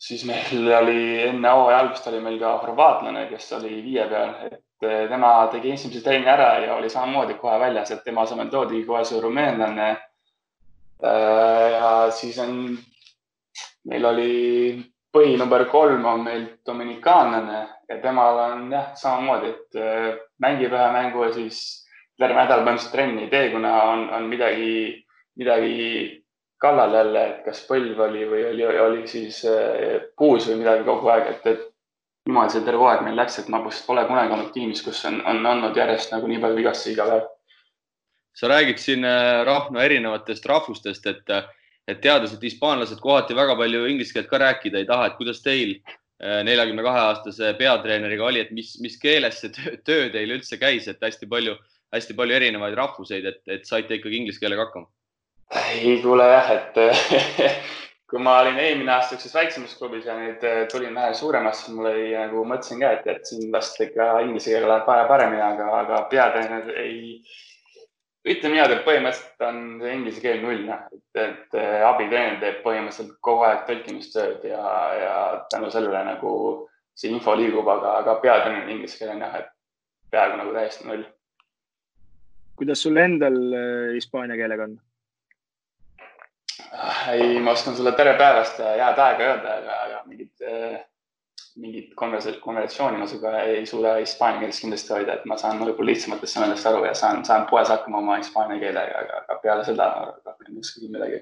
[0.00, 4.86] siis meil oli enne hooaja algust oli meil ka horvaatlane, kes oli viie peal, et
[4.86, 8.84] äh, tema tegi esimese trenni ära ja oli samamoodi kohe väljas, et tema asemel toodi
[8.88, 9.90] kohe see rumeenlane
[11.04, 12.76] Äh, ja siis on,
[13.88, 14.32] meil oli
[15.12, 19.78] põhi number kolm on meil dominikaanlane ja temal on jah, samamoodi, et
[20.44, 21.62] mängib ühe mängu ja siis
[22.20, 24.74] terve nädal põhimõtteliselt trenni ei tee, kuna on, on midagi,
[25.38, 25.90] midagi
[26.60, 31.08] kallal jälle, et kas põlv oli või oli, oli siis äh, puus või midagi kogu
[31.12, 31.66] aeg, et, et
[32.28, 35.22] niimoodi see terve aeg meil läks, et ma vist pole kunagi olnud tiimis, kus on,
[35.26, 37.28] on olnud järjest nagu nii palju vigastusi iga päev
[38.34, 41.32] sa räägid siin äh, Rahno erinevatest rahvustest, et,
[41.88, 45.42] et teades, et hispaanlased kohati väga palju inglise keelt ka rääkida ei taha, et kuidas
[45.44, 50.36] teil äh, neljakümne kahe aastase peatreeneriga oli, et mis, mis keeles see töö, töö teil
[50.38, 51.56] üldse käis, et hästi palju,
[51.94, 54.90] hästi palju erinevaid rahvuseid, et, et saite ikkagi inglise keelega hakkama?
[55.50, 56.80] Ei kuule jah, et
[58.10, 60.42] kui ma olin eelmine aasta niisuguses väiksemas klubis ja nüüd
[60.72, 64.50] tulin vähe suuremasse, siis mul oli nagu mõtlesin ka, et, et siin vast ikka inglise
[64.50, 66.98] keel läheb vaja paremini, aga, aga peatreener ei
[68.26, 73.14] ütleme niimoodi, et põhimõtteliselt on see inglise keel null, noh, et, et abitreener teeb põhimõtteliselt
[73.24, 75.14] kogu aeg tõlkimistööd ja, ja
[75.54, 76.34] tänu sellele nagu
[76.98, 79.50] see info liigub, aga, aga peatreener inglise keel on jah, et
[80.10, 81.06] peaaegu nagu täiesti null.
[82.58, 84.78] kuidas sul endal äh, hispaania keelega on?
[87.12, 90.78] Ei, ma oskan sulle tere päevast ja head aega öelda, aga, aga mingit äh,
[91.60, 96.36] mingit konversatsiooni ma sinuga ei suuda hispaania keeles kindlasti hoida, et ma saan võib-olla lihtsamatest
[96.36, 100.54] sõnadest aru ja saan, saan poes hakkama oma hispaania keelega, aga, aga peale seda rohkem
[100.54, 101.20] ei oska küll midagi.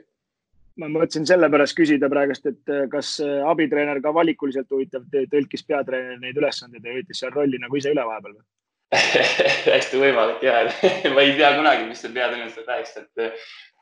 [0.78, 6.20] ma mõtlesin sellepärast küsida praegust, et äh, kas äh, abitreener ka valikuliselt huvitav tõlkis peatreener
[6.22, 8.46] neid ülesandeid ja võttis seal rolli nagu ise üle vahepeal või?
[9.74, 10.60] hästi võimalik ja
[11.14, 13.32] ma ei tea kunagi, mis see peatreener seda rääkis, et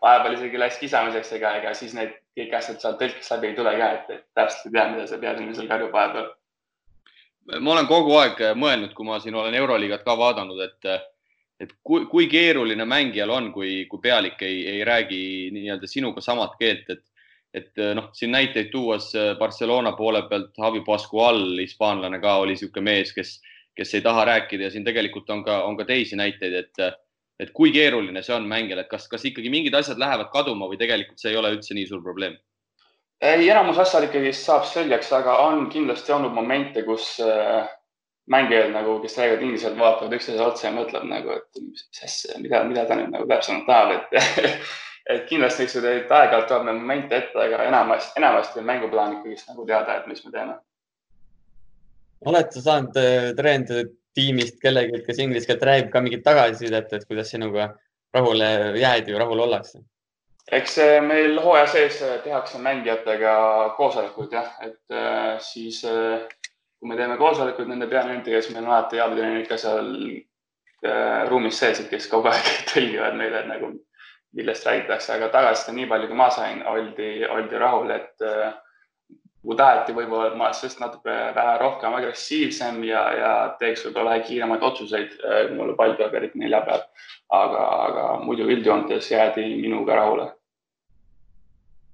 [0.02, 3.74] vahepeal isegi läks kisamiseks, ega, ega siis need kõik asjad seal tõlkes läbi ei tule
[3.80, 6.30] ka, et täpselt ei tea, mida see peatreener seal karjub vahepeal.
[7.60, 10.90] ma olen kogu aeg mõelnud, kui ma siin olen Euroliigat ka vaadanud, et
[11.60, 15.20] et kui, kui keeruline mängijal on, kui, kui pealik ei, ei räägi
[15.54, 17.04] nii-öelda sinuga samat keelt, et,
[17.56, 23.14] et noh, siin näiteid tuues Barcelona poole pealt Javi Pascual, hispaanlane ka oli niisugune mees,
[23.16, 23.38] kes,
[23.76, 26.84] kes ei taha rääkida ja siin tegelikult on ka, on ka teisi näiteid, et,
[27.40, 30.78] et kui keeruline see on mängijal, et kas, kas ikkagi mingid asjad lähevad kaduma või
[30.80, 32.36] tegelikult see ei ole üldse nii suur probleem?
[33.20, 37.68] ei, enamus asjad ikkagi saab selgeks, aga on kindlasti olnud momente, kus äh,
[38.32, 42.40] mängijad nagu, kes räägivad inglise keelt, vaatavad üksteise otsa ja mõtlevad nagu, et mis asja,
[42.42, 44.60] mida, mida ta nüüd nagu täpsemalt tahab, et
[45.14, 49.66] et kindlasti niisuguseid aeg-ajalt tuleb neid momente ette, aga enamasti, enamasti on mänguplaan ikkagist nagu
[49.68, 50.56] teada, et mis me teeme.
[52.26, 52.98] oled sa saanud
[53.38, 53.84] treenida
[54.16, 57.74] tiimist kellelgi, kes inglise keelt räägib, ka mingit tagasisidet, et kuidas sinuga
[58.16, 58.48] rahule
[58.80, 59.84] jäädi või rahul ollakse?
[60.56, 63.32] eks meil hooaja sees tehakse mängijatega
[63.76, 66.22] koosolekuid jah, et äh, siis äh,
[66.78, 69.88] kui me teeme koosolekuid nende peatreeneritega, siis meil on alati abitreenerid ka seal
[70.86, 73.72] äh, ruumis sees, et kes kogu aeg tõlgivad meile nagu,
[74.36, 78.52] millest räägitakse, aga tagasiside nii palju, kui ma sain, oldi, oldi rahul, et äh,
[79.54, 85.10] taheti võib-olla, ma just natuke vähe rohkem agressiivsem ja, ja teeks võib-olla vähe kiiremaid otsuseid,
[85.22, 86.82] äh, mul pall peab eriti neljapäeval.
[87.36, 90.26] aga, aga muidu üldjoontes jäädi minuga rahule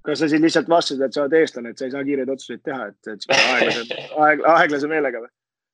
[0.03, 2.63] kas sa siis lihtsalt vastasid, et sa oled eestlane, et sa ei saa kiireid otsuseid
[2.65, 3.83] teha, et, et aeglase,
[4.27, 5.31] aeg, aeglase meelega või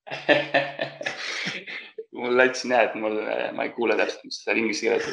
[2.19, 3.19] mul lätsin jah, et mul,
[3.55, 5.07] ma ei kuule täpselt, mis seal inglise keeles,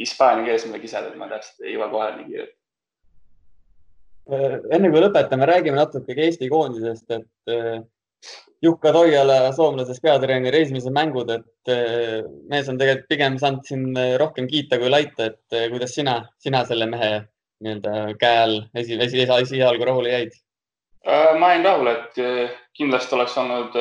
[0.00, 2.54] hispaania keeles mulle kisad, et ma täpselt ei jõua kohe nii kiirelt.
[4.28, 7.78] Äh, enne kui lõpetame, räägime natuke ka Eesti koondisest, et äh,
[8.64, 13.86] Jukka Toiala, soomlasest peatreeneri esimesed mängud, et äh, mees on tegelikult pigem saanud siin
[14.20, 17.12] rohkem kiita kui laita, et kuidas sina, sina selle mehe
[17.64, 20.36] nii-öelda käe all esi, esi, esi, esialgu rahule jäid?
[21.40, 22.20] Ma jäin rahule, et
[22.76, 23.74] kindlasti oleks olnud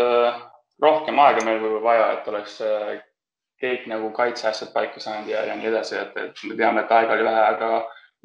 [0.81, 2.55] rohkem aega meil võib-olla vaja, et oleks
[3.61, 7.17] kõik nagu kaitseasjad paika saanud ja, ja nii edasi, et, et me teame, et aega
[7.17, 7.71] oli vähe, aga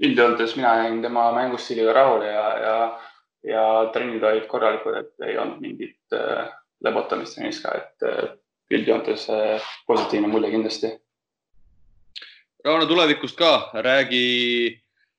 [0.03, 2.77] üldjoontes mina jäin tema mängustiiliga rahule ja, ja,
[3.45, 6.49] ja trennid olid korralikud, et ei olnud mingit äh,
[6.85, 8.35] lebotamist trennis ka, et äh,
[8.73, 10.93] üldjoontes äh, positiivne mulje kindlasti.
[12.65, 14.27] Rauno, tulevikust ka räägi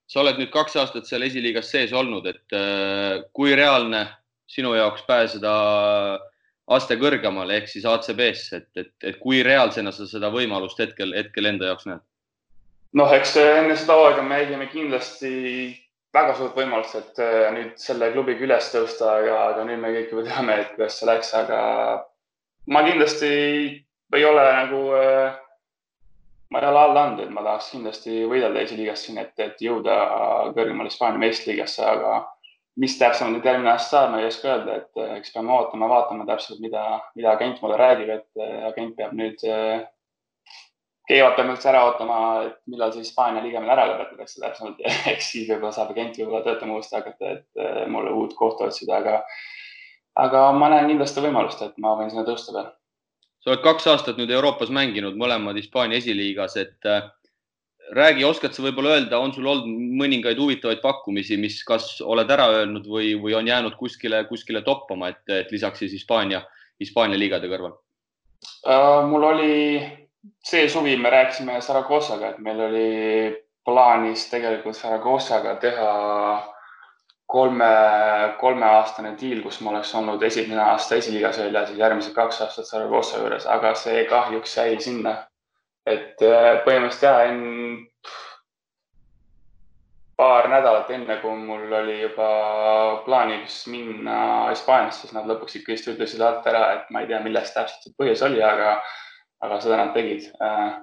[0.07, 4.05] sa oled nüüd kaks aastat seal esiliigas sees olnud, et äh, kui reaalne
[4.49, 5.53] sinu jaoks pääseda
[6.73, 11.49] aste kõrgemale ehk siis ACB-sse, et, et, et kui reaalsena sa seda võimalust hetkel, hetkel
[11.49, 12.03] enda jaoks näed?
[12.99, 15.33] Noh, eks enne seda hooaega me nägime kindlasti
[16.13, 20.13] väga suurt võimalust, et äh, nüüd selle klubiga üles tõusta, aga, aga nüüd me kõik
[20.13, 21.61] juba teame, et kuidas see läks, aga
[22.69, 23.31] ma kindlasti
[24.13, 25.39] ei ole nagu äh,
[26.53, 29.95] ma ei ole alla andnud, et ma tahaks kindlasti võidelda esiliigas siin, et, et jõuda
[30.53, 32.19] kõrgemale Hispaania meistriliigasse, aga
[32.77, 35.89] mis täpsemalt nüüd järgmine aasta saab, ma ei oska öelda, et eh, eks peame ootama,
[35.89, 36.83] vaatama täpselt, mida,
[37.17, 39.41] mida agent mulle räägib, et eh, agent peab nüüd,
[41.03, 44.79] eh, Keivad peab üldse ära ootama, et millal see Hispaania liiga meil ära lõpetatakse täpsemalt,
[45.13, 49.19] eks siis võib-olla saab agent võib-olla töötama uuesti hakata, et mulle uut kohta otsida, aga,
[50.23, 52.71] aga ma näen kindlasti võimalust, et ma võin sinna tõusta veel
[53.43, 57.03] sa oled kaks aastat nüüd Euroopas mänginud, mõlemad Hispaania esiliigas, et äh,
[57.91, 59.67] räägi, oskad sa võib-olla öelda, on sul olnud
[59.99, 65.11] mõningaid huvitavaid pakkumisi, mis kas oled ära öelnud või, või on jäänud kuskile, kuskile toppama,
[65.11, 66.43] et, et lisaks siis Hispaania,
[66.81, 69.03] Hispaania liigade kõrval uh,?
[69.11, 69.53] mul oli
[70.43, 72.89] see suvi, me rääkisime Saragossaga, et meil oli
[73.65, 75.91] plaanis tegelikult Saragossaga teha
[77.27, 77.69] kolme,
[78.39, 83.21] kolmeaastane diil, kus ma oleks olnud esimene aasta esiliigas veel ja järgmised kaks aastat Saragossa
[83.21, 85.15] juures, aga see kahjuks jäi sinna.
[85.85, 87.83] et äh, põhimõtteliselt jah, enne
[90.15, 92.27] paar nädalat enne, kui mul oli juba
[93.05, 94.17] plaanis minna
[94.51, 97.95] Hispaaniasse, siis nad lõpuks ikkagist ütlesid alt ära, et ma ei tea, milles täpselt see
[97.99, 98.77] põhjus oli, aga,
[99.43, 100.29] aga seda nad tegid.
[100.41, 100.79] Äh,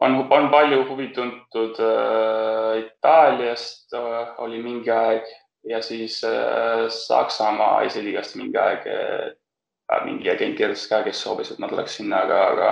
[0.00, 3.92] on, on palju huvi tuntud äh, Itaaliast,
[4.38, 5.28] oli mingi aeg
[5.68, 11.58] ja siis äh, Saksamaa esiliigast mingi aeg äh, mingi agent kirjutas ka, kes soovis, et
[11.58, 12.70] ma tuleks sinna, aga, aga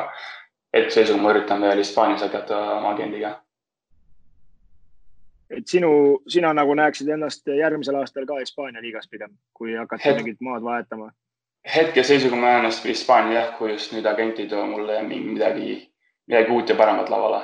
[0.76, 3.36] hetkeseisuga ma üritan veel Hispaanias hakata oma agendiga.
[5.50, 10.40] et sinu, sina nagu näeksid ennast järgmisel aastal ka Hispaania liigas pigem, kui hakata mingit
[10.44, 11.10] maad vahetama?
[11.74, 15.80] Hetkeseisuga ma näen ennast Hispaania jah, kui just nüüd agent ei too mulle midagi,
[16.26, 17.42] midagi uut ja paremat lauale.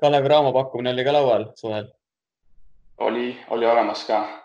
[0.00, 1.92] Kalev Cramo pakkumine oli ka laual suvel
[2.98, 4.44] oli, oli olemas ka.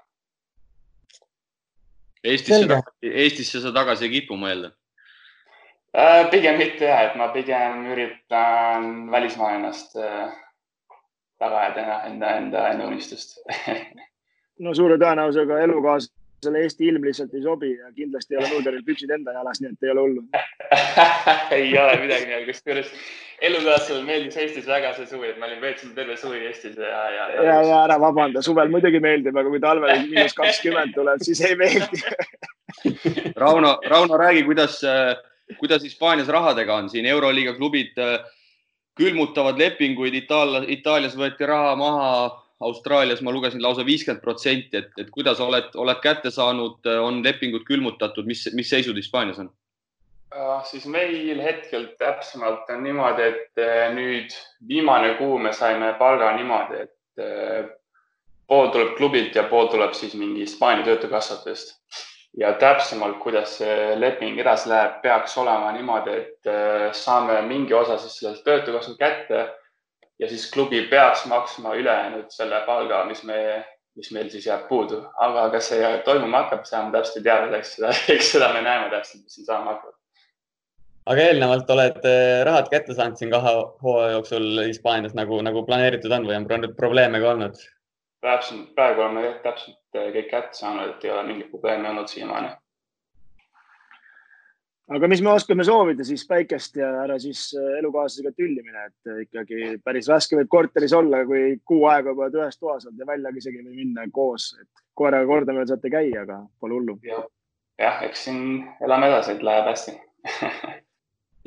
[2.24, 4.74] Eestisse, Eestisse sa tagasi ei kipu, ma eeldan
[5.96, 6.28] äh,?
[6.32, 10.34] pigem mitte ja, et ma pigem üritan välismaal ennast äh,
[11.40, 13.40] taga ajada enda, enda, enda unistust
[14.66, 16.10] no suure tõenäosusega elukaas
[16.44, 19.72] selle Eesti ilm lihtsalt ei sobi ja kindlasti ei ole Nuuderil püksid enda jalas, nii
[19.74, 20.24] et ei ole hullu.
[21.58, 22.92] Ei ole midagi kusjuures
[23.42, 27.28] elukaaslasele meeldis Eestis väga see suvi, et ma olin, veetsin terve suvi Eestis ja, ja.
[27.36, 31.42] ja, ja, ja ära vabanda, suvel muidugi meeldib, aga kui talvel miinus kakskümmend tuleb, siis
[31.48, 32.04] ei meeldi.
[33.44, 34.82] Rauno, Rauno, räägi, kuidas,
[35.60, 37.08] kuidas Hispaanias rahadega on siin?
[37.10, 37.96] Euroliiga klubid
[39.00, 42.12] külmutavad lepinguid, Itaal, Itaalias võeti raha maha
[42.60, 47.64] Austraalias ma lugesin lausa viiskümmend protsenti, et, et kuidas oled, oled kätte saanud, on lepingud
[47.68, 49.52] külmutatud, mis, mis seisud Hispaanias on?
[50.30, 54.36] Uh, siis meil hetkel täpsemalt on niimoodi, et uh, nüüd
[54.68, 57.72] viimane kuu me saime palga niimoodi, et uh,
[58.50, 61.78] pool tuleb klubilt ja pool tuleb siis mingi Hispaania töötukassatest.
[62.38, 66.50] ja täpsemalt, kuidas see leping edasi läheb, peaks olema niimoodi, et
[66.94, 69.48] saame mingi osa siis sellest töötukassast kätte
[70.20, 73.40] ja siis klubi peaks maksma ülejäänud selle palga, mis me,
[73.96, 77.40] mis meil siis jääb puudu, aga kas see toimuma hakkab, seda ma täpselt ei tea
[77.46, 79.98] veel, eks seda, eks seda me näeme täpselt, mis siin saama hakkab.
[81.10, 86.14] aga eelnevalt oled eh, rahad kätte saanud siin kahe hooaja jooksul Hispaanias nagu, nagu planeeritud
[86.20, 87.62] on või on probleeme ka olnud?
[88.22, 92.52] täpselt, praegu oleme täpselt eh, kõik kätte saanud, et ei ole mingit probleemi olnud siiamaani
[94.96, 99.12] aga mis me oskame soovida siis päikest ja ära siis äh, elukaaslasega tülli mine, et
[99.12, 103.02] äh, ikkagi päris raske võib korteris olla, kui kuu aega juba oled ühes toas olnud
[103.02, 107.00] ja välja isegi ei või minna koos, et koeraga kordamööda saate käia, aga pole hullu.
[107.80, 108.44] jah, eks siin
[108.86, 109.98] elame edasi, et läheb hästi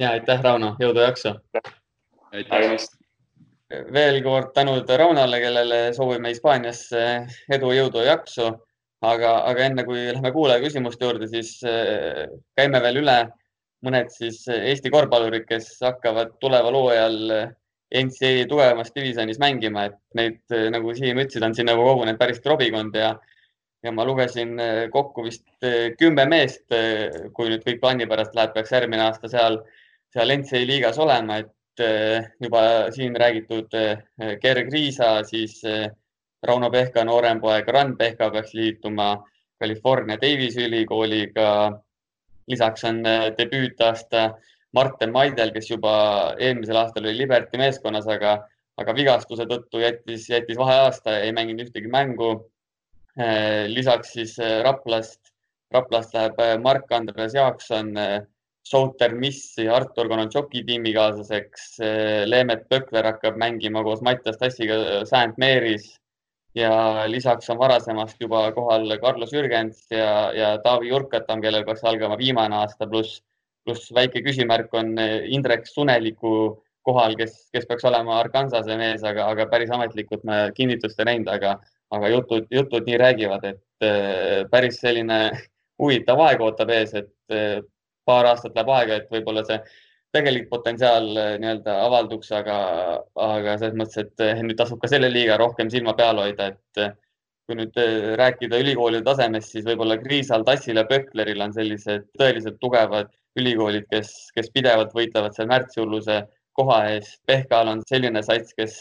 [0.00, 1.34] ja aitäh, Rauno, jõudu ja jaksu.
[2.32, 2.86] aitäh.
[3.92, 7.06] veel kord tänud Raunole, kellele soovime Hispaaniasse
[7.50, 8.52] edu, jõudu ja jaksu
[9.02, 12.28] aga, aga enne kui lähme kuulaja küsimuste juurde, siis äh,
[12.58, 13.18] käime veel üle
[13.82, 17.18] mõned siis Eesti korvpallurid, kes hakkavad tuleval hooajal
[17.92, 22.40] NCAA tugevamas divisjonis mängima, et neid, äh, nagu Siim ütlesid, on siin nagu kogunenud päris
[22.44, 23.16] trobikond ja,
[23.82, 25.46] ja ma lugesin äh, kokku vist
[25.98, 26.64] kümme meest,
[27.34, 29.58] kui nüüd kõik plaani pärast läheb, peaks järgmine aasta seal,
[30.14, 31.50] seal NCAA liigas olema, et
[32.42, 33.72] juba siin räägitud
[34.42, 35.62] Gerg Riisa, siis
[36.42, 39.12] Rauno Pehka noorem poeg Rand Pehka peaks liituma
[39.62, 41.80] California Davise ülikooliga.
[42.50, 44.22] lisaks on äh, debüütaasta
[44.74, 45.92] Martin Maidel, kes juba
[46.42, 48.32] eelmisel aastal oli Liberty meeskonnas, aga,
[48.76, 52.32] aga vigastuse tõttu jättis, jättis vaheaasta, ei mänginud ühtegi mängu.
[53.14, 55.20] Äh, lisaks siis äh, Raplast,
[55.70, 57.94] Raplast läheb Mark-Andres Jaakson
[58.66, 61.78] Southern Missi Artur Konontšoki tiimikaaslaseks.
[62.26, 64.76] Leemet Pökler hakkab mängima koos Mattias Tassiga
[65.06, 65.92] St Mary's
[66.54, 72.18] ja lisaks on varasemast juba kohal Carlos Jürgens ja, ja Taavi Jurkatam, kellel peaks algama
[72.20, 73.22] viimane aasta, pluss,
[73.64, 76.34] pluss väike küsimärk on Indrek Suneliku
[76.86, 81.30] kohal, kes, kes peaks olema Arkansase mees, aga, aga päris ametlikult me kinnitust ei näinud,
[81.30, 81.56] aga,
[81.94, 85.22] aga jutud, jutud nii räägivad, et äh, päris selline
[85.82, 87.62] huvitav aeg ootab ees, et äh,
[88.04, 89.60] paar aastat läheb aega, et võib-olla see
[90.12, 92.58] tegelik potentsiaal eh, nii-öelda avalduks, aga,
[93.26, 96.82] aga selles mõttes, et eh, nüüd tasub ka selle liiga rohkem silma peal hoida, et
[96.82, 96.92] eh,
[97.48, 97.78] kui nüüd
[98.20, 103.10] rääkida ülikoolide tasemest, siis võib-olla Kriisal, Tassil ja Pökleril on sellised tõeliselt tugevad
[103.40, 106.20] ülikoolid, kes, kes pidevalt võitlevad seal märtsihulluse
[106.54, 107.18] koha eest.
[107.26, 108.76] Pehkal on selline sats, kes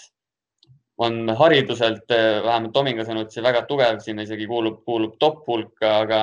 [1.01, 6.21] on hariduselt, vähemalt Tominga sõnutsi väga tugev, sinna isegi kuulub, kuulub top hulka, aga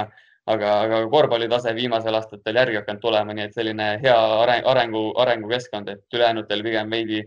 [0.52, 5.90] aga, aga korvpallitase viimasel aastatel järgi hakanud tulema, nii et selline hea areng, arengu, arengukeskkond,
[5.92, 7.22] et ülejäänutel pigem veidi,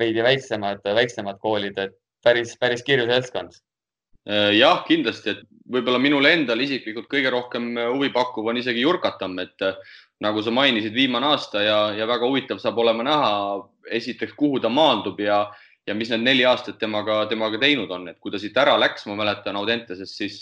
[0.00, 1.94] veidi väiksemad, väiksemad koolid, et
[2.24, 3.60] päris, päris kirju seltskond.
[4.56, 9.66] Jah, kindlasti, et võib-olla minule endale isiklikult kõige rohkem huvi pakkuv on isegi Jurkatam, et
[10.24, 13.30] nagu sa mainisid, viimane aasta ja, ja väga huvitav saab olema näha
[13.92, 15.42] esiteks, kuhu ta maandub ja,
[15.84, 19.04] ja mis need neli aastat temaga, temaga teinud on, et kui ta siit ära läks,
[19.10, 20.38] ma mäletan Audentesest, siis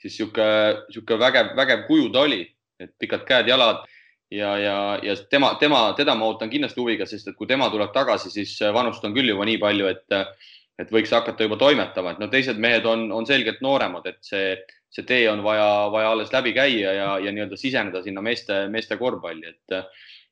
[0.00, 0.46] siis sihuke,
[0.90, 2.42] sihuke vägev, vägev kuju ta oli,
[2.80, 3.82] et pikad käed-jalad
[4.30, 7.92] ja, ja, ja tema, tema, teda ma ootan kindlasti huviga, sest et kui tema tuleb
[7.94, 10.38] tagasi, siis vanust on küll juba nii palju, et,
[10.80, 14.54] et võiks hakata juba toimetama, et no teised mehed on, on selgelt nooremad, et see,
[14.90, 18.98] see tee on vaja, vaja alles läbi käia ja, ja nii-öelda siseneda sinna meeste, meeste
[19.00, 19.78] korvpalli, et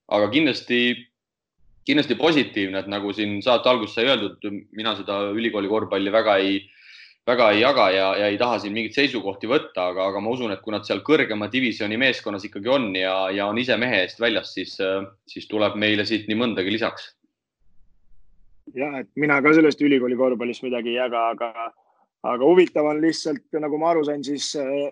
[0.08, 0.80] aga kindlasti,
[1.88, 4.48] kindlasti positiivne, et nagu siin saate alguses sai öeldud,
[4.78, 6.62] mina seda ülikooli korvpalli väga ei
[7.28, 10.52] väga ei jaga ja, ja ei taha siin mingeid seisukohti võtta, aga, aga ma usun,
[10.54, 14.20] et kui nad seal kõrgema divisjoni meeskonnas ikkagi on ja, ja on ise mehe eest
[14.22, 14.76] väljas, siis,
[15.28, 17.10] siis tuleb meile siit nii mõndagi lisaks.
[18.76, 21.68] jah, et mina ka sellest ülikooli korvpallist midagi ei jaga, aga,
[22.22, 24.88] aga huvitav on lihtsalt, nagu ma aru sain, siis äh,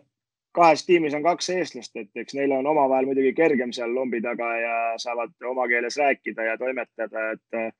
[0.56, 4.52] kahes tiimis on kaks eestlast, et eks neil on omavahel muidugi kergem seal lombi taga
[4.60, 7.72] ja saavad oma keeles rääkida ja toimetada, et äh,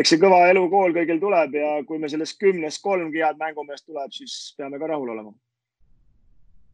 [0.00, 4.12] eks see kõva elukool kõigil tuleb ja kui me sellest kümnest kolmgi head mängumeest tuleb,
[4.14, 5.32] siis peame ka rahul olema.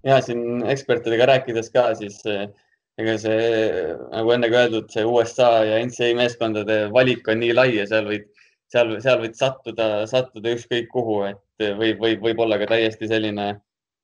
[0.05, 2.49] ja siin ekspertidega rääkides ka, siis äh,
[3.01, 3.41] ega see
[4.11, 8.29] nagu ennegi öeldud, see USA ja NCAA meeskondade valik on nii lai ja seal võid,
[8.73, 13.53] seal, seal võid sattuda, sattuda ükskõik kuhu, et võib, võib, võib olla ka täiesti selline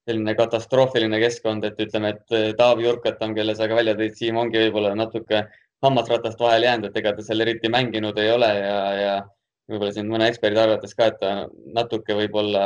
[0.07, 4.39] selline katastroofiline keskkond, et ütleme, et eh, Taavi Jurkatam, kelle sa ka välja tõid, Siim
[4.39, 5.47] ongi võib-olla natuke
[5.85, 9.15] hammasratast vahele jäänud, et ega ta seal eriti mänginud ei ole ja, ja
[9.71, 11.33] võib-olla siin mõne eksperdi arvates ka, et ta
[11.77, 12.65] natuke võib-olla,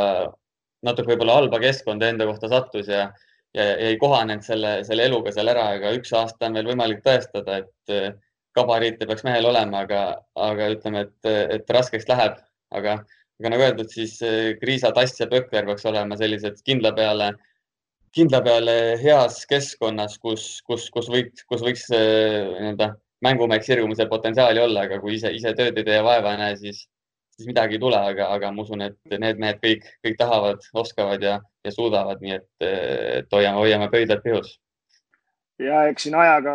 [0.87, 3.09] natuke võib-olla halba keskkonda enda kohta sattus ja,
[3.57, 7.63] ja ei kohanenud selle, selle eluga seal ära, aga üks aasta on veel võimalik tõestada,
[7.65, 8.13] et eh,
[8.57, 10.05] gabariite peaks mehel olema, aga,
[10.39, 12.39] aga ütleme, et, et raskeks läheb,
[12.75, 13.01] aga
[13.41, 14.19] aga nagu öeldud, siis
[14.61, 17.31] Kriisa, Tass ja Pökler peaks olema sellised kindla peale,
[18.17, 22.95] kindla peale heas keskkonnas, kus, kus, kus võiks, kus võiks äh, nii-öelda
[23.25, 26.57] mängumehe sirgumise potentsiaali olla, aga kui ise, ise tööd ei tee ja vaeva ei näe,
[26.61, 26.87] siis,
[27.37, 31.23] siis midagi ei tule, aga, aga ma usun, et need mehed kõik, kõik tahavad, oskavad
[31.23, 31.37] ja,
[31.67, 34.57] ja suudavad, nii et, et hoiame, hoiame pöidlad pihus.
[35.61, 36.53] ja eks siin ajaga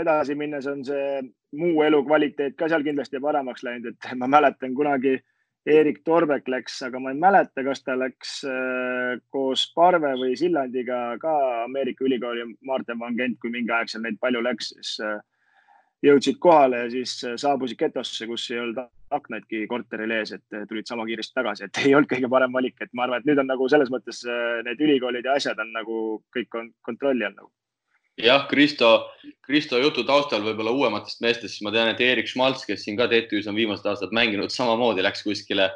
[0.00, 1.20] edasi minnes on see
[1.56, 5.26] muu elukvaliteet ka seal kindlasti paremaks läinud, et ma mäletan kunagi äh,
[5.68, 11.18] Erik Torbek läks, aga ma ei mäleta, kas ta läks äh, koos Parve või Sillandiga
[11.20, 11.32] ka
[11.64, 15.18] Ameerika ülikooli, Martin Van Gent, kui mingi aeg seal neid palju läks, siis äh,
[16.06, 18.80] jõudsid kohale ja siis äh, saabusid getosse, kus ei olnud
[19.12, 22.94] aknaidki korteril ees, et tulid sama kiiresti tagasi, et ei olnud kõige parem valik, et
[22.96, 24.24] ma arvan, et nüüd on nagu selles mõttes
[24.64, 26.02] need ülikoolid ja asjad on nagu
[26.36, 27.52] kõik on kontrolli all nagu
[28.18, 29.10] jah, Kristo,
[29.46, 33.08] Kristo jutu taustal võib-olla uuematest meestest, siis ma tean, et Erik Schmaltz, kes siin ka
[33.10, 35.70] TTÜ-s on viimased aastad mänginud, samamoodi läks kuskile,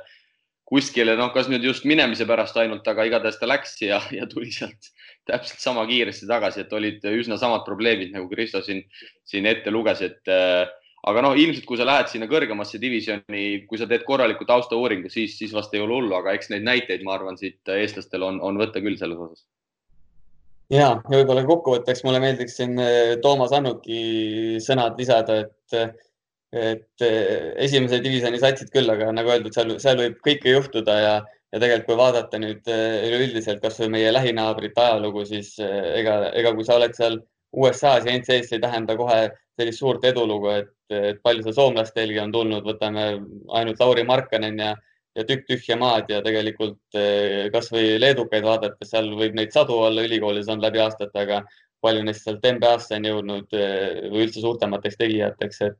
[0.69, 4.51] kuskile, noh, kas nüüd just minemise pärast ainult, aga igatahes ta läks ja, ja tuli
[4.55, 4.93] sealt
[5.29, 8.83] täpselt sama kiiresti tagasi, et olid üsna samad probleemid, nagu Kristo siin,
[9.29, 10.67] siin ette luges, et äh,
[11.07, 15.39] aga noh, ilmselt kui sa lähed sinna kõrgemasse divisjoni, kui sa teed korraliku taustauuringu, siis,
[15.39, 18.59] siis vast ei ole hullu, aga eks neid näiteid, ma arvan, siit eestlastel on, on
[18.59, 19.47] võtta küll selles osas
[20.73, 26.01] ja, ja võib-olla kokkuvõtteks mulle meeldiks siin eh, Toomas Annuki sõnad lisada, et,
[26.53, 31.15] et eh, esimese divisjoni satsid küll, aga nagu öeldud, seal, seal võib kõike juhtuda ja,
[31.53, 36.81] ja tegelikult, kui vaadata nüüd üleüldiselt kasvõi meie lähinaabrite ajalugu, siis ega, ega kui sa
[36.81, 37.21] oled seal
[37.53, 39.27] USA-s ja NCS ei tähenda kohe
[39.59, 43.05] sellist suurt edulugu, et, et palju seal soomlastelgi on tulnud, võtame
[43.59, 44.73] ainult Lauri Markkanen ja
[45.17, 50.05] ja tükk tühja maad ja tegelikult eh, kasvõi leedukaid vaadates, seal võib neid sadu olla
[50.07, 51.43] ülikoolis on läbi aastate, aga
[51.83, 55.79] palju neist sealt NBA-sse on jõudnud eh, või üldse suurtemateks tegijateks, et,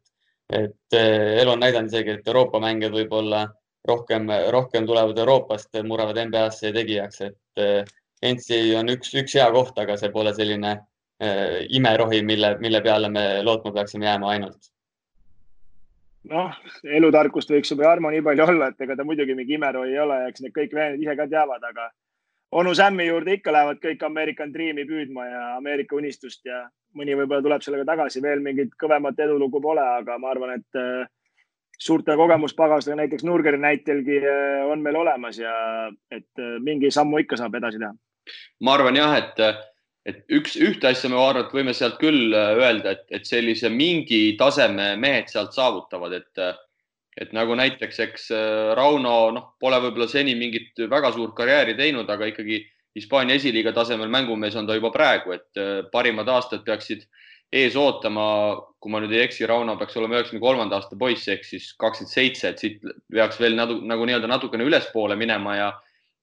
[0.61, 3.47] et eh, elu on näidanud isegi, et Euroopa mängijad võib-olla
[3.89, 7.89] rohkem, rohkem tulevad Euroopast, murravad NBA-sse tegijaks, et
[8.23, 10.77] NCAA on üks, üks hea koht, aga see pole selline
[11.75, 14.72] imerohi, mille, mille peale me lootma peaksime jääma ainult
[16.31, 16.55] noh,
[16.99, 20.19] elutarkust võiks juba Jarmo nii palju olla, et ega ta muidugi mingi imeroi ei ole,
[20.29, 21.89] eks need kõik veened ise ka teavad, aga
[22.59, 26.67] onu Sämmi juurde ikka lähevad kõik American Dream'i püüdma ja Ameerika unistust ja
[26.99, 31.09] mõni võib-olla tuleb sellega tagasi, veel mingit kõvemat edulugu pole, aga ma arvan, et äh,
[31.79, 35.53] suurte kogemuspagastega, näiteks Nurgeri näitelgi äh, on meil olemas ja
[36.13, 37.95] et äh, mingi sammu ikka saab edasi teha.
[38.61, 39.47] ma arvan jah, et
[40.09, 43.71] et üks, ühte asja me arvan, et võime sealt küll äh, öelda, et, et sellise
[43.73, 46.59] mingi taseme mehed sealt saavutavad, et, äh,
[47.23, 52.11] et nagu näiteks, eks äh, Rauno, noh, pole võib-olla seni mingit väga suurt karjääri teinud,
[52.11, 52.65] aga ikkagi
[52.99, 55.61] Hispaania esiliiga tasemel mängumees on ta juba praegu, et
[55.95, 57.07] parimad aastad peaksid
[57.49, 58.27] ees ootama,
[58.83, 62.13] kui ma nüüd ei eksi, Rauno peaks olema üheksakümne kolmanda aasta poiss ehk siis kakskümmend
[62.13, 65.71] seitse, et siit peaks veel nagu, nagu nii-öelda natukene ülespoole minema ja,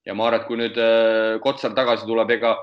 [0.06, 0.78] ja ma arvan, et kui nüüd
[1.42, 2.54] Kotsar tagasi tuleb, ega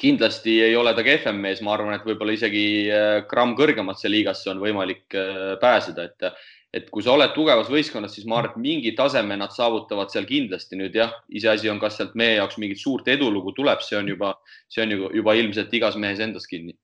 [0.00, 4.50] kindlasti ei ole ta kehvem mees, ma arvan, et võib-olla isegi äh, gramm kõrgemasse liigasse
[4.52, 6.30] on võimalik äh, pääseda, et
[6.74, 10.24] et kui sa oled tugevas võistkonnas, siis ma arvan, et mingi taseme nad saavutavad seal
[10.26, 10.74] kindlasti.
[10.74, 14.32] Nüüd jah, iseasi on, kas sealt meie jaoks mingit suurt edulugu tuleb, see on juba,
[14.66, 16.74] see on ju juba ilmselt igas mehes endas kinni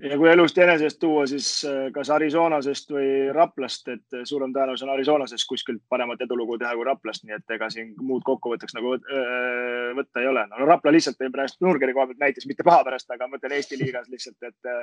[0.00, 4.86] ja kui elust enesest tuua, siis äh, kas Arizonasest või Raplast, et äh, suurem tõenäosus
[4.86, 8.94] on Arizonasest kuskilt paremat edulugu teha kui Raplast, nii et ega siin muud kokkuvõtteks nagu
[8.96, 10.46] äh, võtta ei ole.
[10.50, 13.56] no Rapla lihtsalt tõi praegu Nurgeri koha pealt näiteks, mitte paha pärast, aga ma mõtlen
[13.58, 14.74] Eesti liigas lihtsalt, et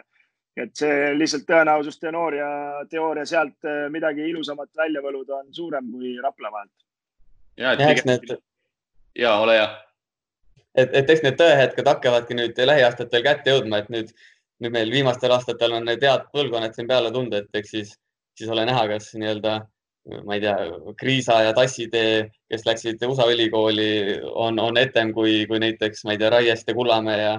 [0.57, 2.47] et see lihtsalt tõenäosusteooria,
[2.89, 6.73] teooria sealt midagi ilusamat välja võluda on suurem kui Rapla vahelt.
[7.57, 8.09] ja, et pigem...
[8.09, 8.39] need...
[9.17, 9.67] ja ole hea.
[10.73, 14.17] et, et eks need tõehetked hakkavadki nüüd lähiaastatel kätte jõudma, et nüüd
[14.63, 17.95] nüüd meil viimastel aastatel on need head põlvkonnad siin peale tunda, et eks siis,
[18.37, 19.59] siis ole näha, kas nii-öelda
[20.25, 20.55] ma ei tea,
[20.97, 26.21] Kriisa ja Tassitee, kes läksid USA ülikooli, on, on etem kui, kui näiteks, ma ei
[26.21, 27.33] tea, Raieste, Kullamäe ja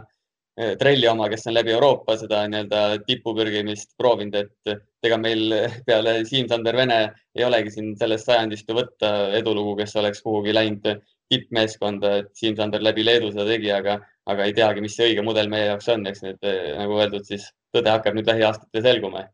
[0.59, 5.55] eh, Trelli oma, kes on läbi Euroopa seda nii-öelda tippu pürgimist proovinud, et ega meil
[5.87, 7.01] peale Siim-Sander Vene
[7.39, 10.93] ei olegi siin sellest sajandist ju võtta edulugu, kes oleks kuhugi läinud
[11.33, 13.99] tippmeeskonda, et Siim-Sander läbi Leedu seda tegi, aga,
[14.29, 16.45] aga ei teagi, mis see õige mudel meie jaoks on, eks nüüd
[16.77, 19.27] nagu öeldud, siis tõde hakkab nüüd lähiaastatel selguma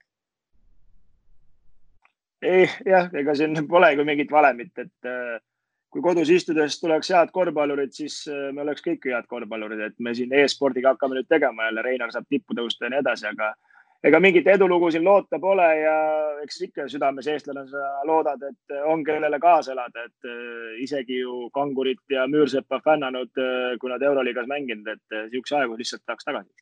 [2.45, 5.39] ei jah, ega siin polegi mingit valemit, et äh,
[5.95, 10.33] kui kodus istudes tuleks head korvpallurid, siis me oleks kõik head korvpallurid, et me siin
[10.35, 13.53] e-spordiga hakkame nüüd tegema jälle, Reinar saab tippu tõusta ja nii edasi, aga
[14.05, 15.95] ega mingit edulugu siin loota pole ja
[16.43, 21.49] eks ikka südames eestlane sa loodad, et on, kellele kaasa elada, et äh, isegi ju
[21.55, 23.33] Kangurit ja Müürsepa fännanud,
[23.81, 26.53] kui nad Euroliigas mänginud, et niisuguse aegu lihtsalt tahaks tagasi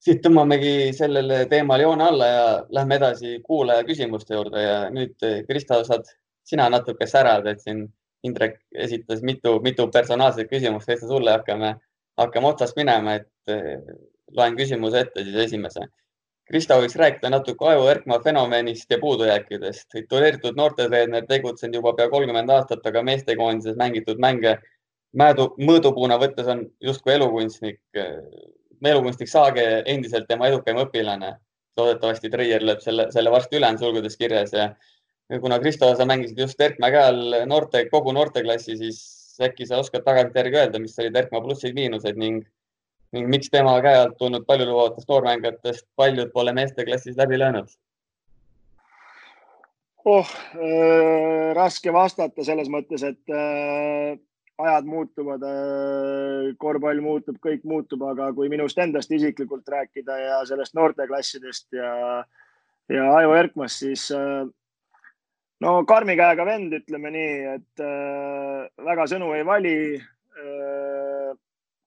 [0.00, 5.82] siit tõmbamegi sellele teemale joone alla ja lähme edasi kuulaja küsimuste juurde ja nüüd Kristo,
[5.84, 6.08] saad
[6.48, 7.84] sina natuke särada, et siin
[8.26, 11.70] Indrek esitas mitu, mitu personaalset küsimust, täitsa sulle hakkame,
[12.20, 13.54] hakkame otsast minema, et
[14.36, 15.86] loen küsimuse ette siis esimese.
[16.50, 19.88] Kristo võiks rääkida natuke Aju Erkmaa fenomenist ja puudujääkidest.
[19.92, 24.58] tituleeritud noortetreener, tegutsenud juba pea kolmkümmend aastat, aga meestekoondises mängitud mänge
[25.14, 27.80] mõõdupuuna võttes on justkui elukunstnik
[28.80, 31.36] meelukunstnik Saage endiselt tema edukaim õpilane.
[31.78, 34.66] loodetavasti Treier lööb selle, selle varsti üle, on sulgudes kirjas ja
[35.40, 38.98] kuna Kristo, sa mängisid just Erkmäe käel noorte, kogu noorteklassi, siis
[39.40, 42.42] äkki sa oskad tagantjärgi öelda, mis olid Erkmaa plussid-miinused ning,
[43.12, 47.68] ning miks tema käe alt tulnud paljulubavatest noormängijatest paljud pole meesteklassis läbi löönud?
[50.04, 54.18] oh äh,, raske vastata selles mõttes, et äh,
[54.60, 60.76] ajad muutuvad, äh, korvpall muutub, kõik muutub, aga kui minust endast isiklikult rääkida ja sellest
[60.78, 61.92] noorteklassidest ja,
[62.92, 64.46] ja Aivo Erkmast, siis äh,
[65.64, 70.99] no karmi käega vend, ütleme nii, et äh, väga sõnu ei vali äh,.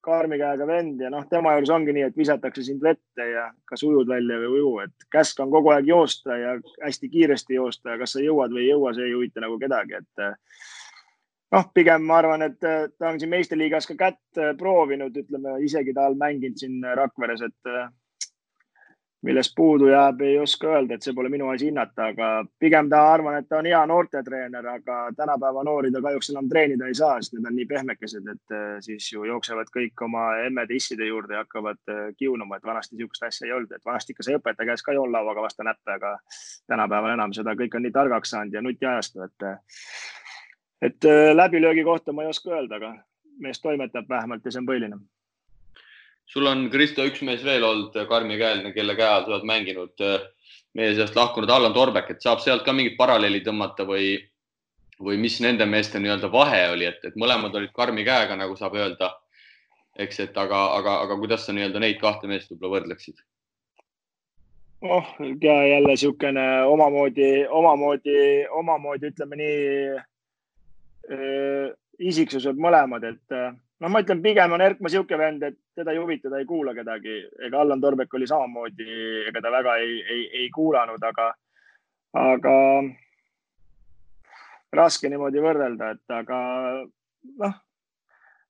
[0.03, 3.83] Karmi käega vend ja noh, tema juures ongi nii, et visatakse sind vette ja kas
[3.87, 7.93] ujud välja või ei uju, et käsk on kogu aeg joosta ja hästi kiiresti joosta
[7.93, 10.35] ja kas sa jõuad või ei jõua, see ei huvita nagu kedagi, et äh,
[11.55, 15.57] noh, pigem ma arvan, et äh, ta on siin meistriliigas ka kätt äh, proovinud, ütleme
[15.63, 17.73] isegi ta on mänginud siin Rakveres, et
[19.23, 22.89] äh, millest puudu jääb, ei oska öelda, et see pole minu asi hinnata, aga pigem
[22.91, 26.97] ta arvan, et ta on hea noortetreener, aga tänapäeva noori ta kahjuks enam treenida ei
[26.97, 31.45] saa, sest need on nii pehmekesed, et siis ju jooksevad kõik oma emmede-isside juurde ja
[31.45, 34.97] hakkavad kiunuma, et vanasti niisugust asja ei olnud, et vanasti ikka sai õpetaja käes ka
[34.97, 36.17] joollauaga vastu näppe, aga
[36.67, 39.49] tänapäeval enam seda kõik on nii targaks saanud ja nutiajastu, et
[40.83, 42.95] et äh, läbilöögi kohta ma ei oska öelda, aga
[43.39, 44.99] mees toimetab vähemalt ja see on põhiline.
[46.33, 50.23] Sul on, Kristo, üks mees veel olnud karmikäeline, kelle käe all sa oled mänginud, äh,
[50.73, 54.15] meie seast lahkunud Allan Torbek, et saab sealt ka mingit paralleeli tõmmata või,
[54.99, 58.79] või mis nende meeste nii-öelda vahe oli, et, et mõlemad olid karmi käega, nagu saab
[58.79, 59.13] öelda.
[59.99, 63.21] eks, et aga, aga, aga kuidas sa nii-öelda neid kahte meest võib-olla võrdleksid?
[64.81, 65.11] oh,
[65.41, 68.17] ja jälle niisugune omamoodi, omamoodi,
[68.51, 70.01] omamoodi ütleme nii
[71.11, 73.33] Äh, isiksused mõlemad, et
[73.83, 76.73] noh, ma ütlen, pigem on Erkma niisugune vend, et teda ei huvita, ta ei kuula
[76.75, 77.17] kedagi.
[77.47, 78.87] ega Allan Torbek oli samamoodi,
[79.29, 81.27] ega ta väga ei, ei, ei kuulanud, aga,
[82.21, 82.55] aga
[84.79, 86.39] raske niimoodi võrrelda, et aga
[87.43, 87.57] noh,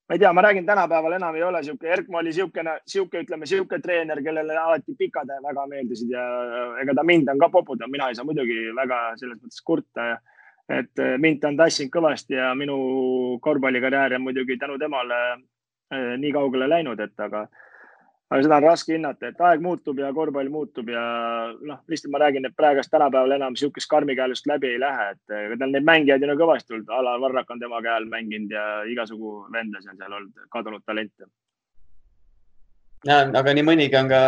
[0.03, 3.49] ma ei tea, ma räägin, tänapäeval enam ei ole sihuke, Erkma oli niisugune, sihuke, ütleme,
[3.49, 6.27] sihuke treener, kellele alati pikad väga meeldisid ja
[6.83, 10.21] ega ta mind on ka poputanud, mina ei saa muidugi väga selles mõttes kurta ja
[10.69, 12.77] et äh, mind ta on tassinud kõvasti ja minu
[13.43, 17.43] korvpallikarjäär on muidugi tänu temale äh, nii kaugele läinud, et aga,
[18.31, 21.03] aga seda on raske hinnata, et aeg muutub ja korvpall muutub ja
[21.59, 25.59] noh, lihtsalt ma räägin, et praegust tänapäeval enam niisugust karmikäelust läbi ei lähe, et ega
[25.59, 28.67] tal neid mängijaid on ju kõvasti olnud, Alar Varrak on tema käe all mänginud ja
[28.89, 31.27] igasugu vendasid on seal olnud, kadunud talente.
[33.03, 34.23] ja, aga nii mõnigi on ka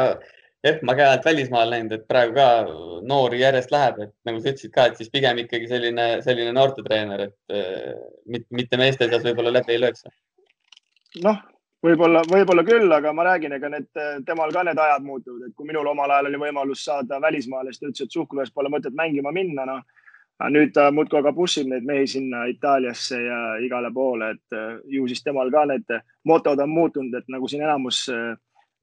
[0.66, 2.46] EFMA käe alt välismaale läinud, et praegu ka
[3.06, 7.28] noori järjest läheb, et nagu sa ütlesid ka, et siis pigem ikkagi selline, selline noortetreener,
[7.28, 10.08] et äh, mitte meeste seas võib-olla läbi ei lööks.
[11.24, 11.38] noh,
[11.86, 13.92] võib-olla, võib-olla küll, aga ma räägin, ega need,
[14.26, 17.84] temal ka need ajad muutuvad, et kui minul omal ajal oli võimalus saada välismaale, siis
[17.84, 19.86] ta ütles, et Suhkruves pole mõtet mängima minna, noh.
[20.52, 24.58] nüüd ta muudkui aga pussib neid mehi sinna Itaaliasse ja igale poole, et
[24.92, 25.94] ju siis temal ka need
[26.26, 28.34] motod on muutunud, et nagu siin enamus äh,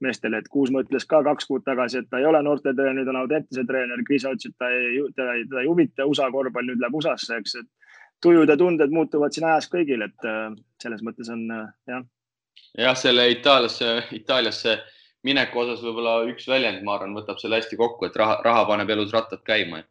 [0.02, 3.20] meestele, et Kuusma ütles ka kaks kuud tagasi, et ta ei ole noortetreener, nüüd on
[3.22, 4.02] Audentese treener.
[4.06, 7.38] Kriisa ütles, et ta ei, teda ei, teda ei huvita USA korvpall, nüüd läheb USA-sse,
[7.42, 7.92] eks, et
[8.22, 10.50] tujud ja tunded muutuvad siin ajas kõigil, et äh,
[10.82, 12.04] selles mõttes on äh, jah.
[12.78, 14.78] jah, selle Itaaliasse, Itaaliasse
[15.26, 18.90] mineku osas võib-olla üks väljend, ma arvan, võtab selle hästi kokku, et raha, raha paneb
[18.94, 19.82] elus rattad käima,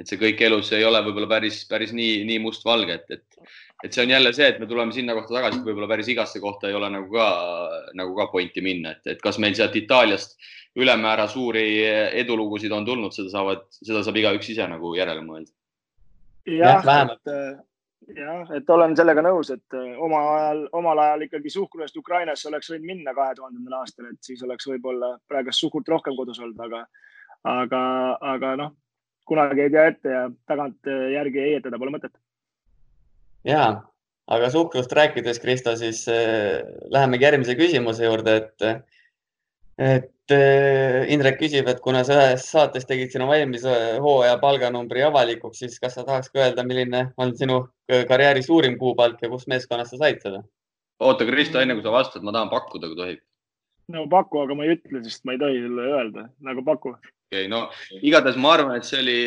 [0.00, 3.52] et see kõik elus ei ole võib-olla päris, päris nii, nii mustvalge, et, et,
[3.84, 6.40] et see on jälle see, et me tuleme sinna kohta tagasi, et võib-olla päris igasse
[6.40, 7.28] kohta ei ole nagu ka,
[8.00, 10.38] nagu ka pointi minna, et, et kas meil sealt Itaaliast
[10.80, 11.64] ülemäära suuri
[12.22, 15.52] edulugusid on tulnud, seda saavad, seda saab igaüks ise nagu järele mõelda.
[16.48, 16.86] jah,
[17.16, 17.34] et
[18.16, 22.70] jah, et olen sellega nõus, et äh, oma ajal, omal ajal ikkagi suhkrust Ukrainasse oleks
[22.72, 26.84] võinud minna kahe tuhandendal aastal, et siis oleks võib-olla praegust suhkurt rohkem kodus olnud, aga,
[27.50, 27.82] aga,
[28.34, 28.74] aga noh,
[29.30, 32.14] kunagi ei tea ette ja tagantjärgi heietada pole mõtet.
[33.46, 33.64] ja,
[34.26, 36.60] aga suhkrust rääkides, Kristo, siis äh,
[36.90, 38.90] lähemegi järgmise küsimuse juurde, et,
[39.78, 43.72] et Eh, Indrek küsib, et kuna sa ühes saates tegid sinu eelmise
[44.02, 47.56] hooaja palganumbri avalikuks, siis kas sa tahaks ka öelda, milline on sinu
[47.90, 50.44] eh, karjääri suurim kuupalk ja kus meeskonnas sa said seda?
[51.00, 53.24] oota, Kristo, enne kui sa vastad, ma tahan pakkuda, kui tohib.
[53.90, 56.94] no paku, aga ma ei ütle, sest ma ei tohi sulle öelda, nagu paku.
[57.30, 57.68] Okei okay,, no
[58.02, 59.20] igatahes ma arvan, et see oli,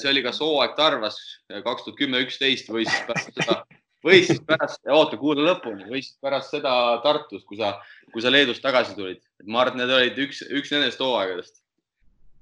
[0.00, 3.60] see oli kas hooaeg Tarvas kaks tuhat kümme, üksteist või siis pärast seda
[4.04, 6.72] või siis pärast, oota, kuula lõpuni, või siis pärast seda
[7.04, 7.74] Tartus, kui sa,
[8.14, 11.60] kui sa Leedust tagasi tulid, et ma arvan, et need olid üks, üks nendest hooaegadest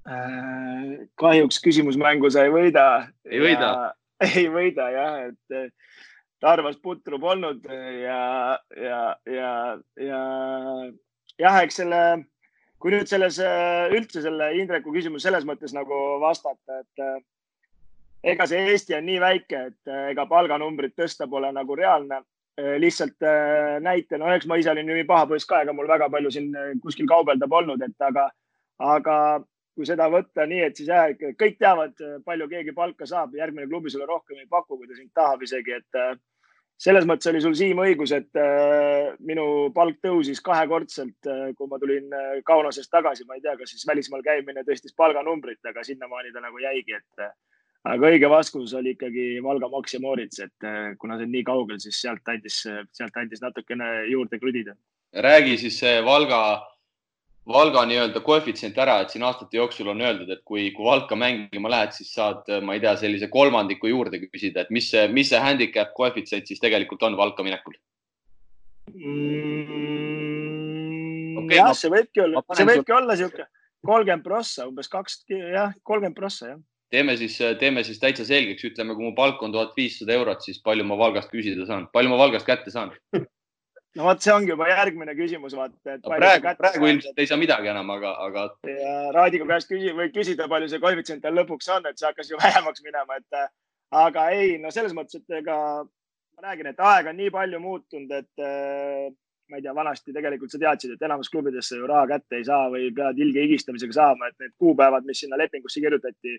[0.07, 1.03] äh,.
[1.19, 2.85] kahjuks küsimusmängu sa ei võida.
[3.27, 3.73] ei võida?
[4.29, 5.69] ei võida jah, et äh,
[6.39, 9.53] Tarvas putru polnud ja, ja, ja,
[9.99, 10.21] ja
[11.39, 12.03] jah, eks selle,
[12.79, 17.19] kui nüüd selles äh, üldse selle Indreku küsimus selles mõttes nagu vastata, et äh,
[18.33, 22.23] ega see Eesti on nii väike, et äh, ega palganumbrit tõsta pole nagu reaalne.
[22.59, 26.09] Lihtsalt äh, näite, no eks ma ise olin nii paha poiss ka, ega mul väga
[26.11, 26.49] palju siin
[26.83, 28.25] kuskil kaubelda polnud, et aga,
[28.83, 29.15] aga
[29.79, 31.07] kui seda võtta nii, et siis jah,
[31.39, 35.13] kõik teavad, palju keegi palka saab, järgmine klubi sulle rohkem ei paku, kui ta sind
[35.15, 36.19] tahab isegi, et
[36.79, 38.39] selles mõttes oli sul, Siim, õigus, et
[39.27, 41.27] minu palk tõusis kahekordselt,
[41.57, 42.07] kui ma tulin
[42.47, 46.61] Kaunasest tagasi, ma ei tea, kas siis välismaal käimine tõstis palganumbrit, aga sinnamaani ta nagu
[46.63, 47.27] jäigi, et
[47.87, 51.45] aga õige vastus oli ikkagi Valga Max ja Moorits, et äh, kuna see on nii
[51.47, 52.61] kaugel, siis sealt andis,
[52.95, 54.75] sealt andis natukene juurde krudida.
[55.13, 56.39] räägi siis Valga,
[57.47, 61.71] Valga nii-öelda koefitsient ära, et siin aastate jooksul on öeldud, et kui, kui Valka mängima
[61.71, 65.39] lähed, siis saad, ma ei tea, sellise kolmandiku juurde küsida, et mis see, mis see
[65.41, 67.77] handicap koefitsient siis tegelikult on Valka minekul
[68.93, 70.17] mm,?
[71.39, 73.47] Okay, jah, see võibki olla, see võibki olla niisugune
[73.87, 76.59] kolmkümmend prossa, umbes kaks, jah, kolmkümmend prossa, jah
[76.89, 80.61] teeme siis, teeme siis täitsa selgeks, ütleme, kui mu palk on tuhat viissada eurot, siis
[80.65, 82.93] palju ma Valgast küsida saan, palju ma Valgast kätte saan?
[83.97, 85.95] no vot, see ongi juba järgmine küsimus, vaata.
[85.97, 88.47] No, praegu, praegu ilmselt ei saa midagi enam, aga, aga.
[89.15, 92.41] Raadiku käest küsi, võib küsida, palju see koefitsient tal lõpuks on, et see hakkas ju
[92.43, 93.41] vähemaks minema, et
[94.03, 98.13] aga ei, no selles mõttes, et ega ma räägin, et aeg on nii palju muutunud,
[98.19, 98.45] et
[99.49, 102.69] ma ei tea, vanasti tegelikult sa teadsid, et enamus klubidesse ju raha kätte ei saa
[102.71, 106.37] või pead ilge higistamisega saama, et need kuupäevad, mis sinna lepingusse kirjutati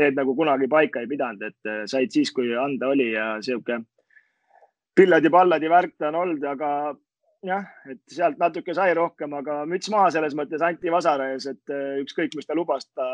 [0.00, 3.80] need nagu kunagi paika ei pidanud, et äh, said siis, kui anda oli ja sihuke
[4.96, 6.70] pilladi-palladi värk ta on olnud, aga
[7.46, 11.74] jah, et sealt natuke sai rohkem, aga müts maha selles mõttes Anti Vasara ees, et
[11.74, 13.06] äh, ükskõik, mis ta lubas, ta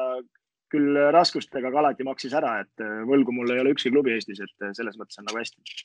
[0.73, 4.41] küll raskustega, aga alati maksis ära, et äh, võlgu mul ei ole ükski klubi Eestis,
[4.41, 5.83] et selles mõttes on nagu hästi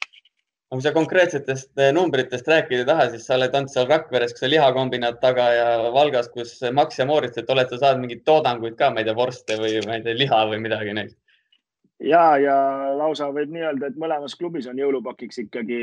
[0.68, 4.52] kui sa konkreetsetest numbritest rääkida ei taha, siis sa oled olnud seal Rakveres, kus on
[4.52, 8.90] lihakombinaat taga ja Valgas, kus Max ja Moorits, et oled sa saanud mingeid toodanguid ka,
[8.92, 11.18] ma ei tea, vorste või ma ei tea, liha või midagi neist?
[12.00, 12.56] Ja, ja
[12.98, 15.82] lausa võib nii öelda, et mõlemas klubis on jõulupakiks ikkagi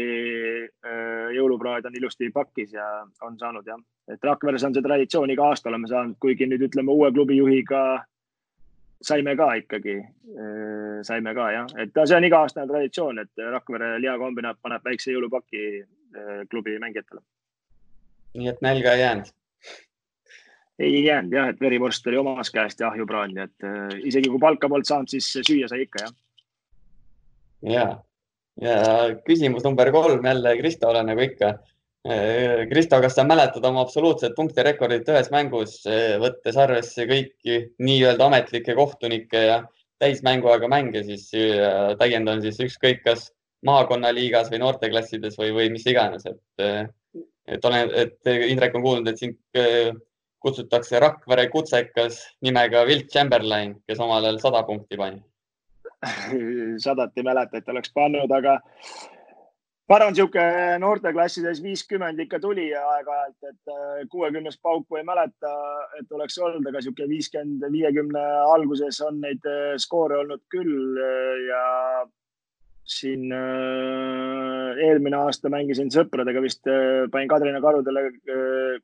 [0.65, 2.87] äh, jõulupraed on ilusti pakis ja
[3.27, 6.95] on saanud jah, et Rakveres on see traditsioon, iga aasta oleme saanud, kuigi nüüd ütleme
[6.95, 7.85] uue klubi juhiga
[9.05, 14.61] saime ka ikkagi, äh, saime ka jah, et see on iga-aastane traditsioon, et Rakvere lihakombinaat
[14.63, 17.25] paneb väikse jõulupaki äh, klubi mängijatele.
[18.35, 19.35] nii et nälga ei jäänud?
[20.79, 24.43] Ei jäänud jah, et verivorst oli omas käest ja ahjupraan, nii et äh, isegi kui
[24.43, 26.17] palka polnud saanud, siis süüa sai ikka jah.
[27.75, 27.87] ja,
[28.63, 28.81] ja
[29.27, 31.55] küsimus number kolm jälle Kristole nagu ikka
[32.05, 38.27] Äh, Kristo, kas sa mäletad oma absoluutset punktirekordit ühes mängus, äh, võttes arvesse kõiki nii-öelda
[38.27, 39.55] ametlikke kohtunikke ja
[40.05, 43.31] täismänguaega mänge, siis äh, täiendan siis ükskõik, kas
[43.65, 46.91] maakonnaliigas või noorteklassides või, või mis iganes, et,
[47.49, 49.39] et olen, et Indrek on kuulnud, et sind
[50.45, 55.23] kutsutakse Rakvere kutsekas nimega Wilt Chamberlain, kes omal ajal sada punkti pani.
[56.85, 58.59] sadat ei mäleta, et oleks pannud, aga
[59.89, 65.55] ma arvan, niisugune noorteklassides viiskümmend ikka tuli aeg-ajalt, et äh, kuuekümnest pauku ei mäleta,
[66.01, 71.47] et oleks olnud, aga niisugune viiskümmend, viiekümne alguses on neid äh, skoore olnud küll äh,
[71.49, 71.65] ja
[72.85, 76.61] siin eelmine aasta mängisin sõpradega vist,
[77.13, 78.03] panin Kadrina karudele,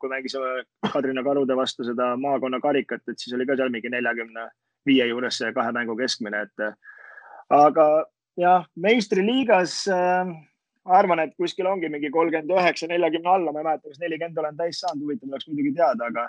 [0.01, 0.63] kui mängisime
[0.93, 4.47] Kadrina karude vastu seda maakonna karikat, et siis oli ka seal mingi neljakümne
[4.89, 6.65] viie juures see kahe mängu keskmine, et
[7.53, 7.87] aga
[8.41, 10.31] jah, meistriliigas äh,
[10.85, 14.61] arvan, et kuskil ongi mingi kolmkümmend üheksa, neljakümne alla, ma ei mäleta, kas nelikümmend olen
[14.61, 16.29] täis saanud, huvitav oleks muidugi teada, aga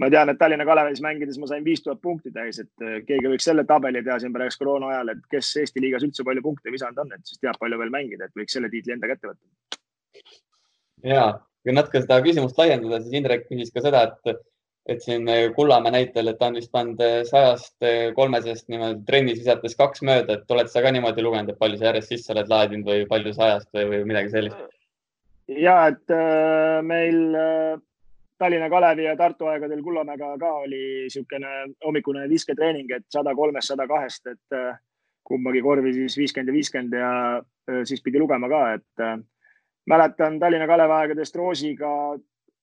[0.00, 3.32] ma tean, et Tallinna Kalevis mängides ma sain viis tuhat punkti täis, et äh, keegi
[3.32, 6.72] võiks selle tabeli teha siin praegu koroona ajal, et kes Eesti liigas üldse palju punkte
[6.72, 10.30] visanud on, et siis teab palju veel mängida, et võiks selle tiitli enda kätte võtta.
[11.12, 11.26] ja,
[11.64, 14.46] kui natuke seda küsimust laiendada, siis Indrek küsis ka seda, et
[14.90, 17.84] et siin äh, Kullamäe näitel, et ta on vist pannud äh, sajast
[18.16, 21.90] kolmesest niimoodi trennis visates kaks mööda, et oled sa ka niimoodi lugenud, et palju sa
[21.90, 24.64] järjest sisse oled laadinud või palju sajast või, või midagi sellist?
[25.50, 27.78] ja et äh, meil äh,
[28.40, 31.50] Tallinna Kalevi ja Tartu aegadel Kullamäega ka oli niisugune
[31.84, 34.78] hommikune visketreening, et sada kolmest, sada kahest, et äh,
[35.28, 37.10] kumbagi korvi siis viiskümmend ja viiskümmend ja
[37.86, 39.04] siis pidi lugema ka, et
[39.86, 41.90] mäletan Tallinna Kalevi aegadest Roosiga,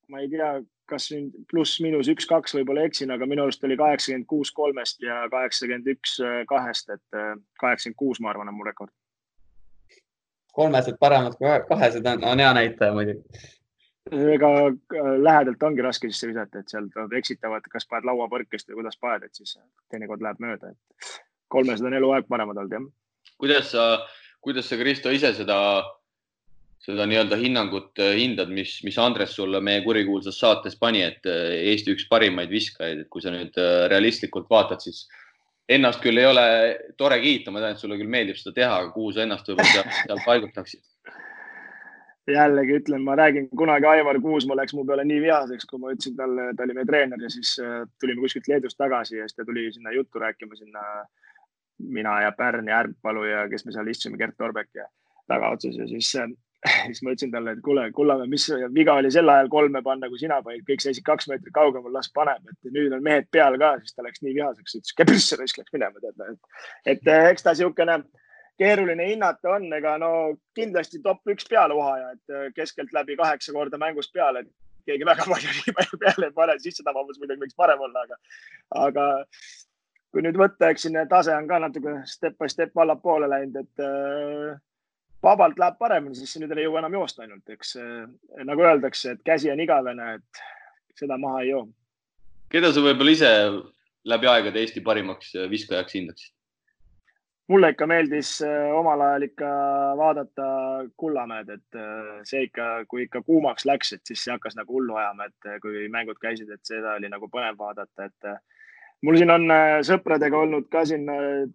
[0.10, 0.50] ma ei tea,
[0.88, 5.90] kas nüüd pluss-miinus üks-kaks, võib-olla eksin, aga minu arust oli kaheksakümmend kuus kolmest ja kaheksakümmend
[5.96, 8.94] üks äh, kahest, et äh, kaheksakümmend kuus, ma arvan, on mu rekord.
[10.58, 13.44] kolmesed paremad kui kahesed on, on hea näitaja muidugi.
[14.12, 18.82] Ega äh, lähedalt ongi raske sisse visata, et seal tuleb eksitavad, kas paned lauapõrkest või
[18.82, 19.58] kuidas paned, et siis
[19.92, 21.12] teinekord läheb mööda, et
[21.54, 23.36] kolmesed on eluaeg paremad olnud, jah.
[23.42, 23.86] kuidas sa,
[24.44, 25.60] kuidas sa, Kristo, ise seda
[26.88, 31.56] seda nii-öelda hinnangut äh, hindad, mis, mis Andres sulle meie kurikuulsas saates pani, et äh,
[31.74, 33.58] Eesti üks parimaid viskajaid, et kui sa nüüd
[33.92, 35.08] realistlikult vaatad, siis
[35.68, 36.46] ennast küll ei ole
[36.98, 39.84] tore kiita, ma tean, et sulle küll meeldib seda teha, aga kuhu sa ennast võib-olla
[40.04, 40.86] seal paigutaksid?
[42.32, 46.18] Jällegi ütlen, ma räägin, kunagi Aivar Kuusma läks mu peale nii vihaseks, kui ma ütlesin
[46.18, 47.54] talle, ta oli meie treener ja siis
[48.02, 50.84] tulime kuskilt Leedust tagasi ja siis ta tuli sinna juttu rääkima sinna
[51.80, 54.90] mina ja Pärn ja Äärpalu ja kes me seal istusime, Gert Torbek ja
[55.28, 56.12] tagaotsas ja siis
[56.88, 60.20] siis ma ütlesin talle, et kuule, Kullamäe, mis viga oli sel ajal kolme panna, kui
[60.20, 63.76] sina panid, kõik seisid kaks meetrit kaugemal, las paneb, et nüüd on mehed peal ka,
[63.84, 66.24] siis ta läks nii vihaseks, ütles, kepisse raisk läks minema, tead.
[66.32, 68.00] et, et eks ta niisugune
[68.58, 70.12] keeruline hinnata on, ega no
[70.58, 74.52] kindlasti top üks pealeuhaja, et keskelt läbi kaheksa korda mängus peale, et
[74.88, 78.20] keegi väga palju peale ei pane, sissetabavus muidugi võiks parem olla, aga,
[78.88, 79.08] aga
[80.14, 83.86] kui nüüd võtta, eks siin tase on ka natuke step by step allapoole läinud, et
[83.86, 84.56] äh,
[85.24, 87.76] vabalt läheb paremini, siis nüüd ei jõua enam joosta ainult, eks
[88.48, 90.46] nagu öeldakse, et käsi on igavene, et
[90.98, 91.68] seda maha ei joo.
[92.54, 93.32] keda sa võib-olla ise
[94.08, 96.34] läbi aegade Eesti parimaks viskajaks hindaksid?
[97.48, 99.50] Mulle ikka meeldis äh, omal ajal ikka
[99.98, 100.48] vaadata
[100.98, 104.98] Kullamäed, et äh, see ikka, kui ikka kuumaks läks, et siis see hakkas nagu hullu
[105.00, 108.30] ajama, et äh, kui mängud käisid, et seda oli nagu põnev vaadata, et
[109.06, 109.48] mul siin on
[109.86, 111.08] sõpradega olnud ka siin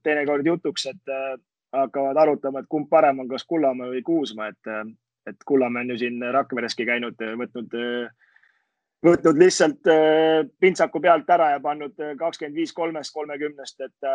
[0.02, 1.14] teinekord jutuks, et
[1.72, 4.92] hakkavad arutama, et kumb parem on, kas Kullamäe või Kuusma, et,
[5.28, 7.74] et Kullamäe on ju siin Rakvereski käinud, võtnud,
[9.04, 9.90] võtnud lihtsalt
[10.62, 14.12] pintsaku pealt ära ja pannud kakskümmend viis kolmest kolmekümnest, et,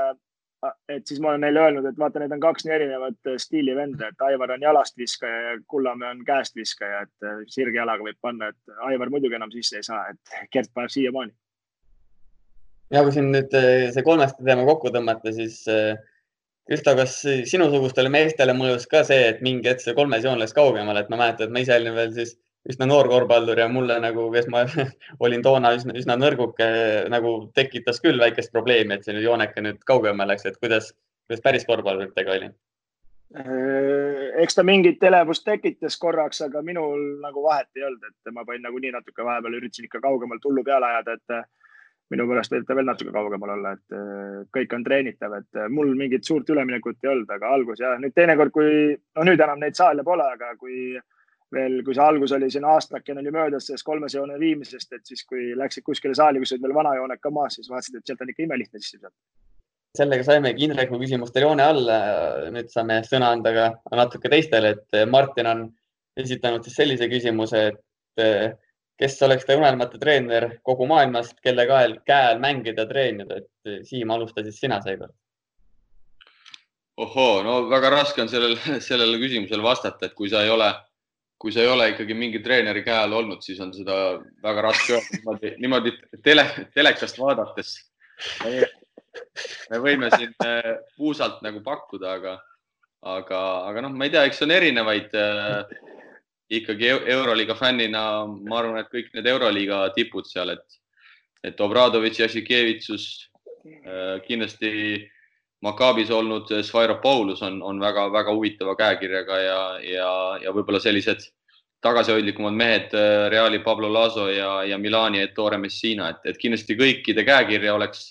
[0.89, 4.09] et siis ma olen neile öelnud, et vaata, need on kaks nii erinevat stiili venda,
[4.09, 8.17] et Aivar on jalast viskaja ja Kullamäe on käest viskaja, et äh, sirge jalaga võib
[8.21, 11.33] panna, et Aivar muidugi enam sisse ei saa, et Gert paneb siiamaani.
[12.95, 13.53] ja kui siin nüüd
[13.93, 15.63] see kolmeste teema kokku tõmmata, siis
[16.67, 21.05] Kristo, kas sinusugustele meestele mõjus ka see, et mingi hetk see kolmes joon läks kaugemale,
[21.05, 22.35] et ma mäletan, et ma ise olin veel siis
[22.71, 24.63] üsna noor korvpallur ja mulle nagu, kes ma
[25.23, 26.69] olin toona üsna, üsna nõrguke,
[27.13, 30.93] nagu tekitas küll väikest probleemi, et see jooneke nüüd kaugemale läks, et kuidas,
[31.27, 32.49] kuidas päris korvpalluritega oli?
[33.37, 38.45] Äh, eks ta mingit elevust tekitas korraks, aga minul nagu vahet ei olnud, et ma
[38.47, 41.47] panin nagunii natuke vahepeal üritasin ikka kaugemalt hullu peale ajada, et
[42.13, 45.67] minu pärast võib ta veel natuke kaugemal olla, et äh, kõik on treenitav, et äh,
[45.71, 49.59] mul mingit suurt üleminekut ei olnud, aga algus jah, nüüd teinekord, kui, no nüüd enam
[49.63, 50.95] neid saale pole, aga kui
[51.55, 55.23] veel, kui see algus oli siin aastakene oli möödas sellest kolmese joone viimisest, et siis,
[55.27, 58.23] kui läksid kuskile saali, kus olid veel vana jooned ka maas, siis vaatasid, et sealt
[58.25, 59.15] on ikka imelihtne sisse saada.
[59.97, 61.97] sellega saimegi Indreku küsimustele joone alla.
[62.53, 65.67] nüüd saame sõna anda ka natuke teistele, et Martin on
[66.17, 68.57] esitanud siis sellise küsimuse, et
[68.97, 73.79] kes oleks ta unelmate treener kogu maailmast, kelle käel, käe all mängida, treenida, et eh,
[73.85, 75.13] Siim, alusta siis sina seekord.
[76.97, 80.71] ohoo, no väga raske on sellele, sellele küsimusele vastata, et kui sa ei ole,
[81.37, 84.97] kui sa ei ole ikkagi mingi treeneri käe all olnud, siis on seda väga raske
[84.97, 85.93] öelda niimoodi, niimoodi
[86.25, 87.75] tele, telekast vaadates.
[89.71, 92.37] me võime siin eh, puusalt nagu pakkuda, aga,
[93.17, 95.77] aga, aga noh, ma ei tea, eks on erinevaid äh,
[96.49, 100.79] ikkagi Euroliiga fännina ma arvan, et kõik need Euroliiga tipud seal, et,
[101.45, 103.07] et Obradovitš, Jasikevitsus
[103.67, 104.71] äh,, kindlasti
[105.65, 110.11] Makaabis olnud Svairopoulos on, on väga-väga huvitava käekirjaga ja, ja,
[110.43, 111.25] ja võib-olla sellised
[111.81, 117.25] tagasihoidlikumad mehed äh, Reali Pablo Laso ja, ja Milani Ettore Messina, et, et kindlasti kõikide
[117.25, 118.05] käekirja oleks,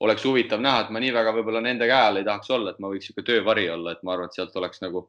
[0.00, 2.82] oleks huvitav näha, et ma nii väga võib-olla nende käe all ei tahaks olla, et
[2.82, 5.08] ma võiks niisugune töövari olla, et ma arvan, et sealt oleks nagu,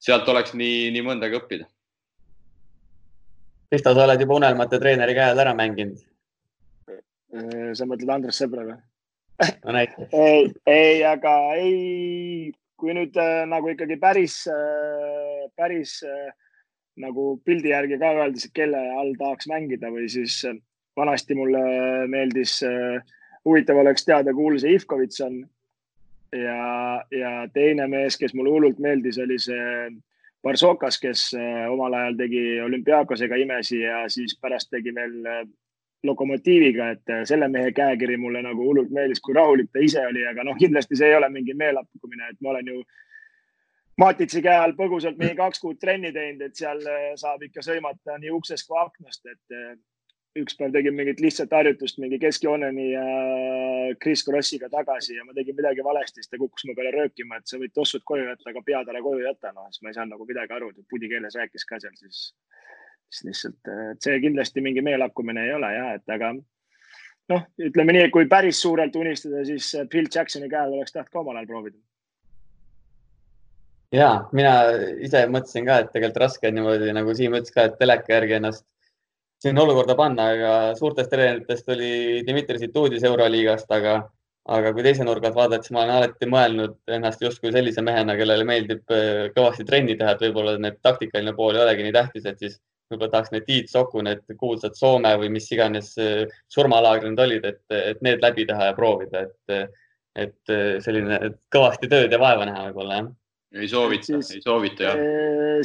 [0.00, 1.68] sealt oleks nii, nii mõndagi õppida.
[3.72, 6.00] Kristo, sa oled juba unelmate treeneri käe all ära mänginud.
[7.74, 8.76] sa mõtled Andres Sõbra või?
[9.64, 10.12] No näiteks.
[10.12, 16.30] ei, ei, aga ei, kui nüüd äh, nagu ikkagi päris äh,, päris äh,
[17.00, 20.56] nagu pildi järgi ka öeldes, et kelle all tahaks mängida või siis äh,
[20.96, 21.64] vanasti mulle
[22.10, 23.02] meeldis äh,,
[23.44, 25.42] huvitav oleks teada, kuhu see Ivkovits on.
[26.34, 29.90] ja, ja teine mees, kes mulle hullult meeldis, oli see
[30.44, 35.44] Barsokas, kes äh, omal ajal tegi olümpiaakosega imesi ja siis pärast tegi veel äh,
[36.04, 40.26] lokomotiiviga, et äh, selle mehe käekiri mulle nagu hullult meeldis, kui rahulik ta ise oli,
[40.28, 42.84] aga noh, kindlasti see ei ole mingi meelappukumine, et ma olen ju
[44.00, 48.18] Matitsi käe all põgusalt mingi kaks kuud trenni teinud, et seal äh, saab ikka sõimata
[48.18, 49.76] nii uksest kui aknast, et äh,
[50.40, 53.04] üks päev tegin mingit lihtsat harjutust mingi keskjooneni ja
[54.02, 57.46] Chris Krossiga tagasi ja ma tegin midagi valesti, siis ta kukkus mu peale röökima, et
[57.46, 59.54] sa võid tossud koju jätta, aga pead ära koju jätta.
[59.54, 62.24] noh, siis ma ei saanud nagu midagi aru, pudi keeles rääkis ka seal siis
[63.14, 68.06] siis lihtsalt, et see kindlasti mingi meelakkumine ei ole ja, et aga noh, ütleme nii,
[68.08, 71.78] et kui päris suurelt unistada, siis Phil Jacksoni käel oleks tahtnud ka omal ajal proovida.
[73.94, 74.54] ja mina
[75.06, 78.40] ise mõtlesin ka, et tegelikult raske on niimoodi nagu Siim ütles ka, et teleka järgi
[78.40, 78.66] ennast
[79.44, 83.96] sinna olukorda panna, aga suurtest treeneritest oli Dmitri Situudis Euroliigast, aga,
[84.56, 88.16] aga kui teise nurga alt vaadata, siis ma olen alati mõelnud ennast justkui sellise mehena,
[88.18, 92.28] kellele meeldib äh, kõvasti trenni teha, et võib-olla need taktikaline pool ei olegi nii tähtis,
[92.30, 92.56] et siis
[92.94, 97.62] võib-olla tahaks need Tiit Soku, need kuulsad Soome või mis iganes äh, surmalaagrid olid, et,
[97.74, 99.76] et need läbi teha ja proovida, et,
[100.26, 103.10] et äh, selline et kõvasti tööd ja vaeva näha võib-olla jah.
[103.60, 105.06] ei soovita, ei soovita jah.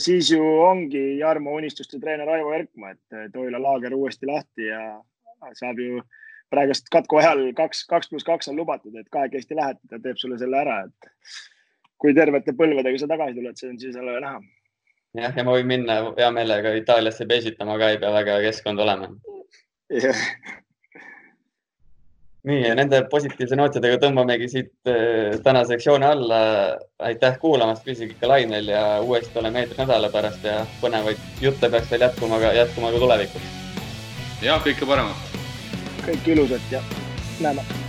[0.02, 5.00] siis ju ongi Jarmo unistuste treener Aivo Erkma, et Toila laager uuesti lahti ja
[5.56, 6.04] saab ju
[6.50, 10.40] praegust katku ajal kaks, kaks pluss kaks on lubatud, et kahekesti lähed, ta teeb sulle
[10.42, 11.12] selle ära, et
[12.00, 14.40] kui tervete põlvedega sa tagasi tuled, see on siis jälle näha
[15.18, 19.10] jah, ja ma võin minna hea meelega Itaaliasse pesitama ka, ei pea väga keskkond olema
[19.90, 20.22] yeah..
[22.50, 26.40] nii ja nende positiivse nootidega tõmbamegi siit äh, täna sektsiooni alla.
[27.10, 32.08] aitäh kuulamast, ikka lainel ja uuesti oleme eetris nädala pärast ja põnevaid jutte peaks veel
[32.08, 33.52] jätkuma jätkuma ka tulevikus.
[34.46, 35.38] ja kõike paremat.
[36.06, 36.84] kõike ilusat ja
[37.40, 37.89] näeme